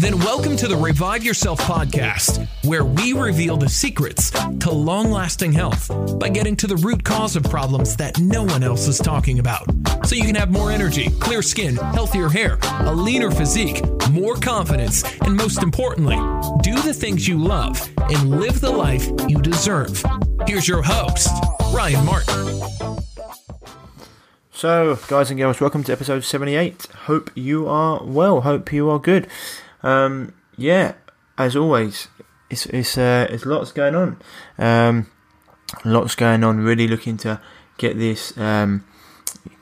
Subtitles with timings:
[0.00, 5.50] Then welcome to the Revive Yourself podcast, where we reveal the secrets to long lasting
[5.52, 5.90] health
[6.20, 9.66] by getting to the root cause of problems that no one else is talking about.
[10.06, 15.02] So you can have more energy, clear skin, healthier hair, a leaner physique, more confidence,
[15.22, 16.14] and most importantly,
[16.62, 20.00] do the things you love and live the life you deserve.
[20.46, 21.28] Here's your host,
[21.72, 22.62] Ryan Martin.
[24.52, 26.86] So, guys and girls, welcome to episode 78.
[27.06, 29.26] Hope you are well, hope you are good.
[29.82, 30.94] Um, yeah,
[31.36, 32.08] as always,
[32.50, 34.18] it's it's uh, it's lots going on.
[34.58, 35.06] Um,
[35.84, 36.60] lots going on.
[36.60, 37.40] Really looking to
[37.76, 38.84] get this um,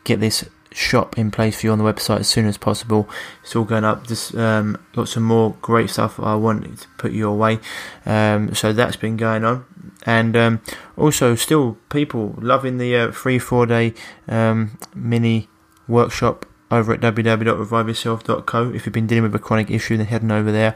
[0.05, 3.09] get this shop in place for you on the website as soon as possible.
[3.43, 4.07] It's all going up.
[4.07, 7.61] Just um, got some more great stuff I wanted to put your way.
[8.05, 9.65] Um, so that's been going on,
[10.05, 10.63] and um,
[10.97, 13.95] also still people loving the uh, free four day
[14.29, 15.49] um, mini
[15.89, 18.71] workshop over at www.reviveyourself.co.
[18.75, 20.75] If you've been dealing with a chronic issue, then heading over there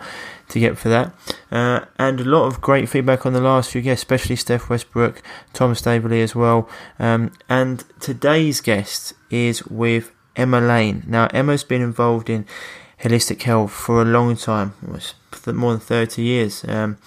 [0.48, 1.14] to get for that.
[1.50, 5.22] Uh, and a lot of great feedback on the last few guests, especially Steph Westbrook,
[5.52, 6.68] Tom Staveley as well.
[6.98, 11.02] Um, and today's guest is with Emma Lane.
[11.06, 12.46] Now, Emma's been involved in
[13.02, 14.74] holistic health for a long time,
[15.46, 16.64] more than 30 years.
[16.68, 16.98] Um,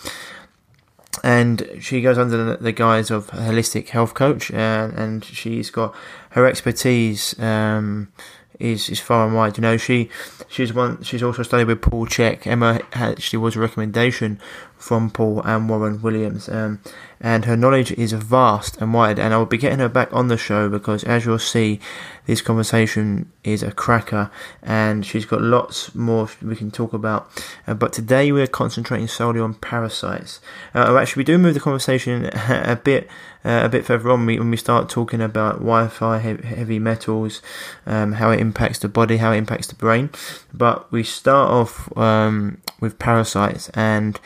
[1.23, 5.95] and she goes under the guise of holistic health coach, uh, and she's got
[6.31, 8.11] her expertise um,
[8.59, 9.57] is is far and wide.
[9.57, 10.09] You know, she
[10.47, 11.01] she's one.
[11.03, 12.45] She's also studied with Paul Chek.
[12.45, 14.39] Emma actually was a recommendation
[14.77, 16.79] from Paul and Warren Williams, um,
[17.21, 19.17] and her knowledge is vast and wide.
[19.17, 21.79] And I will be getting her back on the show because, as you'll see,
[22.25, 24.29] this conversation is a cracker,
[24.61, 27.29] and she's got lots more we can talk about.
[27.65, 30.41] Uh, but today we're concentrating solely on parasites.
[30.75, 33.09] Uh, actually, we do move the conversation a bit
[33.45, 37.41] uh, a bit further on we, when we start talking about Wi-Fi, heavy metals,
[37.85, 40.09] um, how it impacts the body, how it impacts the brain.
[40.53, 44.19] But we start off um, with parasites and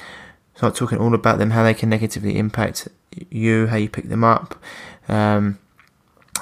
[0.55, 2.87] start talking all about them, how they can negatively impact
[3.29, 4.55] you, how you pick them up,
[5.07, 5.57] um,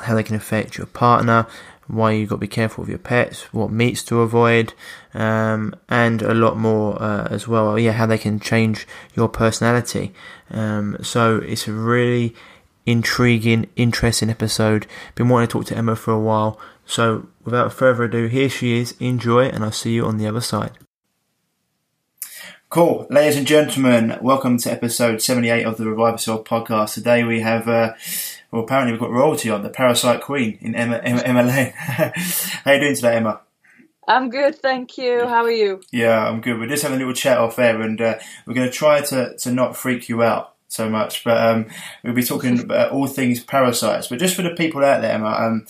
[0.01, 1.47] how they can affect your partner,
[1.87, 4.73] why you've got to be careful with your pets, what meats to avoid,
[5.13, 7.77] um, and a lot more uh, as well.
[7.77, 10.13] Yeah, how they can change your personality.
[10.49, 12.35] Um, so it's a really
[12.85, 14.87] intriguing, interesting episode.
[15.15, 16.59] Been wanting to talk to Emma for a while.
[16.85, 18.95] So without further ado, here she is.
[18.99, 20.71] Enjoy, and I'll see you on the other side.
[22.69, 23.07] Cool.
[23.09, 26.95] Ladies and gentlemen, welcome to episode 78 of the Revive Yourself podcast.
[26.95, 27.93] Today we have, uh,
[28.51, 31.73] well, apparently we've got royalty on, the Parasite Queen in Emma, Emma, Emma Lane.
[31.75, 33.41] How you doing today, Emma?
[34.07, 35.25] I'm good, thank you.
[35.25, 35.81] How are you?
[35.91, 36.59] Yeah, I'm good.
[36.59, 39.37] We're just having a little chat off air and uh, we're going to try to,
[39.37, 41.23] to not freak you out so much.
[41.23, 41.67] But um,
[42.03, 44.07] we'll be talking about all things parasites.
[44.07, 45.67] But just for the people out there, Emma, um,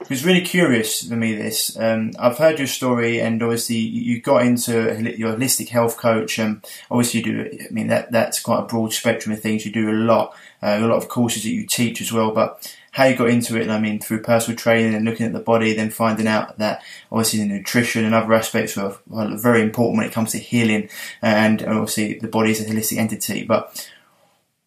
[0.00, 1.34] it was really curious for me.
[1.34, 6.38] This um, I've heard your story, and obviously you got into your holistic health coach.
[6.38, 7.58] And obviously, you do.
[7.68, 9.64] I mean, that that's quite a broad spectrum of things.
[9.64, 12.30] You do a lot, uh, a lot of courses that you teach as well.
[12.32, 15.32] But how you got into it, and I mean, through personal training and looking at
[15.32, 19.98] the body, then finding out that obviously the nutrition and other aspects are very important
[19.98, 20.88] when it comes to healing,
[21.20, 23.44] and obviously the body is a holistic entity.
[23.44, 23.90] But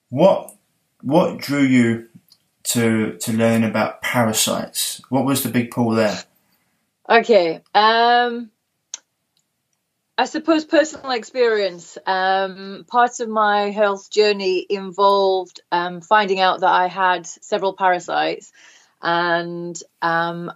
[0.10, 0.54] what
[1.02, 2.10] what drew you
[2.64, 5.02] to to learn about parasites?
[5.10, 6.24] What was the big pull there?
[7.10, 7.62] Okay.
[7.74, 8.52] Um
[10.20, 11.98] I suppose personal experience.
[12.06, 18.52] Um, part of my health journey involved um, finding out that I had several parasites,
[19.02, 20.52] and um,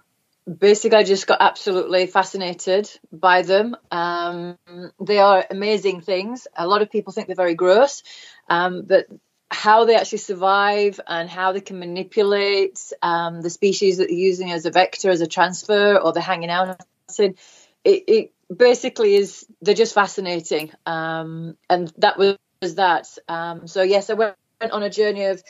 [0.46, 3.74] basically, I just got absolutely fascinated by them.
[3.90, 4.58] Um,
[5.00, 6.46] they are amazing things.
[6.54, 8.02] A lot of people think they're very gross,
[8.50, 9.06] um, but
[9.50, 14.50] how they actually survive and how they can manipulate um, the species that they're using
[14.50, 16.80] as a vector, as a transfer, or they're hanging out.
[17.18, 17.38] It,
[17.84, 23.06] it basically is they're just fascinating, um, and that was, was that.
[23.28, 24.36] Um, so yes, I went
[24.72, 25.42] on a journey of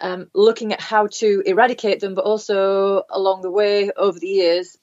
[0.00, 4.78] um, looking at how to eradicate them, but also along the way over the years,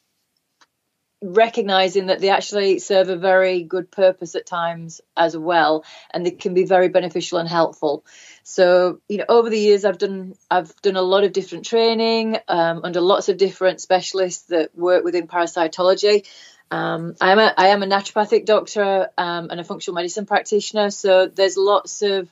[1.21, 6.31] recognizing that they actually serve a very good purpose at times as well, and they
[6.31, 8.05] can be very beneficial and helpful.
[8.43, 12.37] So, you know, over the years, I've done I've done a lot of different training
[12.47, 16.25] um, under lots of different specialists that work within parasitology.
[16.71, 20.89] Um, I am a I am a naturopathic doctor um, and a functional medicine practitioner.
[20.89, 22.29] So there's lots of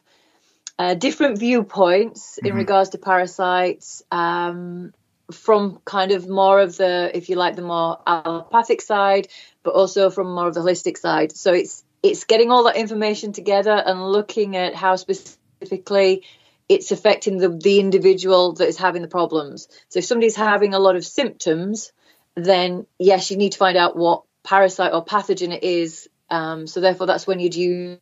[0.79, 2.57] uh, different viewpoints in mm-hmm.
[2.57, 4.03] regards to parasites.
[4.11, 4.93] Um,
[5.31, 9.27] from kind of more of the, if you like, the more allopathic side,
[9.63, 11.35] but also from more of the holistic side.
[11.35, 16.23] So it's it's getting all that information together and looking at how specifically
[16.69, 19.67] it's affecting the, the individual that is having the problems.
[19.89, 21.91] So if somebody's having a lot of symptoms,
[22.35, 26.07] then yes, you need to find out what parasite or pathogen it is.
[26.29, 27.99] Um, so therefore, that's when you'd use,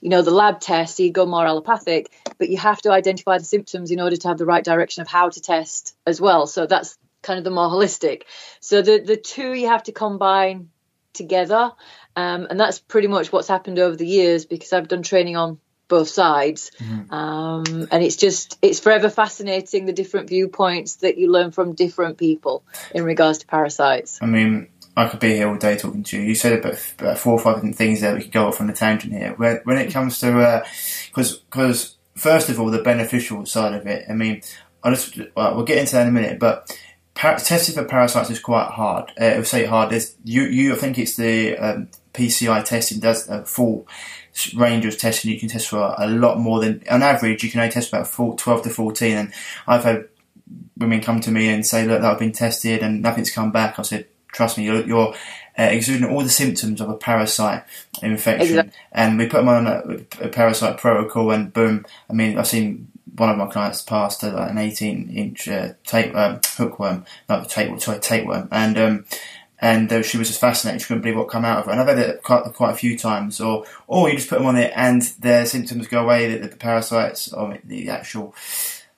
[0.00, 0.96] you know, the lab test.
[0.96, 4.28] So you go more allopathic, but you have to identify the symptoms in order to
[4.28, 6.46] have the right direction of how to test as well.
[6.46, 8.22] So that's kind of the more holistic.
[8.60, 10.70] So the the two you have to combine
[11.12, 11.72] together,
[12.14, 15.58] um, and that's pretty much what's happened over the years because I've done training on
[15.88, 16.70] both sides.
[16.78, 17.12] Mm-hmm.
[17.14, 22.18] Um, and it's just, it's forever fascinating the different viewpoints that you learn from different
[22.18, 22.64] people
[22.94, 24.18] in regards to parasites.
[24.20, 26.22] I mean, I could be here all day talking to you.
[26.22, 28.14] You said about, about four or five different things there.
[28.14, 29.34] We could go off on a tangent here.
[29.36, 30.26] When, when it comes to,
[31.08, 34.40] because, uh, because first of all, the beneficial side of it, I mean,
[34.82, 36.74] I just, well, we'll get into that in a minute, but
[37.14, 39.12] par- testing for parasites is quite hard.
[39.20, 39.90] Uh, I would say hard.
[39.90, 43.86] There's, you, you, I think it's the um, PCI testing does a full
[44.54, 45.30] range of testing.
[45.30, 48.10] You can test for a lot more than, on average, you can only test about
[48.10, 49.12] 12 to 14.
[49.12, 49.32] And
[49.66, 50.08] I've had
[50.78, 53.78] women come to me and say, look, I've been tested and nothing's come back.
[53.78, 55.14] I said, trust me, you're, you're
[55.58, 57.64] uh, exuding all the symptoms of a parasite
[58.02, 58.58] infection.
[58.58, 58.72] Exactly.
[58.92, 62.88] And we put them on a, a, parasite protocol and boom, I mean, I've seen
[63.16, 67.48] one of my clients pass to like an 18 inch uh, tape, um, hookworm, not
[67.48, 68.48] tape, sorry, tapeworm.
[68.52, 69.04] And, um,
[69.58, 70.82] and uh, she was just fascinated.
[70.82, 71.72] She couldn't believe what come out of her.
[71.72, 73.40] And I've had it quite, quite a few times.
[73.40, 76.36] Or, or you just put them on it and their symptoms go away.
[76.36, 78.34] The, the parasites or the actual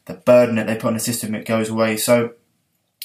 [0.06, 1.96] the burden that they put on the system it goes away.
[1.96, 2.32] So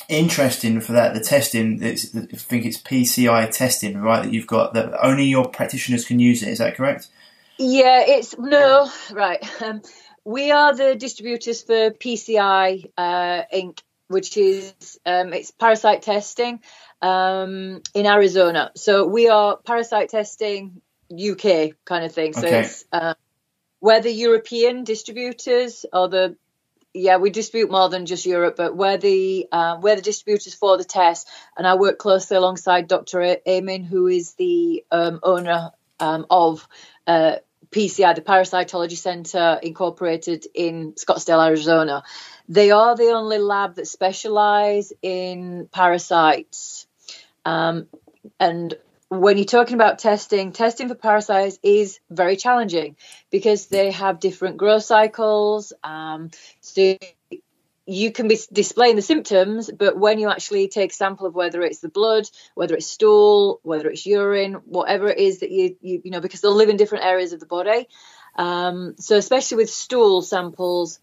[0.09, 1.13] interesting for that.
[1.13, 4.23] The testing, I think it's PCI testing, right?
[4.23, 6.49] That you've got that only your practitioners can use it.
[6.49, 7.07] Is that correct?
[7.57, 9.43] Yeah, it's no right.
[9.61, 9.81] Um,
[10.25, 16.61] we are the distributors for PCI uh, Inc., which is um, it's parasite testing
[17.01, 18.71] um, in Arizona.
[18.75, 22.33] So we are parasite testing UK kind of thing.
[22.33, 22.61] So okay.
[22.61, 23.13] it's uh,
[23.81, 26.37] we're the European distributors or the
[26.93, 30.77] yeah we distribute more than just Europe, but we're the uh, we're the distributors for
[30.77, 33.37] the test, and I work closely alongside Dr.
[33.47, 36.67] Amin, who is the um, owner um, of.
[37.05, 37.37] Uh,
[37.71, 42.03] PCI, the Parasitology Center, incorporated in Scottsdale, Arizona.
[42.47, 46.85] They are the only lab that specialize in parasites
[47.45, 47.87] um,
[48.39, 48.75] and
[49.09, 52.95] when you're talking about testing, testing for parasites is very challenging
[53.29, 55.73] because they have different growth cycles.
[55.83, 56.97] Um, so
[57.85, 61.61] you can be displaying the symptoms, but when you actually take a sample of whether
[61.61, 66.01] it's the blood, whether it's stool, whether it's urine, whatever it is that you you,
[66.05, 67.87] you know, because they'll live in different areas of the body.
[68.35, 70.99] Um, so especially with stool samples,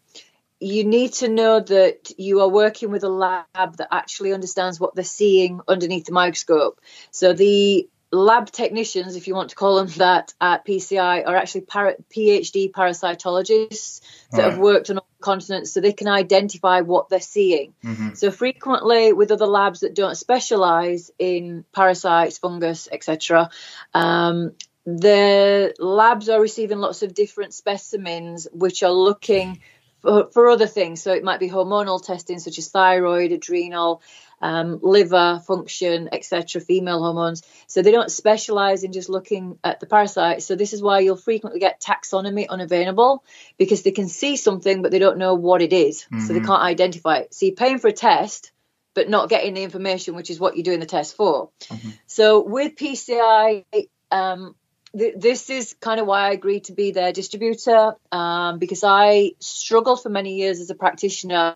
[0.60, 4.94] you need to know that you are working with a lab that actually understands what
[4.94, 6.80] they're seeing underneath the microscope.
[7.10, 11.62] So the lab technicians, if you want to call them that, at PCI are actually
[11.62, 14.02] para- PhD parasitologists
[14.32, 14.50] that right.
[14.50, 17.72] have worked on all continents, so they can identify what they're seeing.
[17.82, 18.14] Mm-hmm.
[18.14, 23.50] So frequently, with other labs that don't specialize in parasites, fungus, etc.,
[23.94, 24.52] um,
[24.84, 29.60] the labs are receiving lots of different specimens which are looking
[30.00, 31.02] for, for other things.
[31.02, 34.02] So it might be hormonal testing, such as thyroid, adrenal,
[34.40, 37.42] um, liver function, etc., female hormones.
[37.66, 40.46] So they don't specialize in just looking at the parasites.
[40.46, 43.24] So this is why you'll frequently get taxonomy unavailable
[43.58, 46.02] because they can see something, but they don't know what it is.
[46.04, 46.20] Mm-hmm.
[46.20, 46.48] So they mm-hmm.
[46.48, 47.34] can't identify it.
[47.34, 48.52] So you're paying for a test,
[48.94, 51.50] but not getting the information, which is what you're doing the test for.
[51.64, 51.90] Mm-hmm.
[52.06, 53.64] So with PCI,
[54.10, 54.54] um,
[54.92, 60.02] this is kind of why I agreed to be their distributor um, because I struggled
[60.02, 61.54] for many years as a practitioner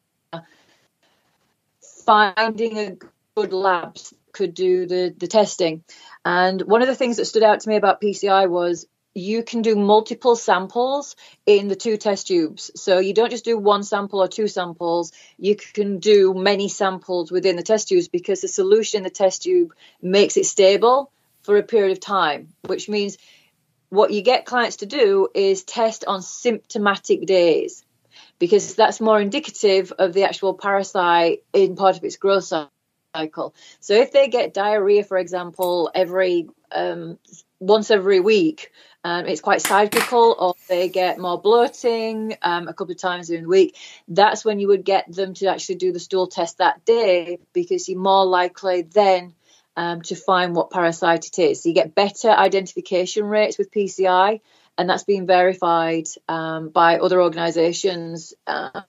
[2.05, 2.97] finding a
[3.35, 3.97] good lab
[4.33, 5.83] could do the, the testing.
[6.25, 9.63] And one of the things that stood out to me about PCI was you can
[9.63, 11.15] do multiple samples
[11.47, 12.73] in the two test tubes.
[12.75, 17.31] So you don't just do one sample or two samples, you can do many samples
[17.31, 19.73] within the test tubes because the solution in the test tube
[20.03, 21.13] makes it stable
[21.45, 23.17] for a period of time, which means
[23.91, 27.85] what you get clients to do is test on symptomatic days
[28.39, 32.53] because that's more indicative of the actual parasite in part of its growth
[33.15, 33.55] cycle.
[33.81, 37.19] So if they get diarrhea, for example, every um,
[37.61, 38.73] once every week,
[39.05, 43.45] um, it's quite cyclical, or they get more bloating um, a couple of times during
[43.45, 43.77] the week,
[44.09, 47.89] that's when you would get them to actually do the stool test that day because
[47.89, 49.35] you're more likely then
[49.77, 51.63] um, to find what parasite it is.
[51.63, 54.41] So you get better identification rates with PCI,
[54.79, 58.85] and that's been verified um, by other organisations um,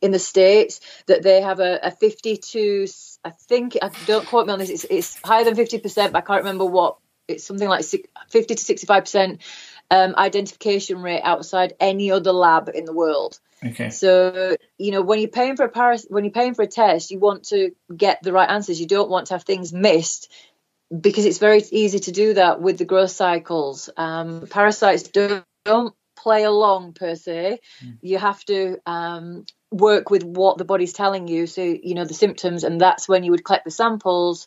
[0.00, 2.86] in the states that they have a, a 52
[3.24, 5.82] i think don't quote me on this it's, it's higher than 50%
[6.12, 6.96] but i can't remember what
[7.28, 9.40] it's something like 50 to 65%
[9.90, 13.38] um, identification rate outside any other lab in the world.
[13.64, 13.88] Okay.
[13.88, 17.10] so you know when you're paying for a paras- when you're paying for a test
[17.10, 18.80] you want to get the right answers.
[18.80, 20.30] You don't want to have things missed
[21.00, 23.90] because it's very easy to do that with the growth cycles.
[23.96, 27.60] Um, parasites don't, don't play along per se.
[28.00, 31.46] You have to um, work with what the body's telling you.
[31.46, 34.46] So you know the symptoms and that's when you would collect the samples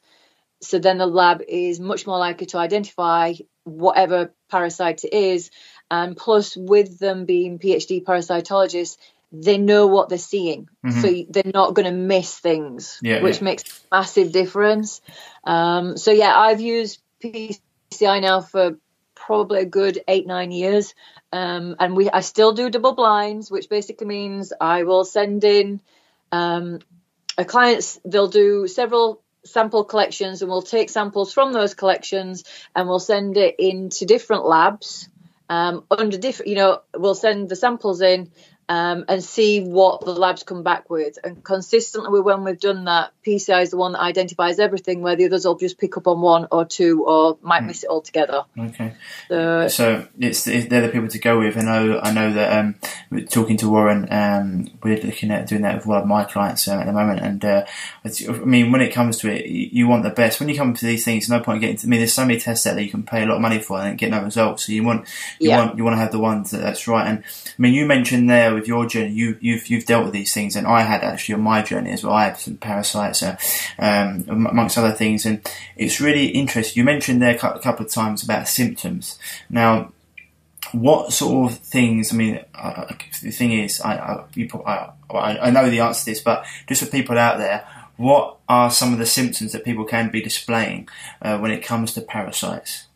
[0.61, 3.33] so then the lab is much more likely to identify
[3.63, 5.51] whatever parasite it is.
[5.89, 8.97] And plus with them being phd parasitologists
[9.31, 10.69] they know what they're seeing.
[10.89, 13.43] So they're not going to miss things Yeah, which yeah.
[13.43, 15.01] makes a massive difference.
[15.43, 18.77] Um, so yeah i've used pci now for
[19.15, 20.93] probably a good eight nine years.
[21.33, 25.81] Um, and we i still do double blinds which basically means i will send in
[26.31, 26.79] um,
[27.37, 32.43] a clients they'll do several sample collections and we'll take samples from those collections
[32.75, 35.09] and we'll send it into different labs
[35.49, 38.29] um, under different you know we'll send the samples in
[38.69, 41.17] um, and see what the labs come back with.
[41.23, 45.25] And consistently when we've done that pci is the one that identifies everything where the
[45.25, 48.93] others will just pick up on one or two or might miss it altogether Okay.
[49.27, 51.57] so So it's, it's they're the people to go with.
[51.57, 52.75] I know I know that um,
[53.29, 56.79] talking to Warren, um, we're looking at doing that with one of my clients uh,
[56.79, 57.19] at the moment.
[57.21, 57.65] And uh,
[58.03, 60.39] it's, I mean, when it comes to it, you, want the best.
[60.39, 61.77] When you come to these things, no point getting.
[61.77, 63.41] To, I mean, there's so many tests out there you can pay a lot of
[63.41, 64.65] money for and get no results.
[64.65, 65.07] So you want
[65.39, 65.57] you Yeah.
[65.65, 67.07] want you want to have the ones that, that's right.
[67.07, 70.33] And I mean, you mentioned there with your journey, you you've you've dealt with these
[70.33, 72.13] things, and I had actually on my journey as well.
[72.13, 76.79] I had some parasites, um, amongst other things, and it's really interesting.
[76.79, 79.19] You mentioned there a couple of times about symptoms.
[79.49, 79.91] Now,
[80.71, 82.11] what sort of things?
[82.11, 86.05] I mean, uh, the thing is, I I, you, I I know the answer to
[86.11, 89.85] this, but just for people out there, what are some of the symptoms that people
[89.85, 90.87] can be displaying
[91.21, 92.87] uh, when it comes to parasites?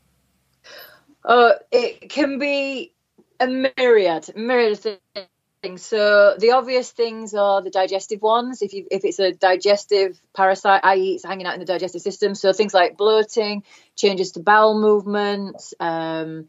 [1.23, 2.93] Uh, it can be
[3.39, 5.30] a myriad, myriad of.
[5.77, 8.63] So the obvious things are the digestive ones.
[8.63, 12.33] If you if it's a digestive parasite, i.e., it's hanging out in the digestive system.
[12.33, 13.63] So things like bloating,
[13.95, 16.47] changes to bowel movements, um,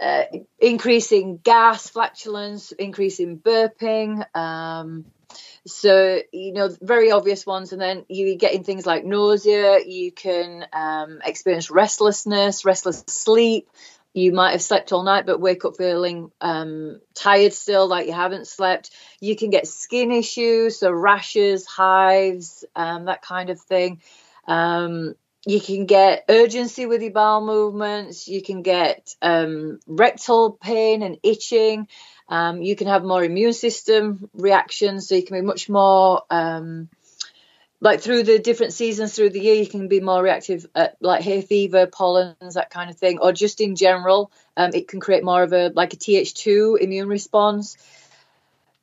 [0.00, 0.24] uh,
[0.58, 4.24] increasing gas, flatulence, increasing burping.
[4.36, 5.04] Um,
[5.64, 10.12] so you know very obvious ones and then you get in things like nausea you
[10.12, 13.68] can um, experience restlessness restless sleep
[14.14, 18.12] you might have slept all night but wake up feeling um, tired still like you
[18.12, 18.90] haven't slept.
[19.20, 24.00] You can get skin issues so rashes hives um, that kind of thing.
[24.46, 25.16] Um,
[25.46, 28.28] you can get urgency with your bowel movements.
[28.28, 31.88] You can get um, rectal pain and itching.
[32.28, 36.88] Um, you can have more immune system reactions, so you can be much more um,
[37.80, 39.54] like through the different seasons through the year.
[39.54, 43.32] You can be more reactive, at, like hay fever, pollens, that kind of thing, or
[43.32, 47.76] just in general, um, it can create more of a like a Th2 immune response.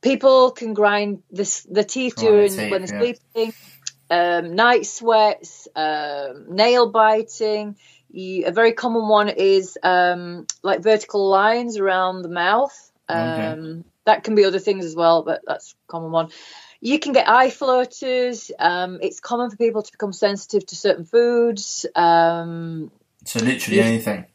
[0.01, 3.13] People can grind this, the teeth Grind during teeth, when they're yeah.
[3.33, 3.53] sleeping.
[4.10, 7.77] Um, night sweats, um, nail biting.
[8.12, 12.91] You, a very common one is um, like vertical lines around the mouth.
[13.10, 13.48] Okay.
[13.48, 16.29] Um, That can be other things as well, but that's a common one.
[16.82, 18.52] You can get eye floaters.
[18.60, 21.86] Um, it's common for people to become sensitive to certain foods.
[21.96, 22.92] Um,
[23.26, 23.86] So literally Yeah.
[23.86, 24.26] anything.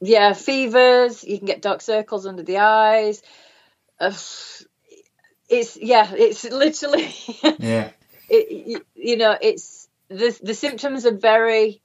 [0.00, 1.24] yeah, fevers.
[1.24, 3.22] You can get dark circles under the eyes.
[3.98, 4.12] Uh,
[5.48, 7.14] it's yeah, it's literally
[7.58, 7.90] Yeah.
[8.28, 11.80] it, you, you know it's the the symptoms are very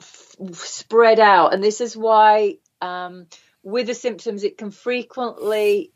[0.00, 3.26] f- spread out and this is why um,
[3.62, 5.92] with the symptoms it can frequently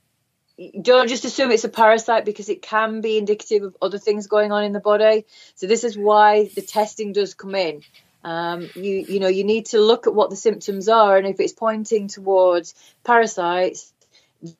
[0.80, 4.52] don't just assume it's a parasite because it can be indicative of other things going
[4.52, 5.24] on in the body.
[5.54, 7.82] So this is why the testing does come in.
[8.22, 11.40] Um, you you know you need to look at what the symptoms are and if
[11.40, 13.94] it's pointing towards parasites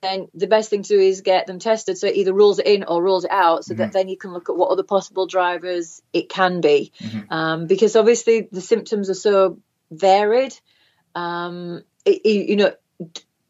[0.02, 1.97] then the best thing to do is get them tested.
[1.99, 4.33] So it either rules it in or rules it out so that then you can
[4.33, 6.92] look at what other possible drivers it can be.
[7.30, 9.59] Um, because obviously the symptoms are so
[9.90, 10.54] varied.
[11.14, 12.73] Um, it- you know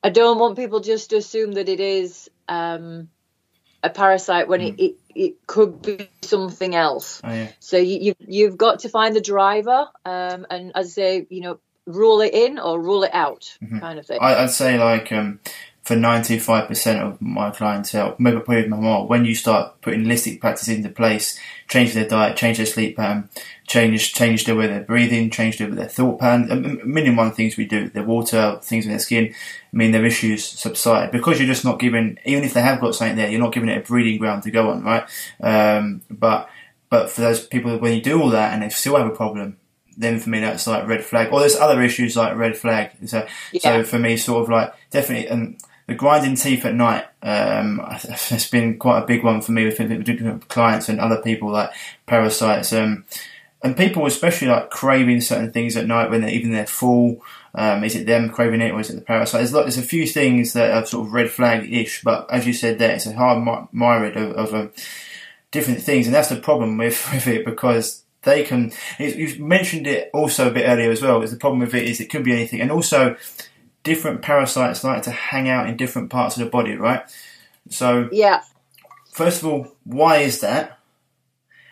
[0.02, 3.08] i don't want people just to assume that it is um,
[3.82, 7.22] a parasite when it, it, it could be something else.
[7.24, 7.48] Oh yeah.
[7.60, 11.40] so you, you you've got to find the driver um, and as i say you
[11.40, 14.18] know rule it in or rule it out kind of thing.
[14.20, 15.40] I, I'd say like um,
[15.82, 20.88] for 95% of my clientele, maybe probably more, when you start putting holistic practice into
[20.90, 23.28] place, change their diet, change their sleep pattern,
[23.66, 27.32] change change the way they're breathing, change the, way their thought pattern, a million one
[27.32, 29.34] things we do, their water, things in their skin,
[29.72, 32.94] I mean, their issues subside because you're just not giving, even if they have got
[32.94, 35.08] something there, you're not giving it a breeding ground to go on, right?
[35.40, 36.50] Um, but,
[36.90, 39.56] but for those people, when you do all that and they still have a problem,
[39.96, 41.32] then for me that's like red flag.
[41.32, 42.90] Or there's other issues like red flag.
[43.06, 43.60] So, yeah.
[43.60, 45.60] so for me, sort of like definitely, and
[45.90, 50.48] the grinding teeth at night, um, it's been quite a big one for me with
[50.48, 51.72] clients and other people like
[52.06, 52.72] parasites.
[52.72, 53.04] Um,
[53.62, 57.22] and people especially like craving certain things at night when they're even they're full.
[57.56, 59.40] Um, is it them craving it or is it the parasite?
[59.40, 62.52] There's, there's a few things that are sort of red flag ish, but as you
[62.52, 64.70] said there, it's a hard myriad of, of um,
[65.50, 68.72] different things, and that's the problem with, with it because they can.
[69.00, 71.20] you've mentioned it also a bit earlier as well.
[71.22, 73.16] Is the problem with it is it could be anything, and also
[73.82, 77.02] different parasites like to hang out in different parts of the body, right?
[77.68, 78.42] So yeah.
[79.12, 80.78] First of all, why is that?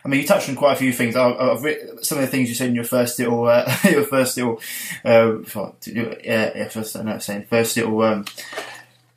[0.05, 1.17] I mean, you touched on quite a few things.
[1.17, 1.61] I've, I've
[2.03, 4.61] some of the things you said in your first little, uh, your first little,
[5.05, 5.39] uh,
[5.87, 8.25] yeah, yeah, first, I know saying first little um,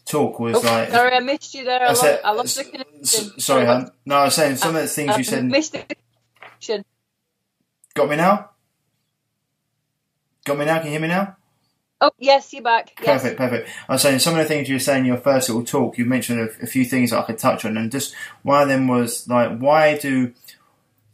[0.05, 0.89] talk was oh, like.
[0.89, 1.81] Sorry, I missed you there.
[1.81, 3.39] I, I, said, lost, I lost the connection.
[3.39, 3.91] Sorry, hon.
[4.05, 5.45] No, I was saying some of the things I, you said.
[5.45, 6.85] Missed the connection.
[7.93, 8.49] Got me now?
[10.45, 10.77] Got me now?
[10.77, 11.37] Can you hear me now?
[12.03, 12.93] Oh, yes, you're back.
[12.99, 13.21] Yes.
[13.21, 13.69] Perfect, perfect.
[13.87, 15.99] I was saying some of the things you were saying in your first little talk,
[15.99, 18.69] you mentioned a, a, few things that I could touch on, and just one of
[18.69, 20.33] them was like, why do,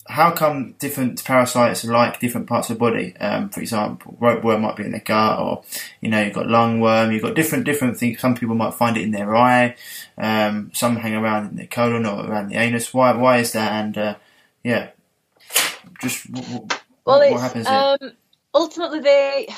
[0.07, 3.17] how come different parasites like different parts of the body?
[3.17, 5.63] Um, for example, ropeworm might be in the gut, or
[5.99, 8.21] you know, you've got lungworm, you've got different different things.
[8.21, 9.75] Some people might find it in their eye,
[10.17, 12.93] um, some hang around in the colon or around the anus.
[12.93, 13.11] Why?
[13.11, 13.73] Why is that?
[13.73, 14.15] And uh,
[14.63, 14.91] yeah,
[16.01, 17.67] just what, well, what happens?
[17.67, 18.13] Um,
[18.53, 19.49] ultimately, they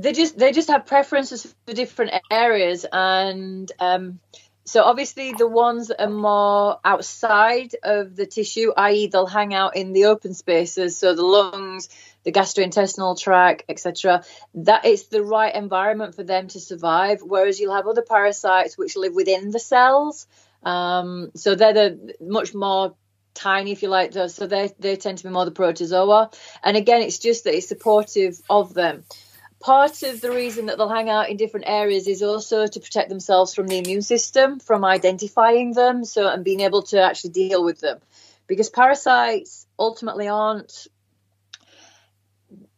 [0.00, 4.20] they just they just have preferences for different areas, and um,
[4.64, 9.76] so obviously the ones that are more outside of the tissue, i.e., they'll hang out
[9.76, 11.88] in the open spaces, so the lungs,
[12.24, 14.22] the gastrointestinal tract, etc.
[14.54, 17.20] That it's the right environment for them to survive.
[17.20, 20.26] Whereas you'll have other parasites which live within the cells.
[20.62, 22.94] Um, so they're the much more
[23.34, 24.12] tiny, if you like.
[24.12, 26.30] So they they tend to be more the protozoa.
[26.62, 29.04] And again, it's just that it's supportive of them.
[29.60, 33.10] Part of the reason that they'll hang out in different areas is also to protect
[33.10, 37.62] themselves from the immune system, from identifying them, so and being able to actually deal
[37.62, 37.98] with them.
[38.46, 40.88] Because parasites ultimately aren't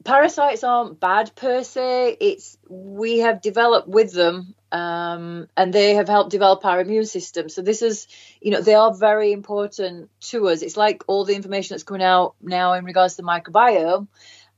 [0.04, 2.16] parasites aren't bad per se.
[2.20, 7.48] It's we have developed with them, um, and they have helped develop our immune system.
[7.48, 8.09] So this is,
[8.40, 10.62] you know, they are very important to us.
[10.62, 14.09] It's like all the information that's coming out now in regards to the microbiome.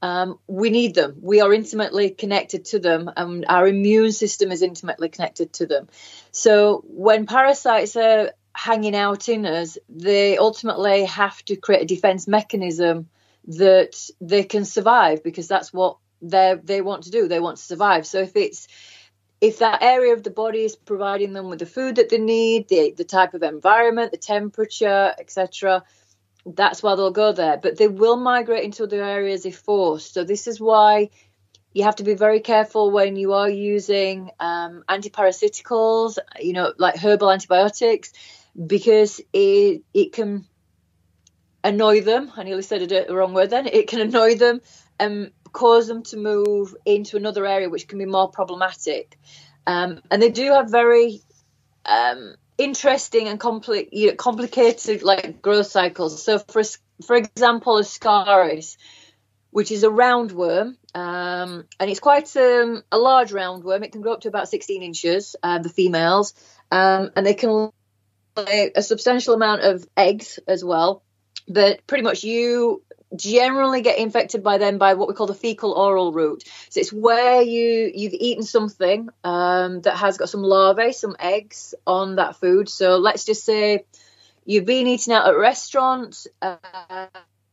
[0.05, 1.17] Um, we need them.
[1.23, 5.88] We are intimately connected to them, and our immune system is intimately connected to them.
[6.31, 12.29] So when parasites are hanging out in us, they ultimately have to create a defense
[12.29, 13.09] mechanism
[13.47, 17.27] that they can survive because that's what they they want to do.
[17.27, 18.07] They want to survive.
[18.07, 18.69] So if it's
[19.40, 22.69] if that area of the body is providing them with the food that they need,
[22.69, 25.83] the the type of environment, the temperature, etc.,
[26.46, 27.57] that's why they'll go there.
[27.57, 30.14] But they will migrate into other areas if forced.
[30.14, 31.11] So this is why
[31.72, 36.96] you have to be very careful when you are using um, antiparasiticals, you know, like
[36.96, 38.12] herbal antibiotics,
[38.66, 40.46] because it it can
[41.64, 42.30] annoy them.
[42.37, 43.66] I nearly said the wrong word then.
[43.66, 44.61] It can annoy them
[45.00, 49.18] and cause them to move into another area, which can be more problematic.
[49.66, 51.22] Um, and they do have very
[51.87, 56.23] um, interesting and compli- you know, complicated like growth cycles.
[56.23, 56.62] So, for
[57.05, 58.77] for example, Ascaris,
[59.51, 63.85] which is a roundworm, um, and it's quite um, a large roundworm.
[63.85, 65.37] It can grow up to about 16 inches.
[65.43, 66.35] Uh, the females,
[66.71, 67.71] um, and they can
[68.37, 71.03] lay a substantial amount of eggs as well.
[71.49, 72.83] But pretty much you
[73.16, 76.44] generally get infected by them by what we call the fecal oral route.
[76.70, 81.74] So it's where you you've eaten something um, that has got some larvae, some eggs
[81.87, 82.68] on that food.
[82.68, 83.85] So let's just say
[84.44, 86.57] you've been eating out at a restaurant, uh,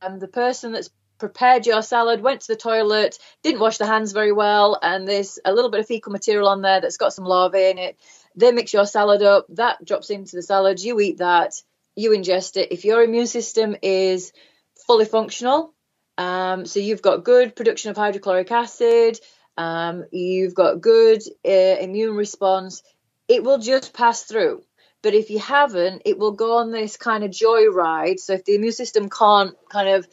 [0.01, 4.11] and the person that's prepared your salad went to the toilet, didn't wash the hands
[4.11, 7.25] very well, and there's a little bit of fecal material on there that's got some
[7.25, 7.99] larvae in it.
[8.35, 11.53] They mix your salad up, that drops into the salad, you eat that,
[11.95, 12.71] you ingest it.
[12.71, 14.33] If your immune system is
[14.85, 15.73] fully functional.
[16.17, 19.19] Um, so you've got good production of hydrochloric acid,
[19.57, 22.83] um, you've got good uh, immune response.
[23.27, 24.63] It will just pass through.
[25.03, 28.19] But if you haven't, it will go on this kind of joyride.
[28.19, 30.07] So if the immune system can't kind of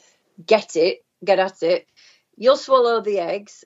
[0.44, 1.87] get it, get at it,
[2.37, 3.64] you'll swallow the eggs.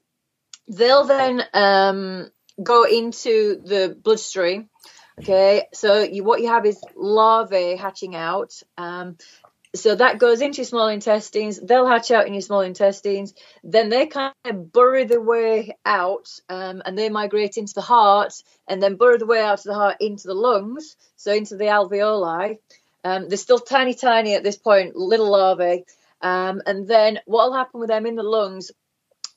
[0.69, 2.31] They'll then um,
[2.63, 4.69] go into the bloodstream.
[5.21, 8.55] Okay, so you, what you have is larvae hatching out.
[8.79, 9.19] Um,
[9.75, 11.59] so that goes into your small intestines.
[11.59, 13.35] They'll hatch out in your small intestines.
[13.65, 18.35] Then they kind of burrow their way out, um, and they migrate into the heart,
[18.69, 21.65] and then burrow the way out of the heart into the lungs, so into the
[21.65, 22.59] alveoli.
[23.05, 25.85] Um, they're still tiny, tiny at this point, little larvae.
[26.21, 28.71] Um, and then what will happen with them in the lungs?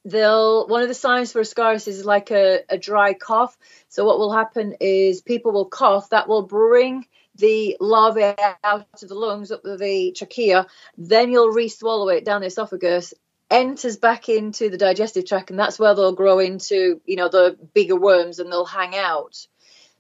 [0.04, 3.58] They'll one of the signs for ascaris is like a, a dry cough.
[3.90, 6.10] So what will happen is people will cough.
[6.10, 10.68] That will bring the larvae out of the lungs up the trachea.
[10.98, 13.14] Then you'll re-swallow it down the esophagus
[13.52, 17.56] enters back into the digestive tract and that's where they'll grow into you know the
[17.76, 19.46] bigger worms and they'll hang out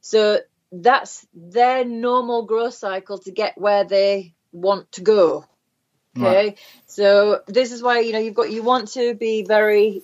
[0.01, 0.39] so
[0.71, 5.45] that's their normal growth cycle to get where they want to go.
[6.17, 6.59] Okay, right.
[6.85, 10.01] so this is why you know you've got you want to be very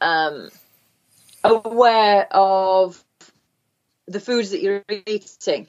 [0.00, 0.48] um,
[1.44, 3.02] aware of
[4.06, 5.68] the foods that you're eating.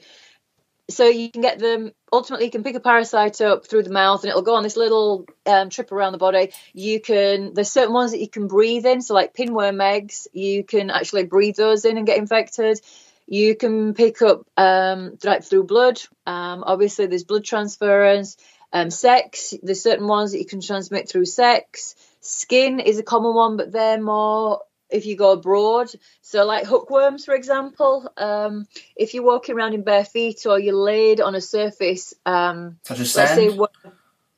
[0.88, 1.92] So you can get them.
[2.12, 4.76] Ultimately, you can pick a parasite up through the mouth, and it'll go on this
[4.76, 6.52] little um, trip around the body.
[6.72, 7.54] You can.
[7.54, 9.02] There's certain ones that you can breathe in.
[9.02, 12.80] So like pinworm eggs, you can actually breathe those in and get infected.
[13.26, 16.00] You can pick up um, through blood.
[16.24, 18.36] Um, obviously, there's blood transference.
[18.72, 21.94] Um, sex, there's certain ones that you can transmit through sex.
[22.20, 25.90] Skin is a common one, but they're more if you go abroad.
[26.22, 30.74] So, like hookworms, for example, um, if you're walking around in bare feet or you're
[30.74, 33.52] laid on a surface, um, such as sand.
[33.52, 33.66] Say,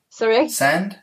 [0.09, 0.99] sorry, sand.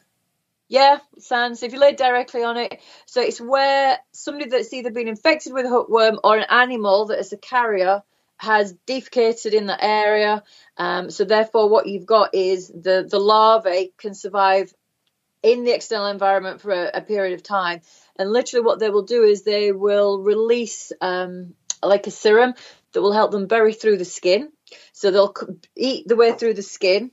[0.69, 1.59] Yeah, sand.
[1.59, 5.53] So if you lay directly on it, so it's where somebody that's either been infected
[5.53, 8.03] with a hookworm or an animal that is a carrier
[8.39, 10.43] has defecated in the area.
[10.77, 14.75] Um, so therefore, what you've got is the the larvae can survive
[15.47, 17.81] in the external environment for a, a period of time.
[18.19, 22.55] And literally, what they will do is they will release um, like a serum
[22.93, 24.51] that will help them bury through the skin.
[24.93, 25.35] So they'll
[25.77, 27.13] eat the way through the skin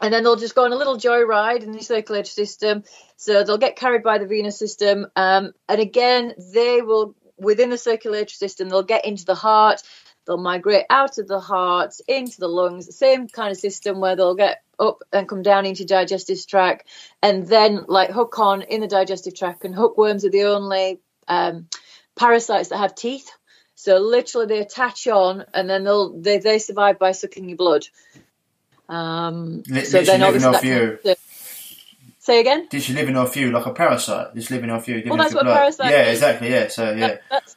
[0.00, 2.84] and then they'll just go on a little joyride in the circulatory system.
[3.16, 7.78] So they'll get carried by the venous system, um, and again, they will within the
[7.78, 8.68] circulatory system.
[8.68, 9.82] They'll get into the heart.
[10.26, 12.96] They'll migrate out of the heart into the lungs.
[12.96, 16.88] Same kind of system where they'll get up and come down into digestive tract,
[17.22, 19.64] and then like hook on in the digestive tract.
[19.64, 21.68] And hookworms are the only um,
[22.16, 23.30] parasites that have teeth.
[23.74, 27.86] So literally, they attach on, and then they'll they, they survive by sucking your blood.
[28.88, 30.98] Um, so then obviously off you.
[32.18, 32.66] Say again?
[32.68, 34.34] Did she living off you like a parasite?
[34.34, 35.02] Just living off you.
[35.06, 35.56] Well, that's what blood.
[35.56, 35.90] parasite.
[35.90, 36.18] Yeah, is.
[36.18, 36.50] exactly.
[36.50, 36.96] Yeah, so yeah.
[36.96, 37.56] That, that's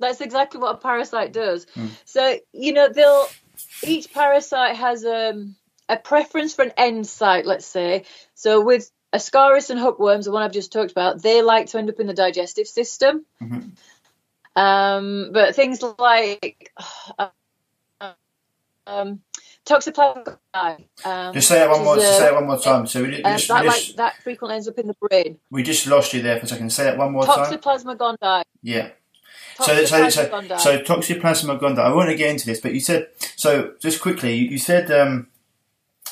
[0.00, 1.66] that's exactly what a parasite does.
[1.76, 1.90] Mm.
[2.06, 3.28] So you know they'll
[3.84, 5.54] each parasite has um,
[5.90, 7.46] a preference for an end site.
[7.46, 11.66] Let's say so with Ascaris and hookworms, the one I've just talked about, they like
[11.68, 13.26] to end up in the digestive system.
[13.42, 13.68] Mm-hmm.
[14.56, 16.72] Um, but things like
[17.18, 17.28] uh,
[18.86, 19.20] um,
[19.66, 20.38] Toxoplasma
[21.04, 21.96] um, just say that one more.
[21.96, 22.86] Uh, say it one more time.
[22.86, 25.38] So we, just, that, we just, like, that frequently ends up in the brain.
[25.50, 26.70] We just lost you there for a second.
[26.70, 28.16] Say that one more Toxoplasma time.
[28.20, 28.42] gondii.
[28.62, 28.90] Yeah.
[29.60, 31.78] So, so, so, so, Toxoplasma gondii.
[31.78, 33.74] I want to get into this, but you said so.
[33.80, 35.28] Just quickly, you, you said um,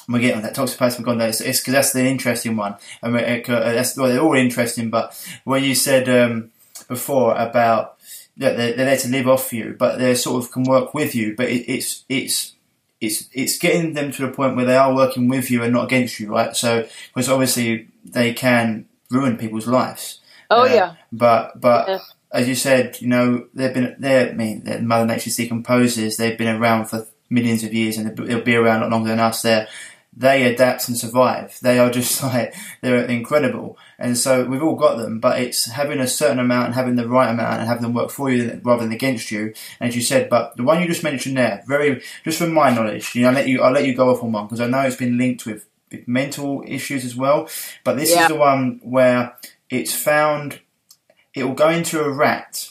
[0.08, 1.40] we get on that toxic person we've gone gondii.
[1.46, 4.90] It's because that's the interesting one, and uh, that's well, they're all interesting.
[4.90, 6.50] But when you said um,
[6.88, 7.98] before about
[8.38, 11.14] that they're, they're, there to live off you, but they sort of can work with
[11.14, 12.54] you, but it, it's it's
[13.00, 15.84] it's it's getting them to the point where they are working with you and not
[15.84, 16.56] against you, right?
[16.56, 20.20] So because obviously they can ruin people's lives.
[20.50, 20.94] Oh uh, yeah.
[21.12, 21.98] But but yeah.
[22.32, 26.16] as you said, you know they've been they I mean Mother Nature decomposes.
[26.16, 29.20] They've been around for millions of years and they'll be around a lot longer than
[29.20, 29.42] us.
[29.42, 29.68] They're
[30.18, 31.56] they adapt and survive.
[31.62, 35.20] They are just like they're incredible, and so we've all got them.
[35.20, 38.10] But it's having a certain amount and having the right amount and having them work
[38.10, 39.54] for you rather than against you.
[39.80, 42.74] And as you said, but the one you just mentioned there, very just from my
[42.74, 44.66] knowledge, you know, I'll let you I'll let you go off on one because I
[44.66, 45.66] know it's been linked with
[46.06, 47.48] mental issues as well.
[47.84, 48.22] But this yeah.
[48.22, 49.36] is the one where
[49.70, 50.60] it's found.
[51.32, 52.70] It will go into a rat.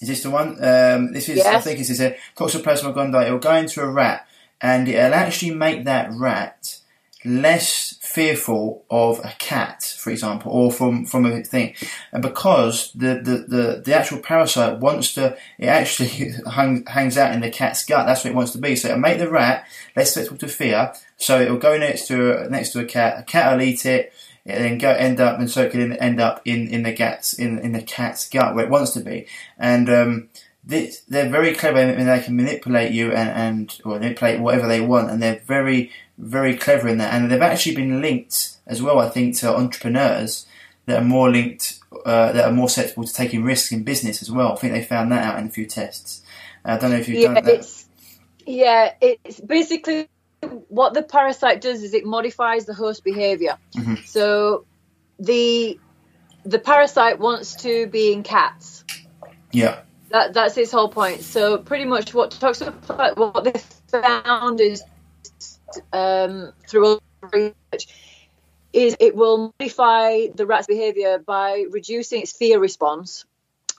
[0.00, 0.56] Is this the one?
[0.64, 1.40] Um, this is.
[1.44, 3.28] I think this is a Toxoplasma gondii.
[3.28, 4.26] It will go into a rat
[4.60, 6.80] and it'll actually make that rat
[7.24, 11.74] less fearful of a cat, for example, or from, from a thing.
[12.12, 17.32] And because the, the, the, the actual parasite wants to, it actually hang, hangs out
[17.32, 18.06] in the cat's gut.
[18.06, 18.74] That's what it wants to be.
[18.74, 20.92] So it'll make the rat less susceptible to fear.
[21.18, 23.20] So it'll go next to, next to a cat.
[23.20, 24.12] A cat will eat it.
[24.46, 27.72] It then go end up and circle end up in, in the cat's in, in
[27.72, 29.26] the cat's gut where it wants to be.
[29.58, 30.28] And um,
[30.70, 35.10] they're very clever and they can manipulate you and, and or manipulate whatever they want
[35.10, 39.08] and they're very very clever in that and they've actually been linked as well I
[39.08, 40.46] think to entrepreneurs
[40.90, 44.30] that are more linked, uh, that are more susceptible to taking risks in business as
[44.30, 44.52] well.
[44.52, 46.22] I think they found that out in a few tests.
[46.64, 47.54] Uh, I don't know if you've yeah, done that.
[47.54, 47.86] It's,
[48.46, 50.08] yeah, it's basically
[50.68, 53.56] what the parasite does is it modifies the host behavior.
[53.76, 53.96] Mm-hmm.
[54.04, 54.64] So
[55.18, 55.78] the
[56.44, 58.84] the parasite wants to be in cats.
[59.52, 59.80] Yeah.
[60.10, 61.22] That that's its whole point.
[61.22, 64.82] So pretty much what toxoplasma what they found is
[65.92, 67.88] um, through all research
[68.72, 73.24] is it will modify the rat's behavior by reducing its fear response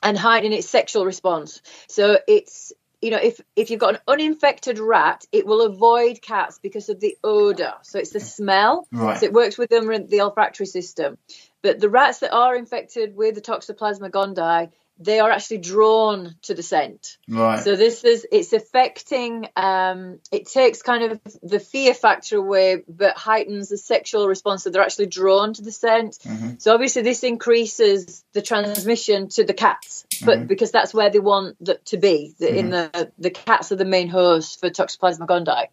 [0.04, 1.62] and hiding its sexual response.
[1.88, 6.60] So it's you know if if you've got an uninfected rat, it will avoid cats
[6.62, 7.74] because of the odor.
[7.84, 8.88] So it's the smell.
[8.92, 9.20] Right.
[9.20, 11.18] So it works with them in the olfactory system.
[11.62, 14.72] But the rats that are infected with the Toxoplasma gondii,
[15.04, 17.18] they are actually drawn to the scent.
[17.28, 17.60] Right.
[17.64, 19.48] So this is it's affecting.
[19.56, 24.64] Um, it takes kind of the fear factor away, but heightens the sexual response.
[24.64, 26.18] So they're actually drawn to the scent.
[26.24, 26.50] Mm-hmm.
[26.60, 30.48] So obviously this increases the transmission to the cats, but Mm-hmm.
[30.48, 32.34] because that's where they want the, to be.
[32.40, 35.68] The, In the the cats are the main host for Toxoplasma gondii.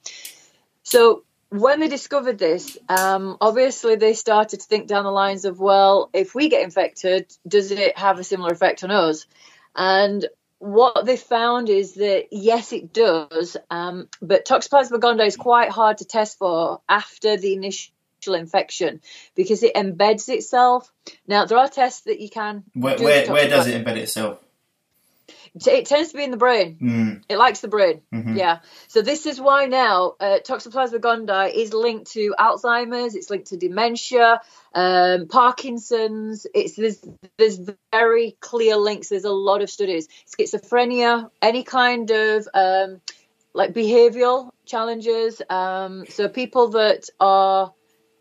[0.83, 5.59] So when they discovered this, um, obviously they started to think down the lines of,
[5.59, 9.27] well, if we get infected, does it have a similar effect on us?
[9.75, 10.27] And
[10.59, 15.99] what they found is that yes, it does, um, but Toxoplasma gondii is quite hard
[15.99, 17.93] to test for after the initial
[18.27, 19.01] infection
[19.37, 20.93] because it embeds itself.
[21.27, 22.65] Now there are tests that you can.
[22.75, 24.41] Where, do where, where does it embed itself?
[25.55, 26.79] It tends to be in the brain.
[26.81, 27.23] Mm.
[27.29, 28.03] It likes the brain.
[28.13, 28.37] Mhm.
[28.37, 28.61] Yeah.
[28.89, 33.15] So this is why now uh, Toxoplasma gondii is linked to Alzheimer's.
[33.15, 34.41] It's linked to dementia,
[34.75, 36.47] um, Parkinson's.
[36.55, 37.01] It's there's
[37.37, 37.61] there's
[37.93, 39.09] very clear links.
[39.09, 40.09] There's a lot of studies.
[40.39, 43.01] Schizophrenia, any kind of um,
[43.55, 45.43] like behavioural challenges.
[45.49, 47.73] Um, so people that are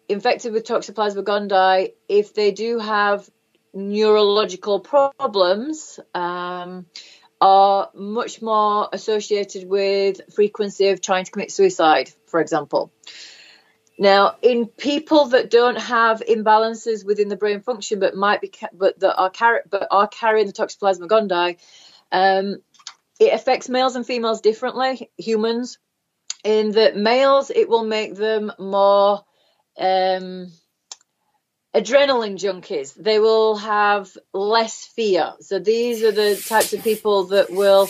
[0.10, 3.30] infected with Toxoplasma gondii, if they do have
[3.74, 6.86] neurological problems, um,
[7.40, 12.92] are much more associated with frequency of trying to commit suicide, for example.
[14.00, 19.00] Now, in people that don't have imbalances within the brain function, but might be, but
[19.00, 21.58] that are car- but are carrying the Toxoplasma gondii,
[22.12, 22.58] um,
[23.20, 25.10] it affects males and females differently.
[25.18, 25.80] Humans,
[26.44, 29.24] in that males, it will make them more
[29.80, 30.52] um,
[31.74, 32.94] adrenaline junkies.
[32.96, 35.34] They will have less fear.
[35.42, 37.90] So these are the types of people that will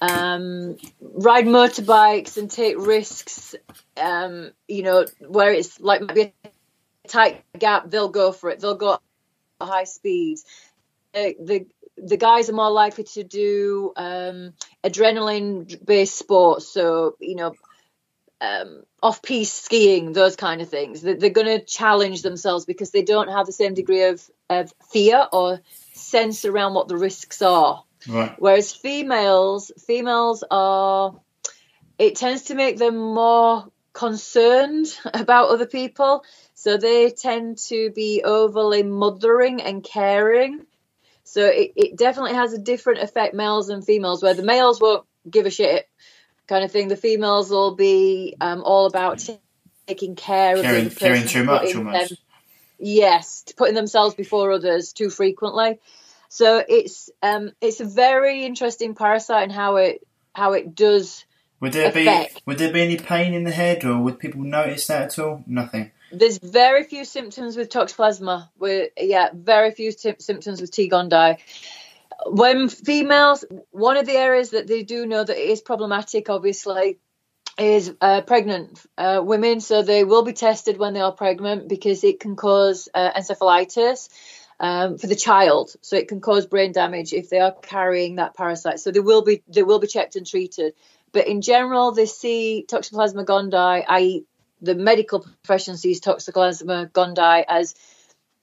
[0.00, 3.54] um, ride motorbikes and take risks.
[3.96, 8.60] Um, you know, where it's like maybe a tight gap, they'll go for it.
[8.60, 9.00] They'll go at
[9.60, 10.44] high speeds.
[11.12, 11.66] The, the
[12.02, 16.72] the guys are more likely to do um, adrenaline based sports.
[16.72, 17.54] So you know,
[18.40, 21.02] um, off piste skiing, those kind of things.
[21.02, 24.72] They're, they're going to challenge themselves because they don't have the same degree of, of
[24.90, 25.60] fear or
[25.92, 27.84] sense around what the risks are.
[28.08, 28.34] Right.
[28.38, 31.20] Whereas females, females are,
[31.98, 36.24] it tends to make them more concerned about other people.
[36.54, 40.66] So they tend to be overly mothering and caring.
[41.24, 45.06] So it, it definitely has a different effect, males and females, where the males won't
[45.30, 45.86] give a shit
[46.50, 46.88] kind of thing.
[46.88, 49.26] The females will be um, all about
[49.86, 52.10] taking care of Caring, the other caring too much almost.
[52.10, 52.18] them-
[52.78, 55.78] yes, putting themselves before others too frequently.
[56.28, 61.24] So it's um, it's a very interesting parasite and how it how it does.
[61.60, 62.34] Would there effect.
[62.34, 65.18] be would there be any pain in the head, or would people notice that at
[65.18, 65.42] all?
[65.46, 65.92] Nothing.
[66.12, 68.48] There's very few symptoms with toxoplasma.
[68.58, 70.88] With yeah, very few sy- symptoms with T.
[70.90, 71.38] gondii.
[72.26, 76.98] When females, one of the areas that they do know that is problematic, obviously,
[77.58, 79.60] is uh, pregnant uh, women.
[79.60, 84.08] So they will be tested when they are pregnant because it can cause uh, encephalitis
[84.58, 85.74] um, for the child.
[85.80, 88.80] So it can cause brain damage if they are carrying that parasite.
[88.80, 90.74] So they will be they will be checked and treated.
[91.12, 94.24] But in general, they see Toxoplasma gondii, i.e.,
[94.62, 97.74] the medical profession sees Toxoplasma gondii as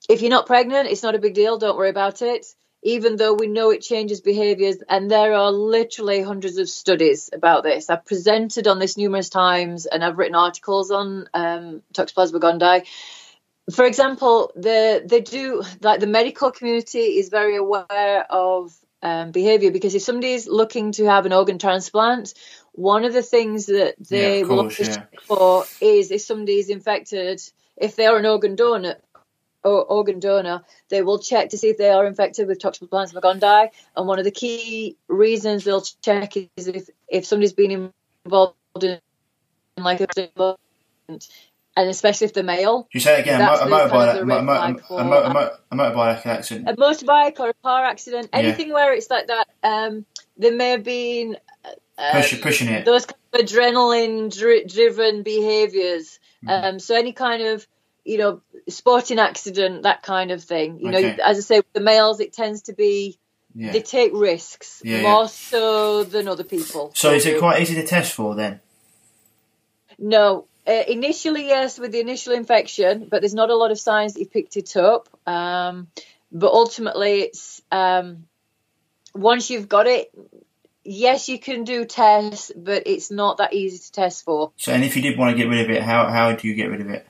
[0.10, 1.58] if you're not pregnant, it's not a big deal.
[1.58, 2.46] Don't worry about it.
[2.84, 7.64] Even though we know it changes behaviors, and there are literally hundreds of studies about
[7.64, 7.90] this.
[7.90, 12.86] I've presented on this numerous times, and I've written articles on um, Toxoplasma gondii.
[13.74, 19.72] For example, the they do like the medical community is very aware of um, behavior
[19.72, 22.34] because if somebody is looking to have an organ transplant,
[22.74, 25.04] one of the things that they Yeah, of will course, yeah.
[25.28, 27.42] for is if somebody is infected,
[27.76, 28.96] if they are an organ donor,
[29.68, 33.70] or organ donor, they will check to see if they are infected with Toxoplasma gondii.
[33.96, 37.92] And one of the key reasons they'll check is if, if somebody's been
[38.26, 39.00] involved in
[39.78, 40.08] like a
[41.78, 42.88] and especially if they're male.
[42.92, 43.40] You say it again.
[43.40, 46.26] A, mo- a kind motorbike, of a, mo- a, for- mo- a, mo- a motorbike
[46.26, 46.70] accident.
[46.70, 49.48] A motorbike or a car accident, anything where it's like that.
[49.64, 50.06] Um,
[50.38, 51.38] there may have been
[51.98, 52.86] uh, Push, pushing it.
[52.86, 56.20] those kind of adrenaline dri- driven behaviors.
[56.44, 56.66] Mm-hmm.
[56.66, 57.68] Um, so any kind of
[58.08, 60.80] you know sporting accident, that kind of thing.
[60.80, 63.18] You know, as I say, with the males, it tends to be
[63.54, 63.72] Yeah.
[63.74, 65.28] they take risks Yeah, more yeah.
[65.28, 66.92] so than other people.
[66.96, 68.60] So is it quite easy to test for then?
[69.98, 70.46] No.
[70.66, 74.20] Uh, initially, yes, with the initial infection, but there's not a lot of signs that
[74.20, 75.08] you've picked it up.
[75.26, 75.88] Um,
[76.32, 78.28] but ultimately, it's um,
[79.16, 80.12] once you've got it,
[80.84, 84.52] yes, you can do tests, but it's not that easy to test for.
[84.58, 86.54] So, and if you did want to get rid of it, how how do you
[86.54, 87.08] get rid of it?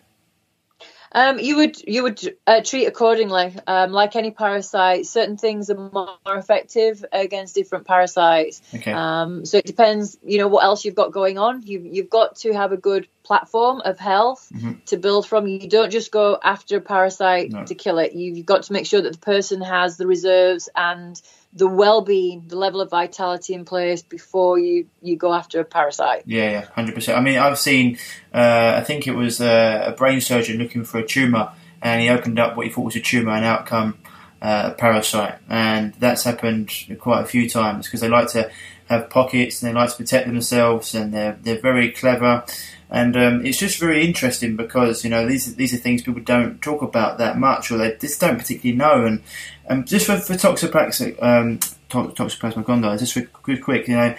[1.18, 3.56] Um, you would you would uh, treat accordingly.
[3.66, 8.62] Um, like any parasite, certain things are more effective against different parasites.
[8.76, 8.92] Okay.
[8.92, 11.64] Um, so it depends, you know, what else you've got going on.
[11.66, 14.86] You've you've got to have a good platform of health Mhm.
[14.86, 15.48] to build from.
[15.48, 17.66] You don't just go after a parasite No.
[17.66, 18.14] to kill it.
[18.14, 21.20] You've got to make sure that the person has the reserves and
[21.58, 26.24] the well-being, the level of vitality in place before you you go after a parasite.
[26.26, 27.18] Yeah, yeah, hundred percent.
[27.18, 27.98] I mean, I've seen.
[28.34, 32.10] Uh, I think it was uh, a brain surgeon looking for a tumor, and he
[32.10, 33.98] opened up what he thought was a tumor, and out come
[34.42, 38.52] uh, a parasite, and that's happened quite a few times because they like to
[38.88, 42.46] have pockets and they like to protect themselves, and they're they're very clever.
[42.90, 46.62] And um, it's just very interesting because you know these these are things people don't
[46.62, 49.06] talk about that much, or they just don't particularly know.
[49.06, 49.24] And
[49.70, 54.16] um, just for, for toxoplasmic um, to- toxoplasma gondii, just for quick, quick, you know,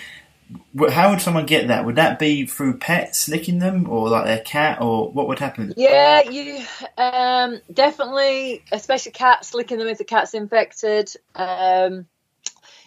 [0.90, 1.84] How would someone get that?
[1.84, 5.72] Would that be through pets licking them, or like their cat, or what would happen?
[5.76, 6.62] Yeah, you
[6.96, 11.14] um, definitely, especially cats, licking them if the cat's infected.
[11.34, 12.06] Um,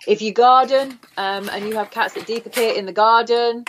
[0.07, 3.65] if you garden um, and you have cats that defecate in the garden,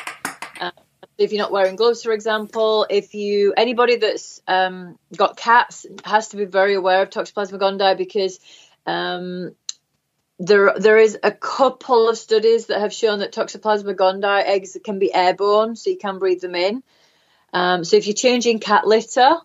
[1.18, 6.28] if you're not wearing gloves, for example, if you anybody that's um, got cats has
[6.28, 8.40] to be very aware of Toxoplasma gondii because
[8.86, 9.54] um,
[10.38, 14.98] there there is a couple of studies that have shown that Toxoplasma gondii eggs can
[14.98, 16.82] be airborne, so you can breathe them in.
[17.52, 19.36] Um, so if you're changing cat litter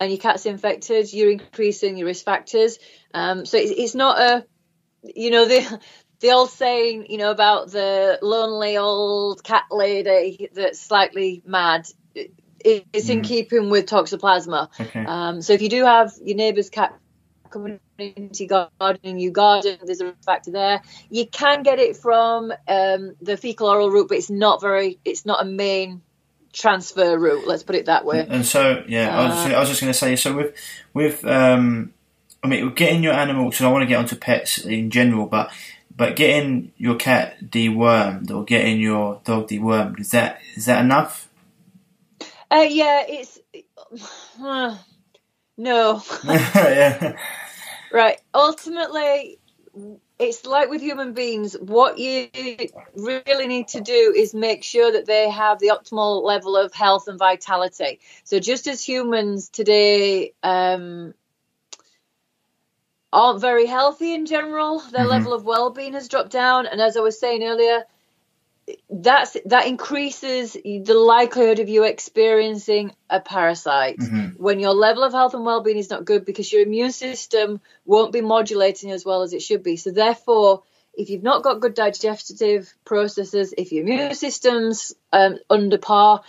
[0.00, 2.78] and your cat's infected, you're increasing your risk factors.
[3.14, 4.46] Um, so it's, it's not a,
[5.14, 5.80] you know, the
[6.24, 11.86] the old saying, you know, about the lonely old cat lady that's slightly mad.
[12.16, 13.24] it- It's in Mm.
[13.24, 14.70] keeping with toxoplasma.
[14.80, 15.04] Okay.
[15.04, 16.94] Um, so if you do have your neighbour's cat
[17.50, 20.80] coming into your garden and you garden, there's a factor there.
[21.10, 25.26] You can get it from um, the fecal oral route, but it's not very, it's
[25.26, 26.00] not a main
[26.54, 27.46] transfer route.
[27.46, 28.26] Let's put it that way.
[28.30, 30.54] And so, yeah, I was, Uh, I was just going to say, so with
[30.94, 31.92] with um,
[32.42, 33.52] I mean, getting your animal.
[33.52, 35.50] So I want to get onto pets in general, but
[35.96, 41.28] but getting your cat dewormed or getting your dog dewormed is that is that enough?
[42.50, 43.38] Uh, yeah, it's
[44.42, 44.76] uh,
[45.56, 46.02] no.
[46.24, 47.16] yeah.
[47.92, 48.20] Right.
[48.34, 49.38] Ultimately,
[50.18, 51.54] it's like with human beings.
[51.54, 52.28] What you
[52.94, 57.08] really need to do is make sure that they have the optimal level of health
[57.08, 58.00] and vitality.
[58.24, 61.14] So, just as humans today um,
[63.14, 65.08] aren't very healthy in general, their Mhm.
[65.16, 66.66] level of well-being has dropped down.
[66.66, 67.84] And as I was saying earlier,
[68.88, 74.38] that's that increases the likelihood of you experiencing a parasite Mhm.
[74.38, 78.12] when your level of health and well-being is not good because your immune system won't
[78.12, 80.62] be modulating as well as it should be so therefore
[80.94, 86.22] if you've not got good digestive processes if your immune system's um, under par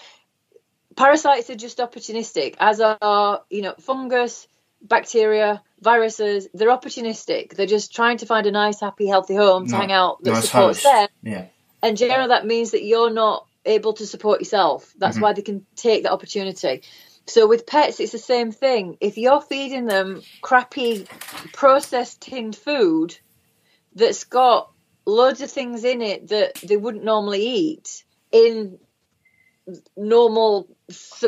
[0.98, 4.48] parasites are just opportunistic as are you know fungus
[4.82, 7.56] bacteria viruses they're opportunistic.
[7.56, 10.32] They're just trying to find a nice happy healthy home to No- hang out that
[10.32, 11.08] nice supports them.
[11.24, 11.46] Yeah.
[11.84, 14.94] and generally that means that you're not able to support yourself.
[14.98, 15.22] That's Mhm.
[15.22, 16.82] why they can take that opportunity.
[17.28, 18.98] So with pets it's the same thing.
[19.02, 21.06] If you're feeding them crappy
[21.54, 23.18] processed tinned food
[23.96, 24.72] that's got
[25.06, 28.80] loads of things in it that they wouldn't normally eat in
[29.98, 30.68] normal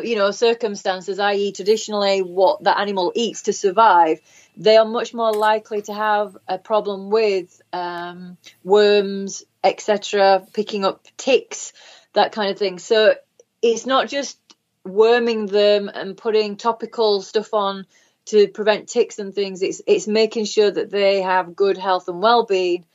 [0.03, 4.19] you know circumstances i.e traditionally what the animal eats to survive
[4.55, 11.05] they are much more likely to have a problem with um, worms etc picking up
[11.17, 11.73] ticks
[12.17, 12.79] that kind of thing.
[12.79, 13.15] So
[13.61, 14.37] it's not just
[14.83, 17.85] worming them and putting topical stuff on
[18.25, 22.21] to prevent ticks and things it's it's making sure that they have good health and
[22.21, 22.85] well-being.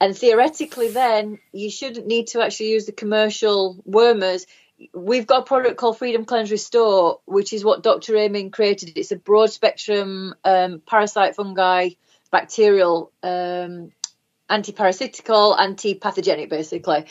[0.00, 4.46] And theoretically then you shouldn't need to actually use the commercial wormers
[4.94, 9.12] we've got a product called freedom cleanse restore which is what dr amin created it's
[9.12, 11.90] a broad spectrum um, parasite fungi
[12.30, 13.90] bacterial um,
[14.48, 17.04] anti-parasitical anti-pathogenic basically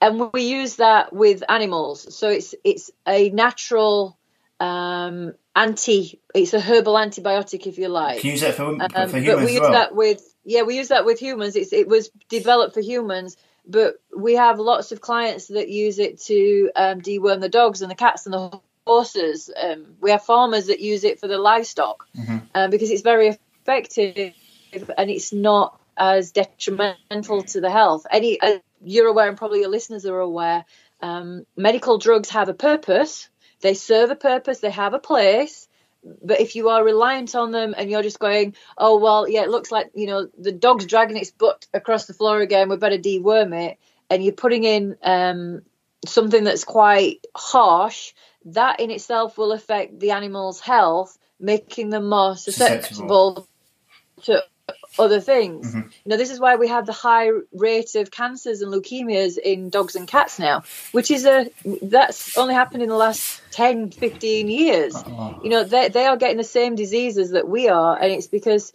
[0.00, 4.16] and we use that with animals so it's it's a natural
[4.62, 6.20] um, anti.
[6.34, 8.20] It's a herbal antibiotic, if you like.
[8.20, 9.72] Can you use that for, Um, for but humans we as use well?
[9.72, 11.56] that with yeah, we use that with humans.
[11.56, 13.36] It's, it was developed for humans,
[13.66, 17.90] but we have lots of clients that use it to um, deworm the dogs and
[17.90, 19.50] the cats and the horses.
[19.60, 22.38] Um, we have farmers that use it for the livestock Mm-hmm.
[22.54, 24.34] um, because it's very effective
[24.96, 28.06] and it's not as detrimental to the health.
[28.10, 30.64] Any uh, you're aware, and probably your listeners are aware.
[31.00, 33.28] Um, medical drugs have a purpose.
[33.60, 34.58] They serve a purpose.
[34.60, 35.68] They have a place
[36.04, 39.50] but if you are reliant on them and you're just going, oh well, yeah, it
[39.50, 42.68] looks like you know the dog's dragging its butt across the floor again.
[42.68, 43.78] We better deworm it,
[44.10, 45.62] and you're putting in um,
[46.06, 48.12] something that's quite harsh.
[48.46, 53.46] That in itself will affect the animal's health, making them more susceptible
[54.24, 54.42] to
[54.98, 55.74] other things.
[55.74, 59.70] You know, this is why we have the high rate of cancers and leukemias in
[59.70, 61.50] dogs and cats now, which is a
[61.82, 64.94] that's only happened in the last 10, 15 years.
[65.42, 68.72] You know, they they are getting the same diseases that we are, and it's because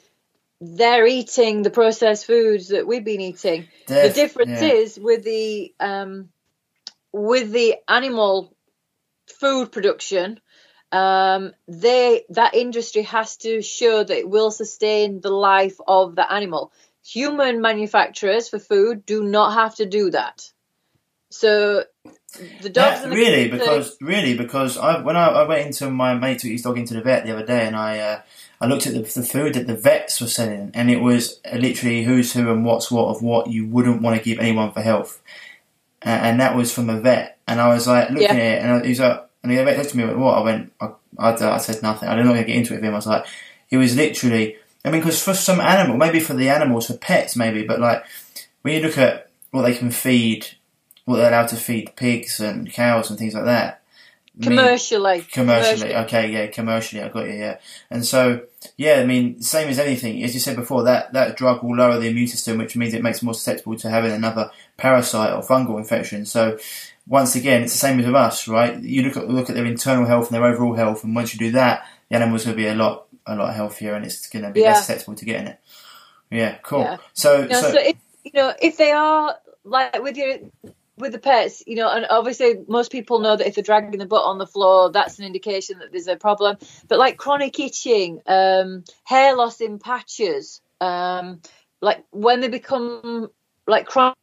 [0.59, 3.67] they're eating the processed foods that we've been eating.
[3.87, 4.69] the difference yeah.
[4.69, 6.29] is with the um,
[7.13, 8.53] with the animal
[9.39, 10.39] food production
[10.91, 16.31] um, they that industry has to show that it will sustain the life of the
[16.31, 16.71] animal.
[17.03, 20.51] Human manufacturers for food do not have to do that.
[21.29, 21.83] So
[22.61, 25.89] the dogs Yeah, the really, are- because really because I when I, I went into
[25.89, 28.21] my mate took his dog into the vet the other day, and I uh,
[28.61, 32.03] I looked at the, the food that the vets were selling, and it was literally
[32.03, 35.21] who's who and what's what of what you wouldn't want to give anyone for health,
[36.01, 38.43] and that was from a vet, and I was like looking Yeah.
[38.43, 40.41] at it, and he was like, and vet looked at me and went, "What?" I
[40.41, 42.09] went, I, I, I said nothing.
[42.09, 42.93] I didn't want to get into it with him.
[42.93, 43.25] I was like,
[43.69, 44.57] it was literally.
[44.85, 48.05] I mean, because for some animal, maybe for the animals, for pets, maybe, but like
[48.61, 50.47] when you look at what they can feed,
[51.05, 53.81] what they're allowed to feed pigs and cows and things like that.
[54.39, 57.57] I mean- commercially, commercially, okay, yeah, commercially, I got you, yeah.
[57.89, 58.41] And so,
[58.77, 61.97] yeah, I mean, same as anything, as you said before, that, that drug will lower
[61.97, 65.41] the immune system, which means it makes it more susceptible to having another parasite or
[65.41, 66.25] fungal infection.
[66.25, 66.59] So,
[67.07, 68.79] once again, it's the same as with us, right?
[68.81, 71.39] You look at look at their internal health and their overall health, and once you
[71.39, 74.43] do that, the animal's going to be a lot a lot healthier, and it's going
[74.43, 74.69] to be Yeah.
[74.69, 75.59] less susceptible to getting it.
[76.29, 76.81] Yeah, cool.
[76.81, 76.97] Yeah.
[77.13, 80.37] So, You know, so, so if you know if they are like with your
[80.97, 84.05] with the pets, you know, and obviously most people know that if they're dragging the
[84.05, 86.57] butt on the floor, that's an indication that there's a problem.
[86.87, 91.41] But like chronic itching, um, hair loss in patches, um,
[91.81, 93.29] like when they become
[93.67, 94.17] like chronic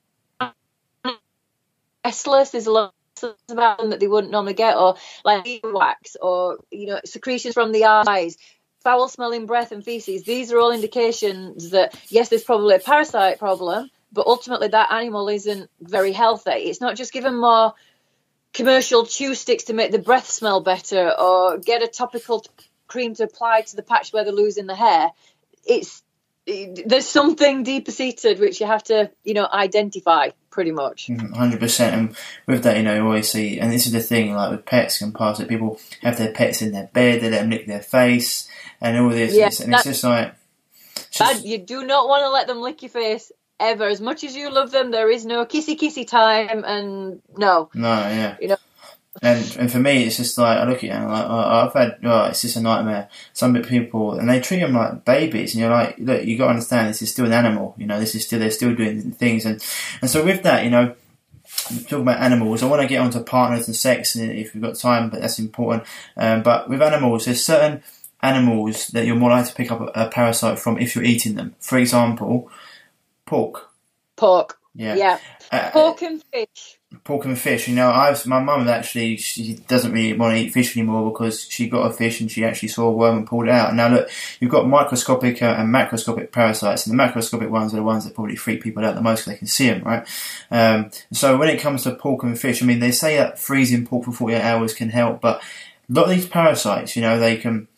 [2.05, 2.95] restless, there's a lot
[3.49, 7.73] about them that they wouldn't normally get, or like wax, or you know, secretions from
[7.73, 8.37] the eyes
[8.85, 13.39] foul smelling breath and feces, these are all indications that yes, there's probably a parasite
[13.39, 16.51] problem, but ultimately that animal isn't very healthy.
[16.51, 17.73] It's not just giving more
[18.53, 22.45] commercial chew sticks to make the breath smell better or get a topical
[22.87, 25.11] cream to apply to the patch where they're losing the hair.
[25.67, 26.04] It's it,
[26.47, 31.07] there's something deeper seated which you have to, you know, identify pretty much.
[31.09, 32.17] Mm, hundred percent, and
[32.47, 35.01] with that, you know, you always see, and this is the thing, like with pets
[35.01, 37.83] and past that people have their pets in their bed, they let them lick their
[37.83, 38.49] face,
[38.81, 40.35] and all this, Yeah, and it's, and it's that- just like,
[40.97, 43.85] it's just- you do not want to let them lick your face ever.
[43.85, 47.71] As much as you love them, there is no kissy kissy time, and no.
[47.75, 48.57] no, yeah, You know.
[49.23, 51.39] And and for me, it's just like I look at it and I'm like, oh,
[51.39, 53.09] I've had, oh, it's just a nightmare.
[53.33, 56.51] Some people, and they treat them like babies, and you're like, look, you got to
[56.51, 59.45] understand, this is still an animal, you know, this is still they're still doing things,
[59.45, 59.65] and
[60.01, 60.95] and so with that, you know.
[61.69, 65.09] Talking about animals, I want to get onto partners and sex if we've got time,
[65.09, 65.85] but that's important.
[66.17, 67.83] Um, but with animals, there's certain
[68.23, 71.37] animals that you're more likely to pick up a, a parasite from if you're eating
[71.37, 71.55] them.
[71.61, 72.51] For example,
[73.25, 73.71] pork.
[74.17, 74.59] Pork.
[74.75, 74.95] Yeah.
[74.97, 75.19] Yeah.
[75.53, 76.81] Uh, Pork and fish.
[77.03, 77.69] Pork and fish.
[77.69, 81.49] You know, I've my mum actually she doesn't really want to eat fish anymore because
[81.51, 83.75] she got a fish and she actually saw a worm and pulled it out.
[83.75, 84.09] Now look,
[84.41, 88.15] you've got microscopic uh, and macroscopic parasites, and the macroscopic ones are the ones that
[88.15, 90.07] probably freak people out the most because they can see them, right?
[90.51, 93.87] Um, so when it comes to pork and fish, I mean, they say that freezing
[93.87, 95.43] pork for 48 hours can help, but
[95.89, 97.69] a lot of these parasites, you know, they can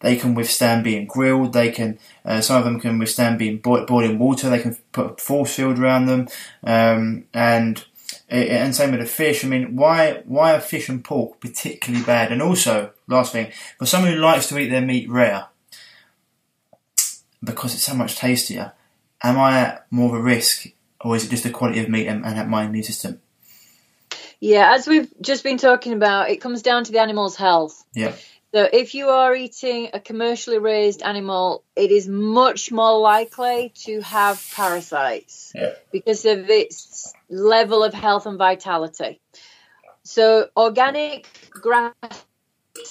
[0.00, 1.52] they can withstand being grilled.
[1.52, 4.48] They can uh, some of them can withstand being boiled, in water.
[4.48, 6.28] They can put a force field around them,
[6.62, 7.84] um, and
[8.28, 9.44] and same with the fish.
[9.44, 12.32] I mean, why why are fish and pork particularly bad?
[12.32, 15.46] And also, last thing, for someone who likes to eat their meat rare,
[17.42, 18.72] because it's so much tastier,
[19.22, 20.68] am I at more of a risk,
[21.00, 23.20] or is it just the quality of meat and, and at my immune system?
[24.40, 27.84] Yeah, as we've just been talking about, it comes down to the animal's health.
[27.94, 28.14] Yeah.
[28.54, 34.00] So if you are eating a commercially raised animal, it is much more likely to
[34.00, 35.72] have parasites Yeah.
[35.92, 39.20] because of its level of health and vitality.
[40.04, 41.94] So organic grass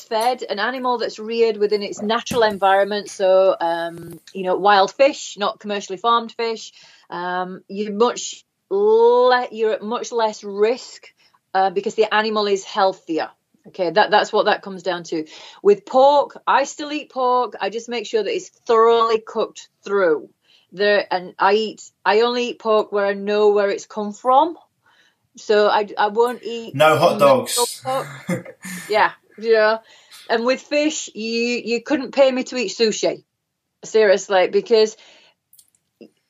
[0.07, 5.37] fed, an animal that's reared within its natural environment, so um, you know, wild fish,
[5.37, 6.73] not commercially farmed fish,
[7.09, 11.07] um, you're much le- you're at much less risk
[11.53, 13.29] uh, because the animal is healthier.
[13.67, 15.25] Okay, that, that's what that comes down to.
[15.61, 17.53] With pork, I still eat pork.
[17.59, 20.29] I just make sure that it's thoroughly cooked through.
[20.71, 21.91] There, and I eat.
[22.05, 24.57] I only eat pork where I know where it's come from.
[25.37, 27.83] So I, I won't eat no hot dogs.
[28.89, 29.79] yeah, yeah.
[30.29, 33.23] And with fish, you you couldn't pay me to eat sushi,
[33.83, 34.97] seriously, because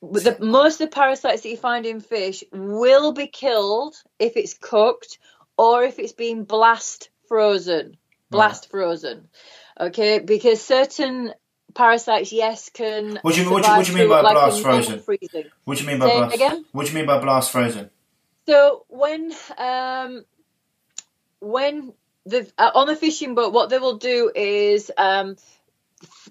[0.02, 4.54] the most of the parasites that you find in fish will be killed if it's
[4.54, 5.18] cooked
[5.56, 7.96] or if it's been blast frozen,
[8.30, 8.70] blast right.
[8.70, 9.28] frozen.
[9.80, 11.32] Okay, because certain
[11.78, 13.20] parasites, yes, can.
[13.22, 14.98] What do you, what do you, what do you mean by like blast frozen?
[15.00, 15.44] Freezing.
[15.64, 16.34] What do you mean by Say blast?
[16.34, 16.64] Again?
[16.72, 17.90] What do you mean by blast frozen?
[18.46, 20.24] So when um,
[21.40, 21.92] when
[22.26, 25.36] the uh, on the fishing boat, what they will do is um,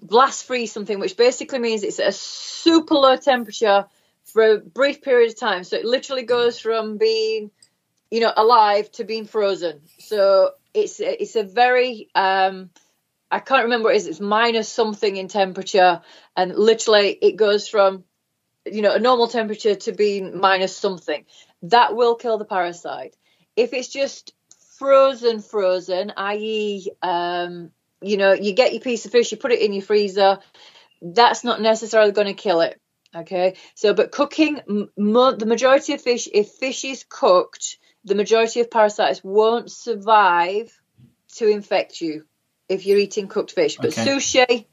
[0.02, 3.86] blast freeze something, which basically means it's a super low temperature
[4.26, 5.64] for a brief period of time.
[5.64, 7.50] So it literally goes from being,
[8.10, 9.80] you know, alive to being frozen.
[9.98, 12.68] So it's it's a very um,
[13.30, 14.06] I can't remember what it is.
[14.06, 16.00] It's minus something in temperature,
[16.36, 18.04] and literally it goes from
[18.64, 21.24] you know a normal temperature to being minus something.
[21.62, 23.16] That will kill the parasite.
[23.56, 24.32] If it's just
[24.78, 27.70] frozen, frozen, i.e., um,
[28.00, 30.38] you know, you get your piece of fish, you put it in your freezer.
[31.02, 32.80] That's not necessarily going to kill it.
[33.14, 33.56] Okay.
[33.74, 38.70] So, but cooking, mo- the majority of fish, if fish is cooked, the majority of
[38.70, 40.72] parasites won't survive
[41.36, 42.24] to infect you
[42.68, 43.76] if you're eating cooked fish.
[43.76, 44.04] But okay.
[44.06, 44.64] sushi.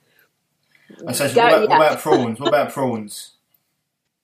[1.02, 2.40] what, about, what about prawns?
[2.40, 3.32] What about prawns?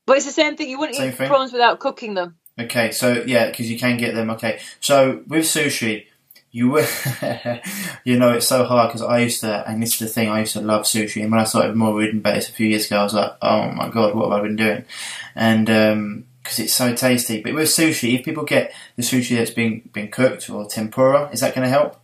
[0.07, 0.67] But it's the same thing.
[0.67, 1.30] You wouldn't same eat thing?
[1.30, 2.36] prawns without cooking them.
[2.59, 4.32] Okay, so yeah, because you can get them.
[4.32, 6.07] Okay, so with sushi,
[6.51, 6.80] you
[8.03, 10.41] you know, it's so hard because I used to, and this is the thing, I
[10.41, 11.22] used to love sushi.
[11.22, 13.38] And when I started more reading about it a few years ago, I was like,
[13.41, 14.86] oh my god, what have I been doing?
[15.34, 17.41] And because um, it's so tasty.
[17.41, 21.39] But with sushi, if people get the sushi that's been been cooked or tempura, is
[21.39, 22.01] that going to help?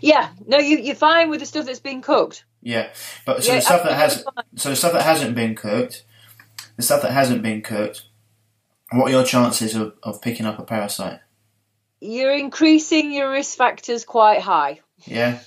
[0.00, 2.44] Yeah, no, you you're fine with the stuff that's been cooked.
[2.62, 2.90] Yeah,
[3.24, 4.24] but so yeah, the stuff that has
[4.56, 6.04] so the stuff that hasn't been cooked,
[6.76, 8.04] the stuff that hasn't been cooked,
[8.92, 11.20] what are your chances of, of picking up a parasite?
[12.00, 14.80] you're increasing your risk factors quite high.
[15.04, 15.40] Yeah.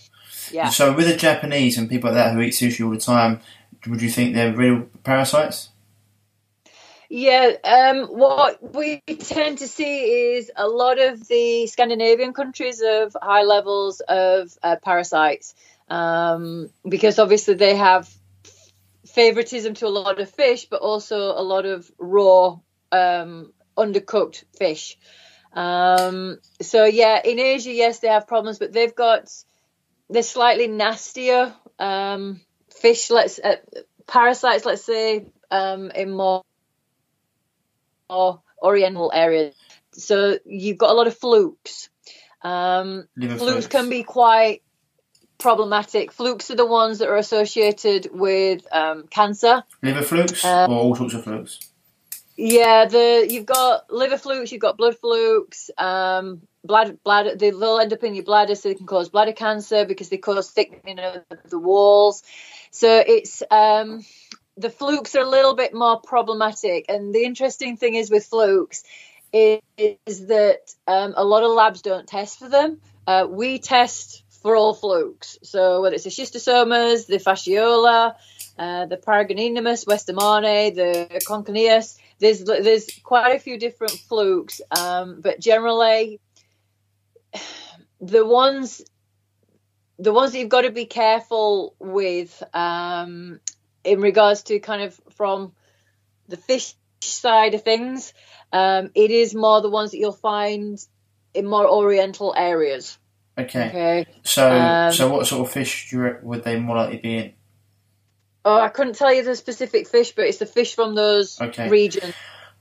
[0.51, 0.69] Yeah.
[0.69, 3.39] So with the Japanese and people like that who eat sushi all the time,
[3.87, 5.69] would you think they're real parasites?
[7.15, 13.15] Yeah, um, what we tend to see is a lot of the Scandinavian countries have
[13.21, 15.53] high levels of uh, parasites
[15.89, 18.09] um, because obviously they have
[19.05, 22.57] favoritism to a lot of fish, but also a lot of raw,
[22.91, 24.97] um, undercooked fish.
[25.53, 29.31] Um, so yeah, in Asia, yes, they have problems, but they've got
[30.09, 32.41] they're slightly nastier um,
[32.71, 33.11] fish.
[33.11, 33.57] Let's uh,
[34.07, 36.41] parasites, let's say, um, in more,
[38.13, 39.55] more oriental areas.
[39.93, 41.89] So you've got a lot of flukes.
[42.41, 44.61] Um, flukes, flukes can be quite
[45.37, 46.11] problematic.
[46.11, 49.63] Flukes are the ones that are associated with um, cancer.
[49.81, 51.59] Liver flukes uh, or all sorts of flukes?
[52.35, 57.35] Yeah, the you've got liver flukes, you've got blood flukes, um, blood bladder.
[57.35, 60.17] They, will end up in your bladder, so they can cause bladder cancer because they
[60.17, 62.23] cause thickening of the walls.
[62.71, 64.03] So it's um,
[64.57, 66.85] the flukes are a little bit more problematic.
[66.89, 68.83] And the interesting thing is with flukes
[69.31, 69.59] is,
[70.05, 72.79] is that um, a lot of labs don't test for them.
[73.07, 75.37] Uh, we test for all flukes.
[75.43, 78.15] So whether it's the schistosomas, the fasciola,
[78.57, 85.39] uh, the Paragonimus, Westermani, the Conchoneus, there's there's quite a few different flukes, um, but
[85.39, 86.19] generally
[88.01, 88.83] the ones
[89.97, 93.39] the ones that you've got to be careful with um,
[93.83, 95.53] in regards to kind of from
[96.27, 98.13] the fish side of things,
[98.51, 100.79] um, it is more the ones that you'll find
[101.33, 102.97] in more oriental areas.
[103.37, 103.67] Okay.
[103.69, 104.05] Okay.
[104.23, 107.33] So, um, so what sort of fish would they more likely be in?
[108.45, 111.69] Oh, I couldn't tell you the specific fish, but it's the fish from those okay.
[111.69, 112.13] regions.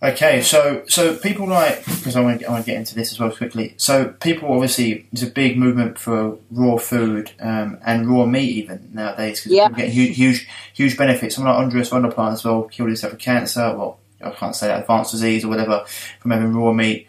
[0.03, 3.13] Okay, so so people like because I want to I want to get into this
[3.13, 3.75] as well quickly.
[3.77, 8.91] So people obviously there's a big movement for raw food um, and raw meat even
[8.93, 9.69] nowadays because yeah.
[9.69, 11.37] people get huge, huge huge benefits.
[11.37, 13.77] Someone like Aajonus Vonderplanitz as well killed himself with cancer.
[13.77, 15.85] Well, I can't say that advanced disease or whatever
[16.19, 17.07] from having raw meat.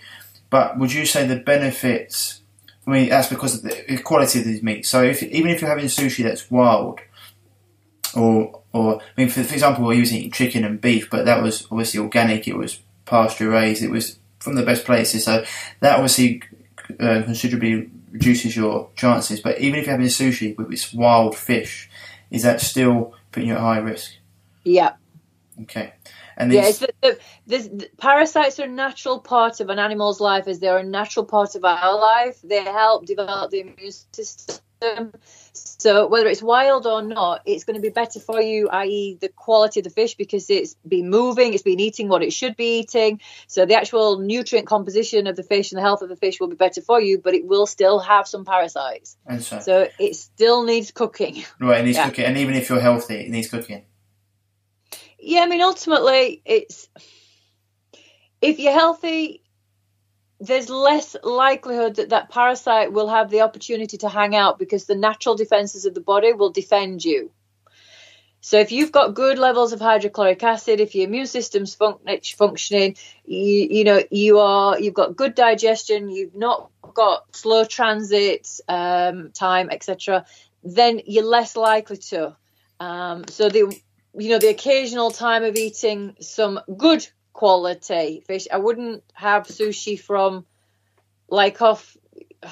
[0.51, 2.41] But would you say the benefits?
[2.85, 4.87] I mean, that's because of the quality of these meats.
[4.89, 6.99] So if even if you're having sushi that's wild,
[8.15, 11.41] or or I mean, for, for example, we was eating chicken and beef, but that
[11.41, 12.47] was obviously organic.
[12.47, 13.83] It was pasture raised.
[13.83, 15.23] It was from the best places.
[15.23, 15.45] So
[15.79, 16.41] that obviously
[16.99, 19.39] uh, considerably reduces your chances.
[19.39, 21.89] But even if you're having a sushi with this wild fish,
[22.31, 24.13] is that still putting you at high risk?
[24.63, 24.93] Yeah.
[25.61, 25.93] Okay.
[26.35, 30.19] And Yeah, these, it's the, the, the parasites are a natural part of an animal's
[30.19, 32.41] life as they're a natural part of our life.
[32.43, 35.13] They help develop the immune system.
[35.53, 39.17] So whether it's wild or not, it's going to be better for you, i.e.
[39.21, 42.55] the quality of the fish because it's been moving, it's been eating what it should
[42.55, 43.21] be eating.
[43.47, 46.47] So the actual nutrient composition of the fish and the health of the fish will
[46.47, 49.15] be better for you, but it will still have some parasites.
[49.39, 51.43] so, So it still needs cooking.
[51.59, 52.09] right, it needs yeah.
[52.09, 52.25] cooking.
[52.25, 53.85] And even if you're healthy, it needs cooking.
[55.19, 56.89] Yeah, I mean, ultimately, it's
[58.41, 59.42] if you're healthy,
[60.43, 64.95] there's less likelihood that that parasite will have the opportunity to hang out because the
[64.95, 67.31] natural defenses of the body will defend you.
[68.41, 72.97] So if you've got good levels of hydrochloric acid, if your immune system's func- functioning,
[73.23, 79.31] you, you know you are you've got good digestion, you've not got slow transit um,
[79.31, 80.25] time, etc.
[80.61, 82.35] Then you're less likely to.
[82.81, 83.73] Um, so the
[84.13, 88.47] you know the occasional time of eating some good quality fish.
[88.51, 90.45] I wouldn't have sushi from
[91.27, 91.97] like off.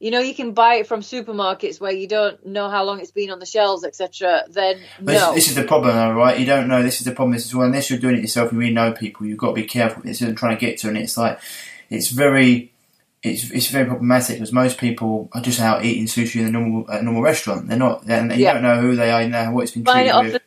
[0.00, 3.10] You know, you can buy it from supermarkets where you don't know how long it's
[3.10, 4.44] been on the shelves, etc.
[4.48, 5.34] Then But no.
[5.34, 6.38] this, this is the problem, though, right?
[6.38, 6.84] You don't know.
[6.84, 7.32] This is the problem.
[7.32, 9.26] This is well, unless you're doing it yourself, you really know people.
[9.26, 10.04] You've got to be careful.
[10.04, 11.40] This is I'm trying to get to, and it's like
[11.90, 12.72] it's very.
[13.24, 16.88] It's, it's very problematic because most people are just out eating sushi in a normal
[16.88, 17.66] at a normal restaurant.
[17.66, 18.52] They're not, and you Yeah.
[18.52, 20.42] don't know who they are, you know what it's been treated it with.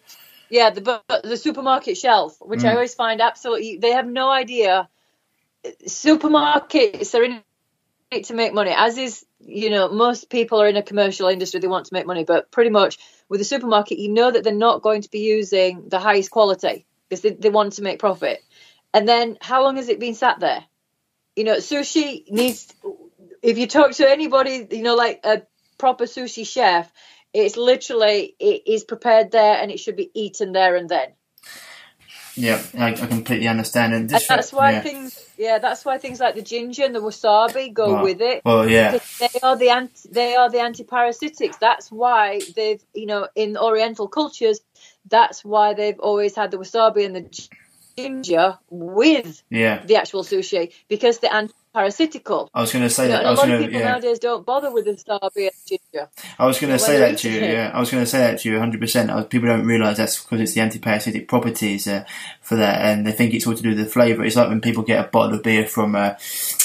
[0.51, 2.75] Yeah the the supermarket shelf, which I Mm.
[2.75, 3.79] always find absolutely.
[3.79, 4.89] They have no idea.
[5.87, 7.43] Supermarkets are in
[8.11, 11.61] it to make money, as is you know most people are in a commercial industry.
[11.61, 12.99] They want to make money, but pretty much
[13.29, 16.87] with a supermarket, you know that they're not going to be using the highest quality
[17.09, 18.41] because they, they want to make profit.
[18.93, 20.65] And then how long has it been sat there?
[21.35, 22.73] You know, sushi needs.
[23.43, 25.43] If you talk to anybody, you know, like a
[25.79, 26.91] proper sushi chef,
[27.33, 31.09] it's literally it is prepared there and it should be eaten there and then.
[32.35, 34.81] Yeah, I, I completely understand, and, And that's why yeah.
[34.81, 38.41] things, yeah, that's why things like the ginger and the wasabi go Well, with it.
[38.45, 41.59] Well, yeah, they are the anti, they are the antiparasitics.
[41.59, 44.61] That's why they've, you know, in Oriental cultures,
[45.09, 47.49] that's why they've always had the wasabi and the
[47.97, 49.83] ginger with yeah.
[49.85, 52.49] the actual sushi because they're antiparasitical.
[52.53, 53.25] I was going to say You know, that.
[53.25, 53.89] a was lot of people yeah.
[53.91, 56.09] nowadays don't bother with the star and ginger.
[56.37, 57.39] I was going to say that to you.
[57.39, 57.51] it.
[57.53, 58.79] Yeah, I was going to say that to you 100.
[58.79, 62.03] percent People don't realise that's because it's the antiparasitic properties uh,
[62.41, 64.23] for that, and they think it's all to do with the flavour.
[64.23, 66.13] It's like when people get a bottle of beer from uh,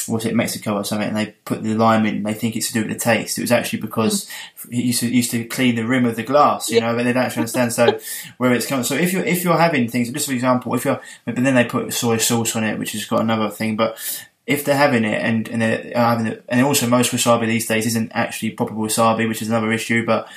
[0.07, 2.17] what's it, Mexico or something, and they put the lime in.
[2.17, 3.39] and They think it's to do with the taste.
[3.39, 4.29] It was actually because
[4.71, 6.77] it used to used to clean the rim of the glass, you.
[6.77, 6.87] Yeah.
[6.91, 7.73] know, but they don't actually understand.
[7.73, 7.99] So
[8.39, 8.85] where it's coming.
[8.85, 11.65] So if you're if you're having things, just for example, if you're, but then they
[11.65, 13.99] put soy sauce on it, which has got another thing, but
[14.47, 17.87] if they're having it and and they're having it, and also most wasabi these days
[17.87, 20.07] isn't actually proper wasabi, which is another issue.
[20.07, 20.29] But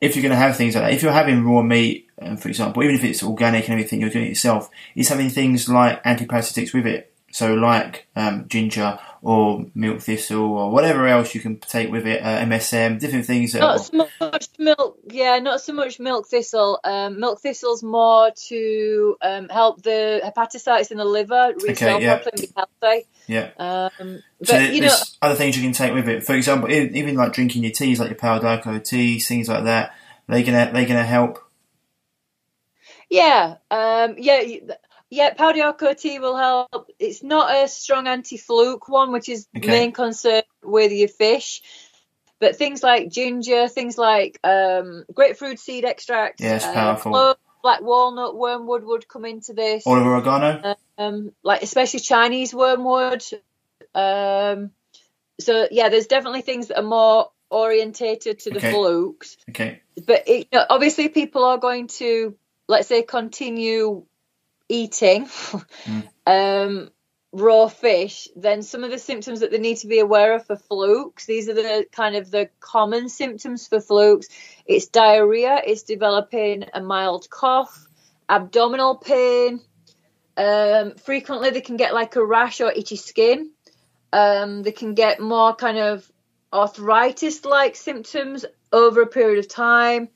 [0.00, 2.48] if you're going to have things like that, if you're having raw meat, um, for
[2.48, 6.02] example, even if it's organic and everything, you're doing it yourself, it's having things like
[6.04, 7.12] antiparasitics with it.
[7.30, 12.20] So like um, ginger or milk thistle or whatever else you can take with it,
[12.20, 13.60] uh, MSM, different things that.
[13.60, 16.80] Not so much milk, yeah, not so much milk thistle.
[16.82, 22.16] Um, milk thistle's more to um, help the hepatocytes in the liver resolve yeah.
[22.16, 23.06] properly and be healthy.
[23.28, 23.50] yeah.
[23.58, 26.24] Um, but So you know, other things you can take with it.
[26.24, 29.94] For example, even like drinking your teas, like your Pau d'Arco teas, things like that.
[30.28, 31.38] They gonna they gonna help.
[33.08, 34.42] Yeah, um, yeah,
[35.12, 35.34] yeah.
[35.34, 36.90] Pau d'Arco tea will help.
[36.98, 39.66] It's not a strong anti-fluke one, which is Okay.
[39.66, 41.62] the main concern with your fish.
[42.40, 47.12] But things like ginger, things like um, grapefruit seed extract, yes, uh, powerful.
[47.12, 49.86] clove, black walnut, wormwood would come into this.
[49.86, 50.76] Oil of oregano.
[50.98, 53.22] Um, like especially Chinese wormwood.
[53.94, 54.70] Um,
[55.38, 58.70] so yeah, there's definitely things that are more orientated to the Okay.
[58.70, 59.82] flukes Okay.
[60.06, 62.34] but it, obviously people are going to
[62.66, 64.06] let's say continue
[64.68, 65.28] eating
[66.26, 66.90] um,
[67.32, 70.56] raw fish then some of the symptoms that they need to be aware of for
[70.56, 71.26] flukes.
[71.26, 74.28] These are the kind of the common symptoms for flukes.
[74.66, 77.86] It's diarrhea it's developing a mild cough
[78.28, 79.60] abdominal pain.
[80.36, 83.50] Um, frequently they can get like a rash or itchy skin.
[84.12, 86.10] Um, they can get more kind of
[86.52, 90.08] arthritis like symptoms over a period of time.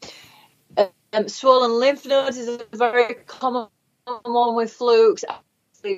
[1.13, 3.69] Um, swollen lymph nodes is a very common
[4.07, 5.25] one with flukes,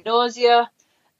[0.04, 0.70] nausea.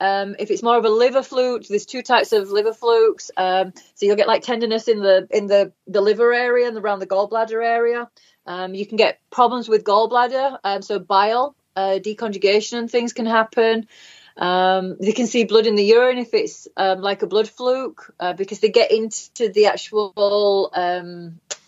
[0.00, 3.30] Um, if it's more of a liver fluke, there's two types of liver flukes.
[3.36, 7.00] Um, so you'll get like tenderness in the in the, the liver area and around
[7.00, 8.08] the gallbladder area.
[8.46, 13.26] Um, you can get problems with gallbladder, um, so bile uh, deconjugation and things can
[13.26, 13.88] happen.
[14.36, 18.14] Um, they can see blood in the urine if it's um, like a blood fluke
[18.20, 20.70] uh, because they get into the actual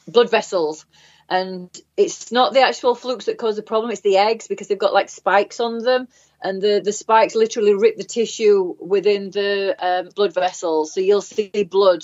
[0.07, 0.87] blood vessels.
[1.31, 4.77] And it's not the actual flukes that cause the problem, it's the eggs because they've
[4.77, 6.09] got like spikes on them.
[6.43, 10.93] And the, the spikes literally rip the tissue within the um, blood vessels.
[10.93, 12.03] So you'll see blood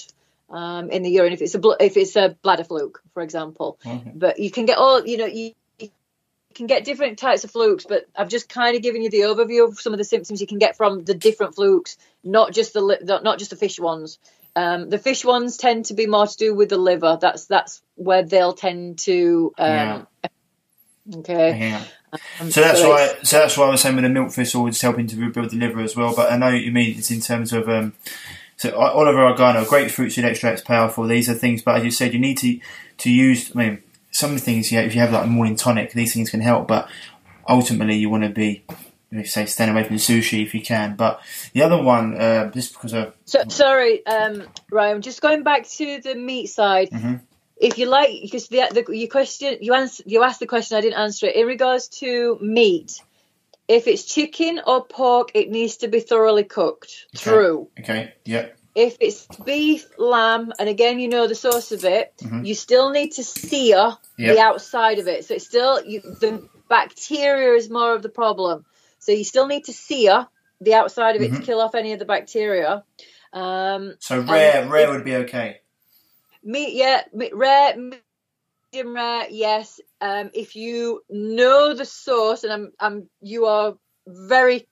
[0.50, 3.78] um, in the urine if it's a bl- if it's a bladder fluke, for example.
[3.84, 4.12] Okay.
[4.14, 5.90] But you can get all you know you, you
[6.54, 7.84] can get different types of flukes.
[7.84, 10.46] But I've just kind of given you the overview of some of the symptoms you
[10.46, 14.18] can get from the different flukes, not just the not just the fish ones.
[14.56, 17.18] Um, the fish ones tend to be more to do with the liver.
[17.20, 19.52] That's that's where they'll tend to.
[19.58, 20.06] Um,
[21.14, 21.58] Okay.
[21.58, 21.84] Yeah.
[22.40, 23.14] Um, So that's so why.
[23.22, 25.56] So that's why I was saying with the milk thistle, it's helping to rebuild the
[25.56, 26.14] liver as well.
[26.14, 26.98] But I know what you mean.
[26.98, 27.68] It's in terms of.
[27.68, 27.94] Um,
[28.58, 31.06] so oil of oregano, grapefruit seed extracts, powerful.
[31.06, 32.58] These are things, but as you said, you need to
[32.98, 33.54] to use.
[33.54, 34.72] I mean, some of the things.
[34.72, 36.66] Yeah, if you have like a morning tonic, these things can help.
[36.66, 36.88] But
[37.48, 38.64] ultimately, you want to be,
[39.18, 40.96] you say, staying away from the sushi if you can.
[40.96, 41.20] But
[41.52, 45.02] the other one, uh, just because of So, sorry, um, Ryan.
[45.02, 46.90] Just going back to the meat side.
[46.90, 47.20] Mhm.
[47.58, 50.82] If you like, because the, the your question you answer, you asked the question, I
[50.82, 51.36] didn't answer it.
[51.36, 53.00] In regards to meat,
[53.66, 57.24] if it's chicken or pork, it needs to be thoroughly cooked Okay.
[57.24, 57.68] through.
[57.80, 62.46] okay, yeah, If it's beef, lamb, and again you know the source of it, Mhm.
[62.46, 64.34] you still need to sear Yep.
[64.34, 65.24] the outside of it.
[65.24, 68.66] So it's still you, the bacteria is more of the problem.
[68.98, 70.26] So you still need to sear
[70.60, 71.40] the outside of it Mhm.
[71.40, 72.84] to kill off any of the bacteria.
[73.32, 75.60] Um, So rare, rare would be okay.
[76.42, 79.80] meat, yeah, rare, medium rare, yes.
[80.00, 83.76] Um, if you know the source, and I'm, I'm, you are
[84.06, 84.68] very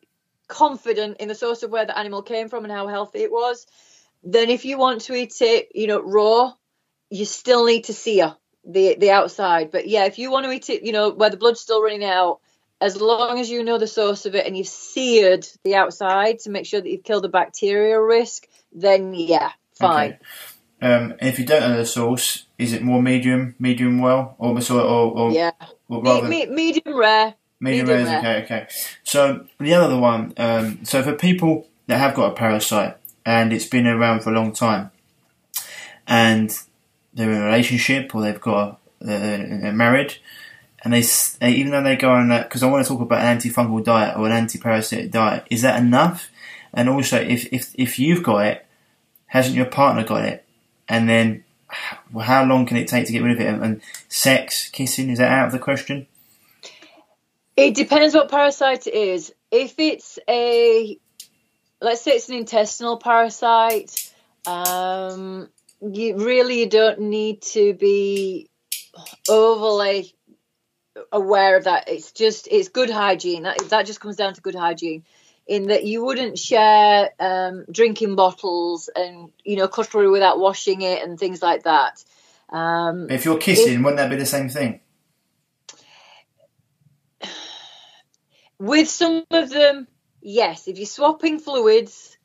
[0.48, 3.66] confident in the source of where the animal came from and how healthy it was,
[4.22, 6.52] then if you want to eat it, you know, raw,
[7.10, 9.70] you still need to sear the the outside.
[9.70, 12.04] But yeah, if you want to eat it, you know, where the blood's still running
[12.04, 12.40] out,
[12.84, 16.50] as long as you know the source of it and you've seared the outside to
[16.50, 20.12] make sure that you've killed the bacterial risk, then yeah, fine.
[20.12, 20.18] Okay.
[20.82, 24.80] Um, if you don't know the source, is it more medium, medium well, or or
[24.80, 25.52] or, or, Yeah,
[25.88, 27.34] or rather me, medium rare.
[27.58, 28.18] medium, medium rare?
[28.18, 28.24] is.
[28.24, 28.66] Okay, okay.
[29.02, 33.64] So the other one, um, so for people that have got a parasite and it's
[33.66, 34.90] been around for a long time,
[36.06, 36.54] and
[37.14, 38.76] they're in a relationship or they've got a, uh,
[39.62, 40.16] they're married,
[40.84, 41.02] and they,
[41.48, 44.18] even though they go on that because I want to talk about an antifungal diet
[44.18, 46.30] or an anti-parasitic diet, is that enough?
[46.74, 48.66] And also, if if if you've got it,
[49.26, 50.44] hasn't your partner got it?
[50.86, 51.44] And then,
[52.12, 53.46] well, how long can it take to get rid of it?
[53.46, 56.06] And, and sex, kissing, is that out of the question?
[57.56, 59.32] It depends what parasite it is.
[59.50, 60.98] If it's a,
[61.80, 64.12] let's say it's an intestinal parasite,
[64.46, 65.48] um,
[65.80, 68.50] you really you don't need to be
[69.28, 70.14] overly
[71.12, 71.88] aware of that.
[71.88, 73.42] It's just it's good hygiene.
[73.44, 75.04] That that just comes down to good hygiene.
[75.46, 81.02] In that you wouldn't share um, drinking bottles and you know cutlery without washing it
[81.02, 82.02] and things like that.
[82.48, 84.80] Um, If you're kissing, wouldn't that be the same thing?
[88.58, 89.88] With some of them,
[90.22, 90.68] yes.
[90.68, 92.16] If you're swapping fluids,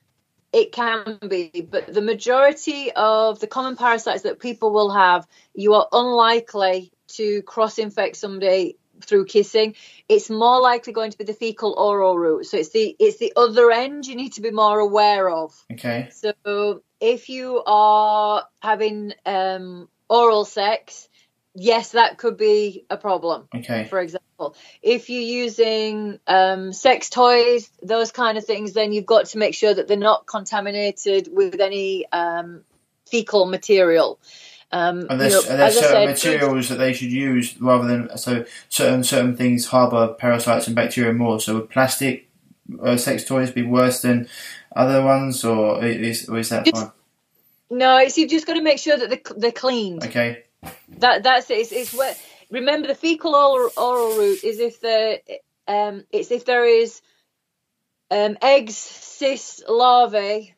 [0.53, 1.67] it can be.
[1.69, 7.41] But the majority of the common parasites that people will have, you are unlikely to
[7.43, 9.75] cross infect somebody through kissing.
[10.07, 12.45] It's more likely going to be the fecal oral route.
[12.45, 15.53] So it's the it's the other end you need to be more aware of.
[15.71, 16.09] Okay.
[16.11, 21.07] So if you are having um, oral sex,
[21.53, 23.85] yes, that could be a problem Okay.
[23.85, 24.55] for example.
[24.81, 29.53] If you're using um, sex toys, those kind of things, then you've got to make
[29.53, 32.63] sure that they're not contaminated with any um,
[33.09, 34.19] fecal material.
[34.71, 37.87] Um, Are there, you know, are there certain said, materials that they should use rather
[37.87, 41.39] than so certain certain things harbour parasites and bacteria more?
[41.39, 42.29] So would plastic
[42.81, 44.27] uh, sex toys be worse than
[44.75, 46.91] other ones, or is or is that It's- fine?
[47.71, 50.03] no, it's you've just got to make sure that they're, they're cleaned.
[50.03, 50.43] Okay.
[50.99, 51.57] That that's it.
[51.59, 52.15] It's, it's where
[52.51, 55.19] remember the fecal oral, oral route is if the
[55.67, 57.01] um it's if there is
[58.11, 60.53] um eggs, cysts, larvae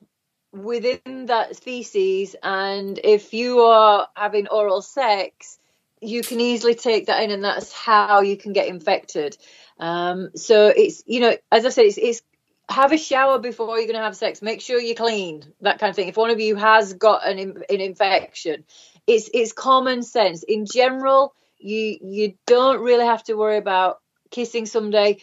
[0.52, 5.60] within that species, and if you are having oral sex,
[6.02, 9.38] you can easily take that in, and that's how you can get infected.
[9.80, 12.22] Um, so it's you know, as I said, it's, it's
[12.70, 14.42] have a shower before you're going to have sex.
[14.42, 16.08] Make sure you're clean, that kind of thing.
[16.08, 18.64] If one of you has got an an infection,
[19.08, 20.44] it's it's common sense.
[20.44, 24.00] In general, you you don't really have to worry about
[24.32, 25.22] kissing someday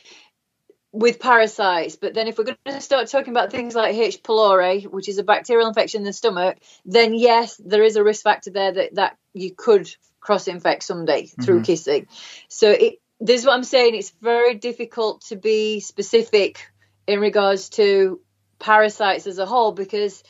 [0.92, 1.96] with parasites.
[1.96, 4.22] But then if we're going to start talking about things like H.
[4.22, 8.22] pylori, which is a bacterial infection in the stomach, then yes, there is a risk
[8.22, 9.88] factor there that that you could
[10.20, 11.64] cross infect someday through Mhm.
[11.64, 12.06] kissing.
[12.48, 13.94] So it this is what I'm saying.
[13.94, 16.70] It's very difficult to be specific
[17.06, 18.20] in regards to
[18.60, 20.22] parasites as a whole because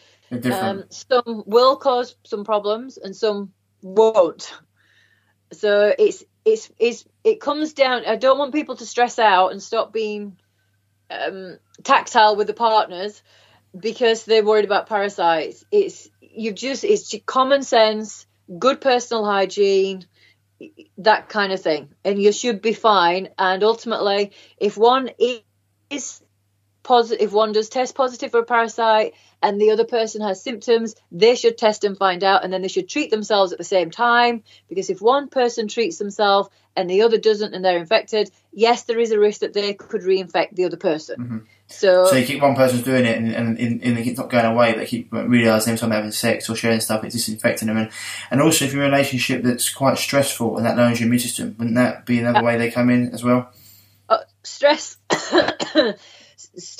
[0.53, 3.53] um, some will cause some problems and some
[3.83, 4.55] won't.
[5.53, 8.05] So it's it's it's it comes down.
[8.07, 10.39] I don't want people to stress out and stop being
[11.11, 13.23] um, tactile with the partners
[13.79, 15.65] because they're worried about parasites.
[15.71, 18.27] It's you just it's common sense,
[18.59, 20.07] good personal hygiene,
[20.99, 23.29] that kind of thing, and you should be fine.
[23.39, 25.11] And ultimately, if one
[25.91, 26.23] is
[26.83, 30.97] positive, if one does test positive for a parasite and the other person has symptoms,
[31.13, 33.91] they should test and find out, and then they should treat themselves at the same
[33.91, 34.43] time.
[34.69, 38.99] Because if one person treats themselves and the other doesn't, and they're infected, yes, there
[38.99, 41.21] is a risk that they could reinfect the other person.
[41.21, 41.39] Mm-hmm.
[41.69, 44.47] So, so you keep one person's doing it, and, and, and, and it's not going
[44.47, 47.69] away, but they keep realising every time they're having sex or sharing stuff, it's disinfecting
[47.69, 47.77] them.
[47.77, 47.91] And,
[48.31, 51.21] and also, if you're in a relationship that's quite stressful and that lowers your immune
[51.21, 53.53] system, wouldn't that be another way they come in as well?
[54.09, 54.97] Uh, stress.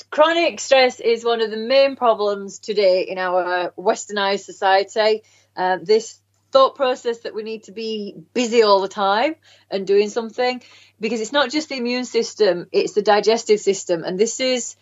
[0.09, 5.23] chronic stress is one of the main problems today in our westernized society.
[5.55, 6.19] Uh, this
[6.51, 9.35] thought process that we need to be busy all the time
[9.69, 10.61] and doing something
[10.99, 14.03] because it's not just the immune system, it's the digestive system.
[14.03, 14.75] And this is